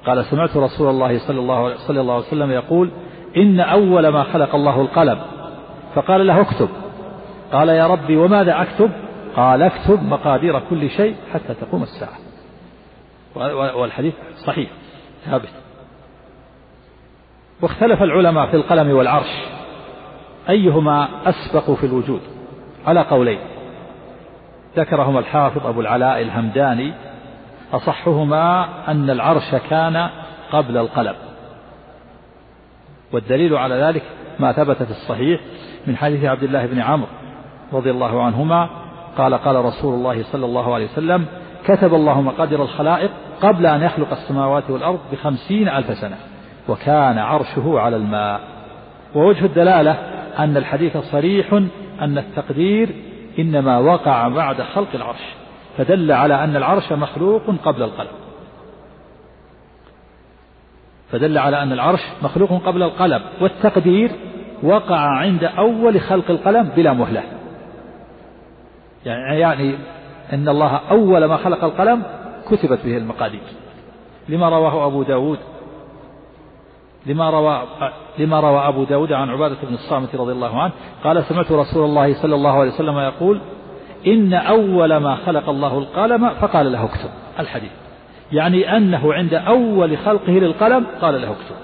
[0.06, 2.92] قال سمعت رسول الله صلى الله صلى الله عليه وسلم يقول
[3.38, 5.22] إن أول ما خلق الله القلم
[5.96, 6.70] فقال له اكتب
[7.52, 8.92] قال يا ربي وماذا أكتب
[9.36, 12.18] قال اكتب مقادير كل شيء حتى تقوم الساعة
[13.78, 14.14] والحديث
[14.48, 14.70] صحيح
[15.26, 15.50] ثابت
[17.62, 19.32] واختلف العلماء في القلم والعرش
[20.50, 22.22] أيهما أسبق في الوجود
[22.86, 23.40] على قولين
[24.78, 26.94] ذكرهما الحافظ أبو العلاء الهمداني
[27.74, 30.10] أصحهما أن العرش كان
[30.52, 31.16] قبل القلم
[33.14, 34.04] والدليل على ذلك
[34.40, 35.42] ما ثبت في الصحيح
[35.88, 37.08] من حديث عبد الله بن عمرو
[37.74, 38.70] رضي الله عنهما
[39.18, 41.26] قال قال رسول الله صلى الله عليه وسلم
[41.66, 43.12] كتب الله مقادر الخلائق
[43.42, 46.18] قبل أن يخلق السماوات والأرض بخمسين ألف سنة
[46.70, 48.40] وكان عرشه على الماء
[49.16, 49.92] ووجه الدلالة
[50.40, 51.54] أن الحديث صريح
[52.02, 52.90] أن التقدير
[53.40, 55.34] إنما وقع بعد خلق العرش
[55.78, 58.10] فدل على أن العرش مخلوق قبل القلم
[61.12, 64.12] فدل على أن العرش مخلوق قبل القلم والتقدير
[64.64, 67.24] وقع عند أول خلق القلم بلا مهلة
[69.06, 69.76] يعني, يعني
[70.34, 72.04] أن الله أول ما خلق القلم
[72.50, 73.42] كتبت به المقاليد
[74.30, 75.40] لما رواه أبو داود
[77.06, 77.64] لما روى
[78.20, 80.72] لما روى أبو داود عن عبادة بن الصامت رضي الله عنه
[81.04, 83.42] قال سمعت رسول الله صلى الله عليه وسلم يقول
[84.08, 87.10] إن أول ما خلق الله القلم فقال له اكتب
[87.40, 87.72] الحديث
[88.32, 91.56] يعني أنه عند أول خلقه للقلم قال له اكتب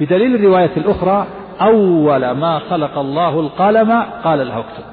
[0.00, 1.26] بدليل الرواية الأخرى
[1.60, 4.84] أول ما خلق الله القلم قال له اكتب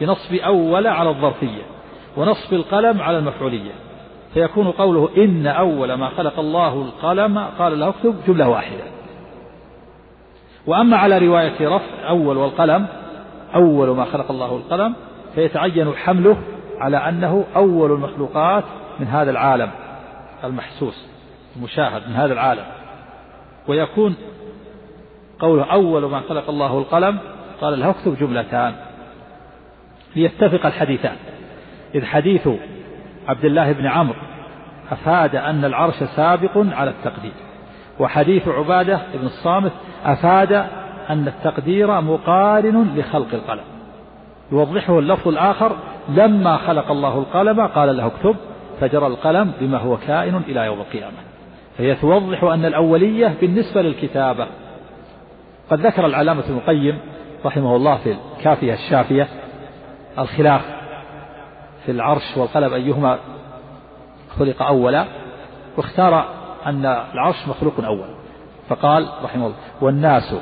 [0.00, 1.62] بنصب أول على الظرفية
[2.16, 3.72] ونصب القلم على المفعولية
[4.34, 8.84] فيكون قوله إن أول ما خلق الله القلم قال له اكتب جملة واحدة
[10.66, 12.86] وأما على رواية رفع أول والقلم
[13.54, 14.94] أول ما خلق الله القلم
[15.34, 16.36] فيتعين حمله
[16.78, 18.64] على أنه أول المخلوقات
[19.00, 19.70] من هذا العالم
[20.44, 21.06] المحسوس
[21.56, 22.64] المشاهد من هذا العالم
[23.68, 24.16] ويكون
[25.38, 27.18] قوله أول ما خلق الله القلم
[27.60, 28.72] قال له اكتب جملتان
[30.16, 31.16] ليتفق الحديثان
[31.94, 32.48] إذ حديث
[33.28, 34.16] عبد الله بن عمرو
[34.92, 37.32] أفاد أن العرش سابق على التقدير
[37.98, 39.72] وحديث عبادة بن الصامت
[40.04, 40.52] أفاد
[41.10, 43.64] أن التقدير مقارن لخلق القلم
[44.52, 45.76] يوضحه اللفظ الآخر
[46.08, 48.36] لما خلق الله القلم قال له اكتب
[48.80, 51.16] فجرى القلم بما هو كائن إلى يوم القيامة
[51.78, 54.46] فهي توضح أن الأولية بالنسبة للكتابة
[55.70, 56.98] قد ذكر العلامة ابن القيم
[57.46, 59.28] رحمه الله في الكافية الشافية
[60.18, 60.81] الخلاف
[61.86, 63.18] في العرش والقلم أيهما
[64.38, 65.04] خلق أولا
[65.76, 66.24] واختار
[66.66, 68.08] أن العرش مخلوق أول
[68.68, 70.34] فقال رحمه الله والناس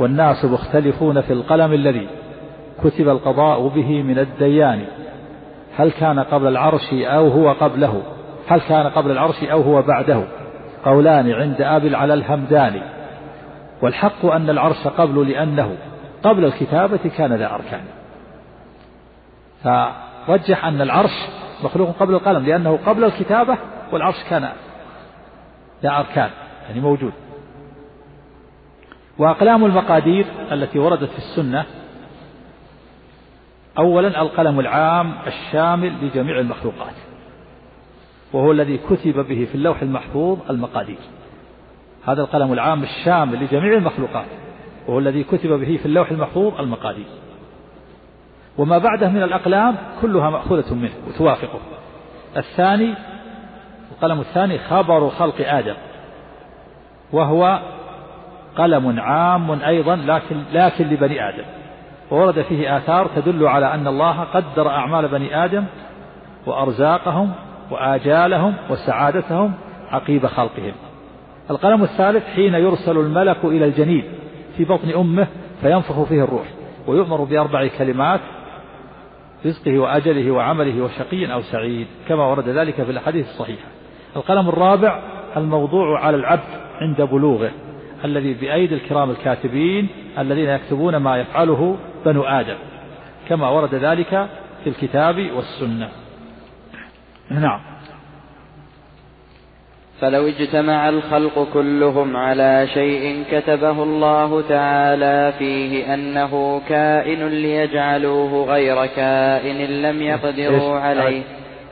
[0.00, 2.08] والناس مختلفون في القلم الذي
[2.84, 4.86] كتب القضاء به من الديان
[5.76, 8.02] هل كان قبل العرش أو هو قبله
[8.48, 10.24] هل كان قبل العرش أو هو بعده
[10.84, 12.82] قولان عند أبل على الهمدان
[13.82, 15.76] والحق أن العرش قبل لأنه
[16.22, 17.84] قبل الكتابة كان ذا أركان
[20.28, 21.26] رجح أن العرش
[21.64, 23.58] مخلوق قبل القلم لأنه قبل الكتابة
[23.92, 24.48] والعرش كان
[25.82, 26.30] لا أركان
[26.68, 27.12] يعني موجود
[29.18, 31.64] وأقلام المقادير التي وردت في السنة
[33.78, 36.94] أولا القلم العام الشامل لجميع المخلوقات
[38.32, 40.98] وهو الذي كتب به في اللوح المحفوظ المقادير
[42.08, 44.26] هذا القلم العام الشامل لجميع المخلوقات
[44.88, 47.06] وهو الذي كتب به في اللوح المحفوظ المقادير
[48.60, 51.58] وما بعده من الأقلام كلها مأخوذة منه وتوافقه
[52.36, 52.94] الثاني
[53.92, 55.74] القلم الثاني خبر خلق آدم
[57.12, 57.60] وهو
[58.58, 61.44] قلم عام أيضا لكن, لكن لبني آدم
[62.10, 65.64] وورد فيه آثار تدل على أن الله قدر أعمال بني آدم
[66.46, 67.32] وأرزاقهم
[67.70, 69.52] وآجالهم وسعادتهم
[69.90, 70.72] عقيب خلقهم
[71.50, 74.04] القلم الثالث حين يرسل الملك إلى الجنين
[74.56, 75.26] في بطن أمه
[75.60, 76.46] فينفخ فيه الروح
[76.86, 78.20] ويؤمر بأربع كلمات
[79.46, 83.66] رزقه وأجله وعمله وشقي أو سعيد كما ورد ذلك في الأحاديث الصحيحة
[84.16, 85.02] القلم الرابع
[85.36, 87.50] الموضوع على العبد عند بلوغه
[88.04, 89.88] الذي بأيدي الكرام الكاتبين
[90.18, 91.76] الذين يكتبون ما يفعله
[92.06, 92.56] بنو آدم
[93.28, 94.28] كما ورد ذلك
[94.64, 95.88] في الكتاب والسنة
[97.30, 97.60] نعم
[100.00, 109.82] فلو اجتمع الخلق كلهم على شيء كتبه الله تعالى فيه أنه كائن ليجعلوه غير كائن
[109.82, 111.22] لم يقدروا عليه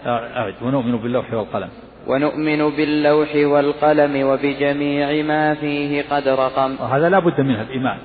[0.06, 1.68] أعد ونؤمن باللوح والقلم
[2.06, 7.98] ونؤمن باللوح والقلم وبجميع ما فيه قد رقم وهذا لا بد منه الإيمان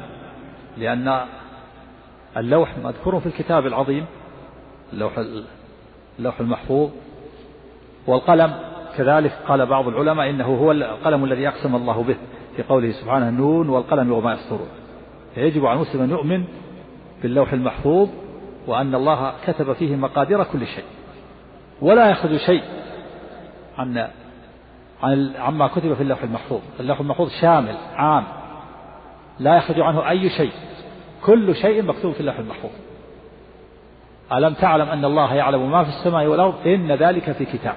[0.78, 1.20] لأن
[2.38, 4.06] اللوح مذكور في الكتاب العظيم
[4.94, 5.14] اللوح,
[6.20, 6.90] اللوح المحفوظ
[8.08, 8.54] والقلم
[8.98, 12.16] كذلك قال بعض العلماء إنه هو القلم الذي أقسم الله به
[12.56, 14.68] في قوله سبحانه النون والقلم وما يسطرون
[15.36, 16.44] فيجب على المسلم أن يؤمن
[17.24, 18.10] باللوح المحفوظ
[18.68, 20.84] وأن الله كتب فيه مقادير كل شيء
[21.82, 22.62] ولا يخرج شيء
[23.78, 24.08] عن
[25.04, 28.24] عن عما كتب في اللوح المحفوظ اللوح المحفوظ شامل عام
[29.40, 30.52] لا يخرج عنه أي شيء
[31.26, 32.72] كل شيء مكتوب في اللوح المحفوظ
[34.34, 37.76] ألم تعلم أن الله يعلم ما في السماء والأرض إن ذلك في كتاب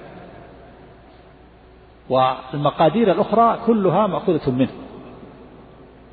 [2.11, 4.69] والمقادير الأخرى كلها مأخوذة منه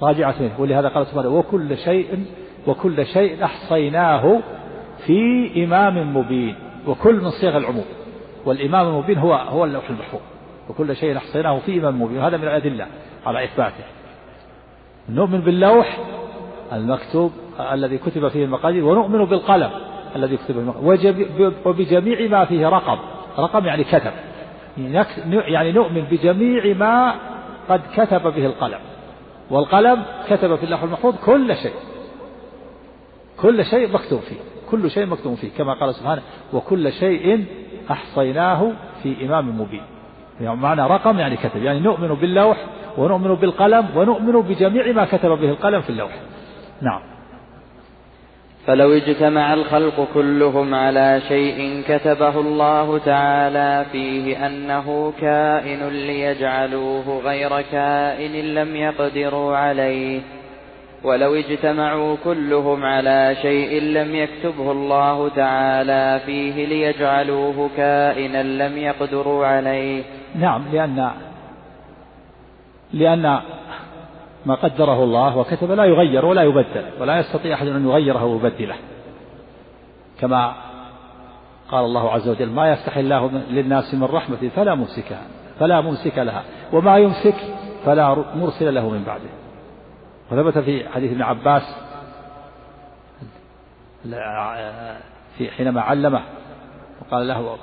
[0.01, 2.25] راجعة منه ولهذا قال سبحانه وكل شيء
[2.67, 4.39] وكل شيء أحصيناه
[5.05, 5.17] في
[5.63, 6.55] إمام مبين
[6.87, 7.85] وكل من صيغ العموم
[8.45, 10.19] والإمام المبين هو هو اللوح المحفوظ
[10.69, 12.87] وكل شيء أحصيناه في إمام مبين وهذا من الأدلة
[13.25, 13.83] على إثباته
[15.09, 15.97] نؤمن باللوح
[16.73, 17.31] المكتوب
[17.71, 19.69] الذي كتب فيه المقادير ونؤمن بالقلم
[20.15, 20.73] الذي كتب
[21.65, 22.97] وبجميع ما فيه رقم
[23.39, 24.11] رقم يعني كتب
[25.47, 27.15] يعني نؤمن بجميع ما
[27.69, 28.79] قد كتب به القلم
[29.51, 31.73] والقلم كتب في اللوح المحفوظ كل شيء
[33.41, 34.35] كل شيء مكتوب فيه
[34.69, 36.21] كل شيء مكتوب فيه كما قال سبحانه
[36.53, 37.45] وكل شيء
[37.91, 38.71] أحصيناه
[39.03, 39.81] في إمام مبين
[40.41, 42.65] يعني معنى رقم يعني كتب يعني نؤمن باللوح
[42.97, 46.15] ونؤمن بالقلم ونؤمن بجميع ما كتب به القلم في اللوح
[46.81, 47.12] نعم
[48.67, 58.53] فلو اجتمع الخلق كلهم على شيء كتبه الله تعالى فيه أنه كائن ليجعلوه غير كائن
[58.53, 60.21] لم يقدروا عليه
[61.03, 70.03] ولو اجتمعوا كلهم على شيء لم يكتبه الله تعالى فيه ليجعلوه كائنا لم يقدروا عليه
[70.35, 71.11] نعم لأن
[72.93, 73.39] لأن
[74.45, 78.75] ما قدره الله وكتب لا يغير ولا يبدل ولا يستطيع أحد أن يغيره ويبدله
[80.19, 80.53] كما
[81.71, 85.21] قال الله عز وجل ما يفتح الله للناس من رحمة فلا ممسكها
[85.59, 86.43] فلا ممسك لها
[86.73, 87.35] وما يمسك
[87.85, 89.29] فلا مرسل له من بعده
[90.31, 91.63] وثبت في حديث ابن عباس
[95.37, 96.21] في حينما علمه
[97.01, 97.55] وقال له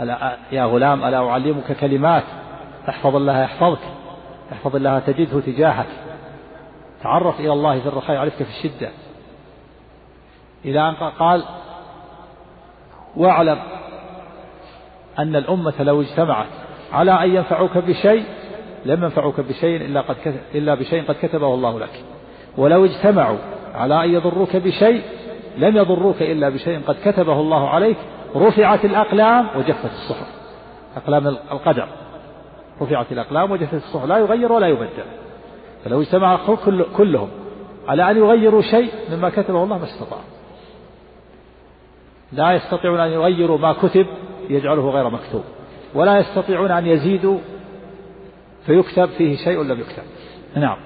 [0.00, 2.22] ألا يا غلام ألا أعلمك كلمات
[2.88, 3.80] احفظ الله يحفظك
[4.52, 6.03] احفظ الله تجده تجاهك
[7.04, 8.90] تعرف إلى الله في الرخاء يعرفك في الشدة
[10.64, 11.44] إلى أن قال
[13.16, 13.58] واعلم
[15.18, 16.46] أن الأمة لو اجتمعت
[16.92, 18.24] على أن ينفعوك بشيء
[18.84, 22.04] لم ينفعوك بشيء إلا, قد كتب إلا بشيء قد كتبه الله لك
[22.58, 23.38] ولو اجتمعوا
[23.74, 25.02] على أن يضروك بشيء
[25.58, 27.96] لم يضروك إلا بشيء قد كتبه الله عليك
[28.36, 30.28] رفعت الأقلام وجفت الصحف
[30.96, 31.88] أقلام القدر
[32.82, 35.04] رفعت الأقلام وجفت الصحف لا يغير ولا يبدل
[35.84, 36.56] فلو اجتمع
[36.96, 37.30] كلهم
[37.88, 40.22] على أن يغيروا شيء مما كتبه الله ما استطاعوا
[42.32, 44.06] لا يستطيعون أن يغيروا ما كتب
[44.50, 45.44] يجعله غير مكتوب
[45.94, 47.38] ولا يستطيعون أن يزيدوا
[48.66, 50.02] فيكتب فيه شيء لم يكتب
[50.56, 50.76] نعم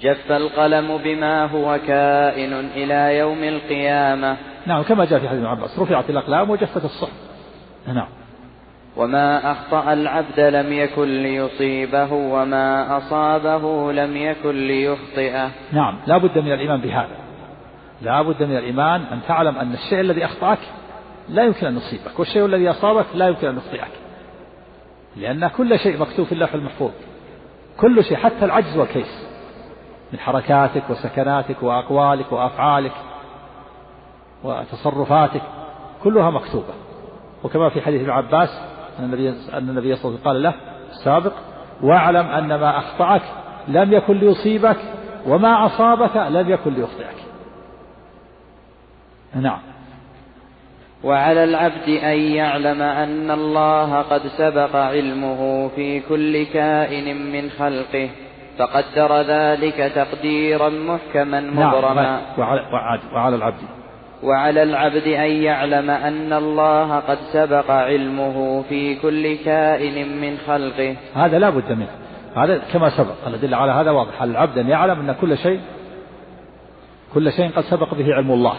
[0.00, 5.78] جف القلم بما هو كائن إلى يوم القيامة نعم كما جاء في حديث ابن عباس
[5.78, 7.20] رفعت الأقلام وجفت الصحف
[7.86, 8.08] نعم
[8.96, 16.52] وما أخطأ العبد لم يكن ليصيبه وما أصابه لم يكن ليخطئه نعم لا بد من
[16.52, 17.16] الإيمان بهذا
[18.02, 20.58] لا بد من الإيمان أن تعلم أن الشيء الذي أخطأك
[21.28, 23.90] لا يمكن أن يصيبك والشيء الذي أصابك لا يمكن أن يخطئك
[25.16, 26.90] لأن كل شيء مكتوب في اللوح المحفوظ
[27.80, 29.26] كل شيء حتى العجز والكيس
[30.12, 32.92] من حركاتك وسكناتك وأقوالك وأفعالك
[34.44, 35.42] وتصرفاتك
[36.02, 36.74] كلها مكتوبة
[37.44, 40.54] وكما في حديث ابن عباس أن النبي أن النبي صلى الله عليه وسلم قال له
[41.04, 41.32] سابق
[41.82, 43.22] واعلم أن ما أخطأك
[43.68, 44.76] لم يكن ليصيبك
[45.26, 47.16] وما أصابك لم يكن ليخطئك
[49.34, 49.60] نعم
[51.04, 58.10] وعلى العبد أن يعلم أن الله قد سبق علمه في كل كائن من خلقه
[58.58, 61.70] فقدر ذلك تقديرا محكما نعم.
[61.76, 62.60] مبرما نعم وعلى,
[63.14, 63.62] وعلى العبد
[64.22, 71.38] وعلى العبد أن يعلم أن الله قد سبق علمه في كل كائن من خلقه هذا
[71.38, 71.88] لا بد منه
[72.36, 75.60] هذا كما سبق الأدلة على هذا واضح على العبد أن يعلم أن كل شيء
[77.14, 78.54] كل شيء قد سبق به علم الله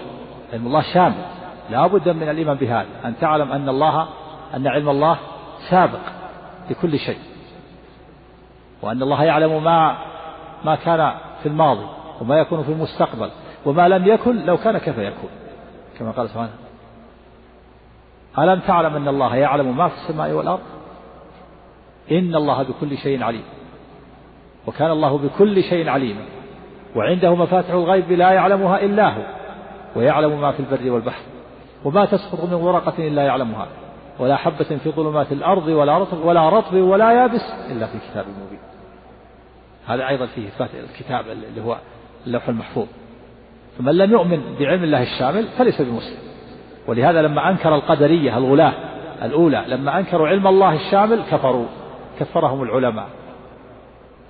[0.53, 1.13] علم الله شامل
[1.69, 4.07] لا بد من الإيمان بهذا أن تعلم أن الله
[4.55, 5.17] أن علم الله
[5.69, 5.99] سابق
[6.69, 7.17] لكل شيء
[8.81, 9.97] وأن الله يعلم ما
[10.65, 11.11] ما كان
[11.43, 11.85] في الماضي
[12.21, 13.29] وما يكون في المستقبل
[13.65, 15.29] وما لم يكن لو كان كيف يكون
[15.99, 16.51] كما قال سبحانه
[18.39, 20.61] ألم تعلم أن الله يعلم ما في السماء والأرض
[22.11, 23.43] إن الله بكل شيء عليم
[24.67, 26.25] وكان الله بكل شيء عليما
[26.95, 29.23] وعنده مفاتح الغيب لا يعلمها إلا هو
[29.95, 31.21] ويعلم ما في البر والبحر
[31.85, 33.67] وما تسقط من ورقة إلا يعلمها
[34.19, 37.41] ولا حبة في ظلمات الأرض ولا رطب ولا رطب ولا يابس
[37.71, 38.59] إلا في كتاب مبين
[39.87, 41.77] هذا أيضا فيه إثبات الكتاب اللي هو
[42.27, 42.87] اللوح المحفوظ
[43.79, 46.17] فمن لم يؤمن بعلم الله الشامل فليس بمسلم
[46.87, 48.73] ولهذا لما أنكر القدرية الغلاة
[49.25, 51.65] الأولى لما أنكروا علم الله الشامل كفروا
[52.19, 53.07] كفرهم العلماء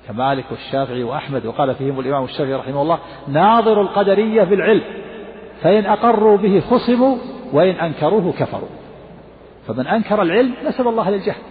[0.07, 4.81] كمالك والشافعي وأحمد وقال فيهم الإمام الشافعي رحمه الله ناظر القدرية في العلم
[5.61, 7.17] فإن أقروا به خصموا
[7.53, 8.69] وإن أنكروه كفروا
[9.67, 11.41] فمن أنكر العلم نسب الله للجهل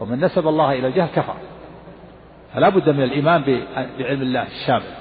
[0.00, 1.34] ومن نسب الله إلى الجهل كفر
[2.54, 3.42] فلا بد من الإيمان
[3.98, 4.99] بعلم الله الشامل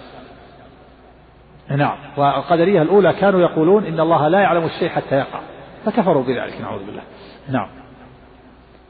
[1.77, 5.39] نعم والقدرية الأولى كانوا يقولون إن الله لا يعلم الشيء حتى يقع
[5.85, 7.01] فكفروا بذلك نعوذ بالله
[7.49, 7.67] نعم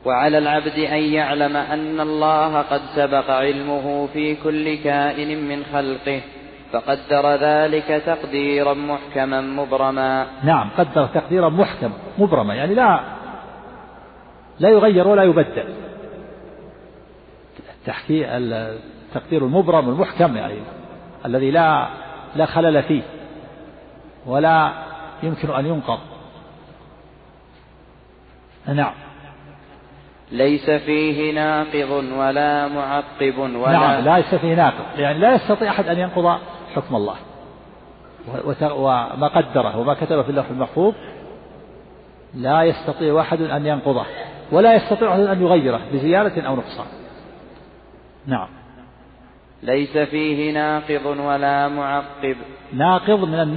[0.05, 6.21] وعلى العبد أن يعلم أن الله قد سبق علمه في كل كائن من خلقه
[6.73, 12.99] فقدر ذلك تقديرا محكما مبرما نعم قدر تقديرا محكما مبرما يعني لا
[14.59, 15.65] لا يغير ولا يبدل
[17.81, 20.55] التحكي التقدير المبرم المحكم يعني
[21.25, 21.87] الذي لا
[22.35, 23.01] لا خلل فيه
[24.25, 24.71] ولا
[25.23, 25.99] يمكن أن ينقض
[28.67, 28.93] نعم
[30.31, 35.87] ليس فيه ناقض ولا معقب ولا نعم لا ليس فيه ناقض يعني لا يستطيع أحد
[35.87, 36.39] أن ينقض
[36.75, 37.15] حكم الله
[38.61, 40.93] وما قدره وما كتبه في اللوح المحفوظ
[42.33, 44.05] لا يستطيع أحد أن ينقضه
[44.51, 46.85] ولا يستطيع أحد أن يغيره بزيادة أو نقصان
[48.25, 48.47] نعم
[49.63, 52.35] ليس فيه ناقض ولا معقب
[52.73, 53.47] ناقض من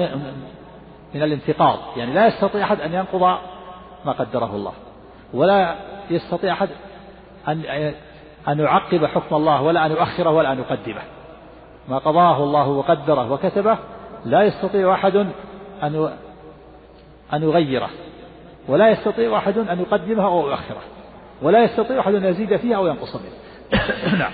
[1.15, 3.23] من الانتقاض يعني لا يستطيع أحد أن ينقض
[4.05, 4.73] ما قدره الله
[5.35, 5.75] ولا
[6.11, 6.69] يستطيع أحد
[7.49, 7.65] أن
[8.49, 11.03] أن يعقب حكم الله ولا أن يؤخره ولا أن يقدمه
[11.89, 13.79] ما قضاه الله وقدره وكتبه
[14.25, 15.17] لا يستطيع أحد
[15.83, 16.11] أن
[17.35, 17.91] أن يغيره
[18.69, 20.81] ولا يستطيع أحد أن يقدمه أو يؤخره
[21.43, 23.33] ولا يستطيع أحد أن يزيد فيه أو ينقص منه
[24.23, 24.33] نعم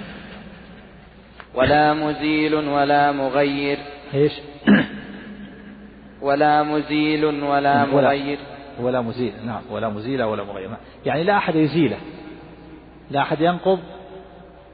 [1.58, 3.78] ولا مزيل ولا مغير
[4.14, 4.32] ايش
[6.26, 8.38] ولا مزيل ولا مغير
[8.80, 10.78] ولا مزيل نعم ولا مزيل ولا مغير نعم.
[11.06, 11.96] يعني لا أحد يزيله
[13.10, 13.78] لا أحد ينقض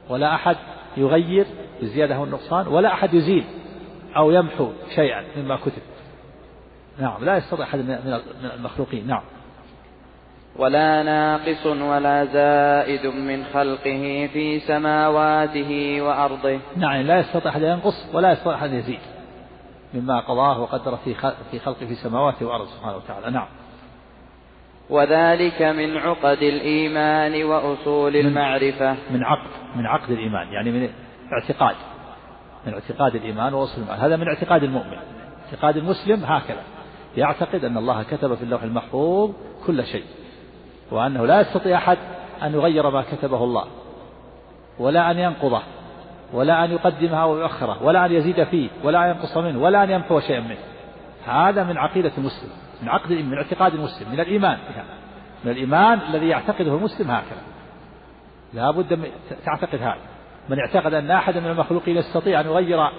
[0.09, 0.55] ولا أحد
[0.97, 1.45] يغير
[1.83, 3.43] الزيادة والنقصان ولا أحد يزيل
[4.17, 5.81] أو يمحو شيئا مما كتب
[6.99, 8.19] نعم لا يستطيع أحد من
[8.53, 9.21] المخلوقين نعم
[10.57, 18.31] ولا ناقص ولا زائد من خلقه في سماواته وأرضه نعم لا يستطيع أحد ينقص ولا
[18.31, 18.99] يستطيع أحد يزيد
[19.93, 21.15] مما قضاه وقدر في
[21.51, 23.47] في خلقه في سماواته وأرضه سبحانه وتعالى نعم
[24.89, 30.89] وذلك من عقد الإيمان وأصول المعرفة من عقد من عقد الإيمان يعني من
[31.41, 31.75] اعتقاد
[32.67, 34.97] من اعتقاد الإيمان وأصول المعرفة هذا من اعتقاد المؤمن
[35.45, 36.61] اعتقاد المسلم هكذا
[37.17, 39.31] يعتقد أن الله كتب في اللوح المحفوظ
[39.65, 40.03] كل شيء
[40.91, 41.97] وأنه لا يستطيع أحد
[42.43, 43.65] أن يغير ما كتبه الله
[44.79, 45.61] ولا أن ينقضه
[46.33, 50.19] ولا أن يقدمها ويؤخره ولا أن يزيد فيه ولا أن ينقص منه ولا أن ينفو
[50.19, 50.57] شيئا منه
[51.25, 52.49] هذا من عقيدة المسلم
[52.81, 54.57] من عقد من اعتقاد المسلم من الإيمان
[55.45, 57.41] من الإيمان الذي يعتقده المسلم هكذا
[58.53, 59.05] لا بد من
[59.45, 59.97] تعتقد هذا
[60.49, 62.89] من اعتقد أن أحدا من المخلوقين يستطيع أن يغير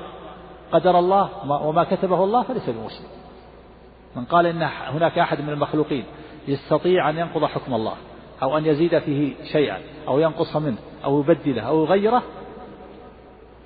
[0.72, 1.28] قدر الله
[1.66, 3.08] وما كتبه الله فليس بمسلم
[4.16, 6.04] من قال إن هناك أحد من المخلوقين
[6.48, 7.96] يستطيع أن ينقض حكم الله
[8.42, 9.78] أو أن يزيد فيه شيئا
[10.08, 12.22] أو ينقص منه أو يبدله أو يغيره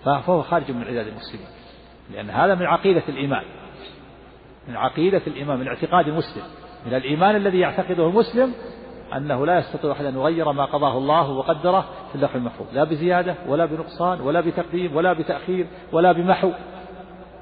[0.04, 1.46] فهو خارج من عداد المسلمين
[2.12, 3.42] لأن هذا من عقيدة الإيمان
[4.68, 6.42] من عقيدة الإيمان من اعتقاد المسلم
[6.86, 8.52] من الإيمان الذي يعتقده المسلم
[9.16, 13.34] أنه لا يستطيع أحد أن يغير ما قضاه الله وقدره في اللوح المحفوظ لا بزيادة
[13.48, 16.50] ولا بنقصان ولا بتقديم ولا بتأخير ولا بمحو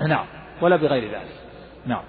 [0.09, 0.27] نعم
[0.63, 1.35] ولا بغير ذلك
[1.87, 2.05] نعم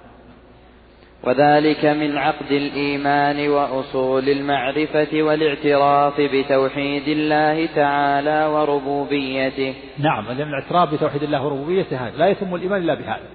[1.26, 11.22] وذلك من عقد الإيمان وأصول المعرفة والاعتراف بتوحيد الله تعالى وربوبيته نعم لأن الاعتراف بتوحيد
[11.22, 13.28] الله وربوبيته هذا لا يتم الإيمان إلا بهذا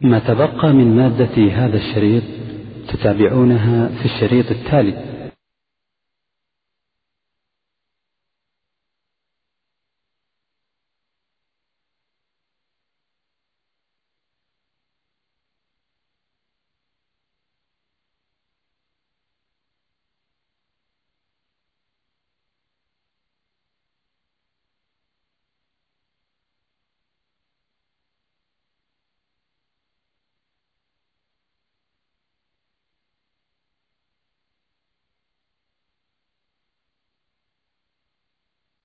[0.00, 2.22] ما تبقى من مادة هذا الشريط
[2.88, 5.17] تتابعونها في الشريط التالي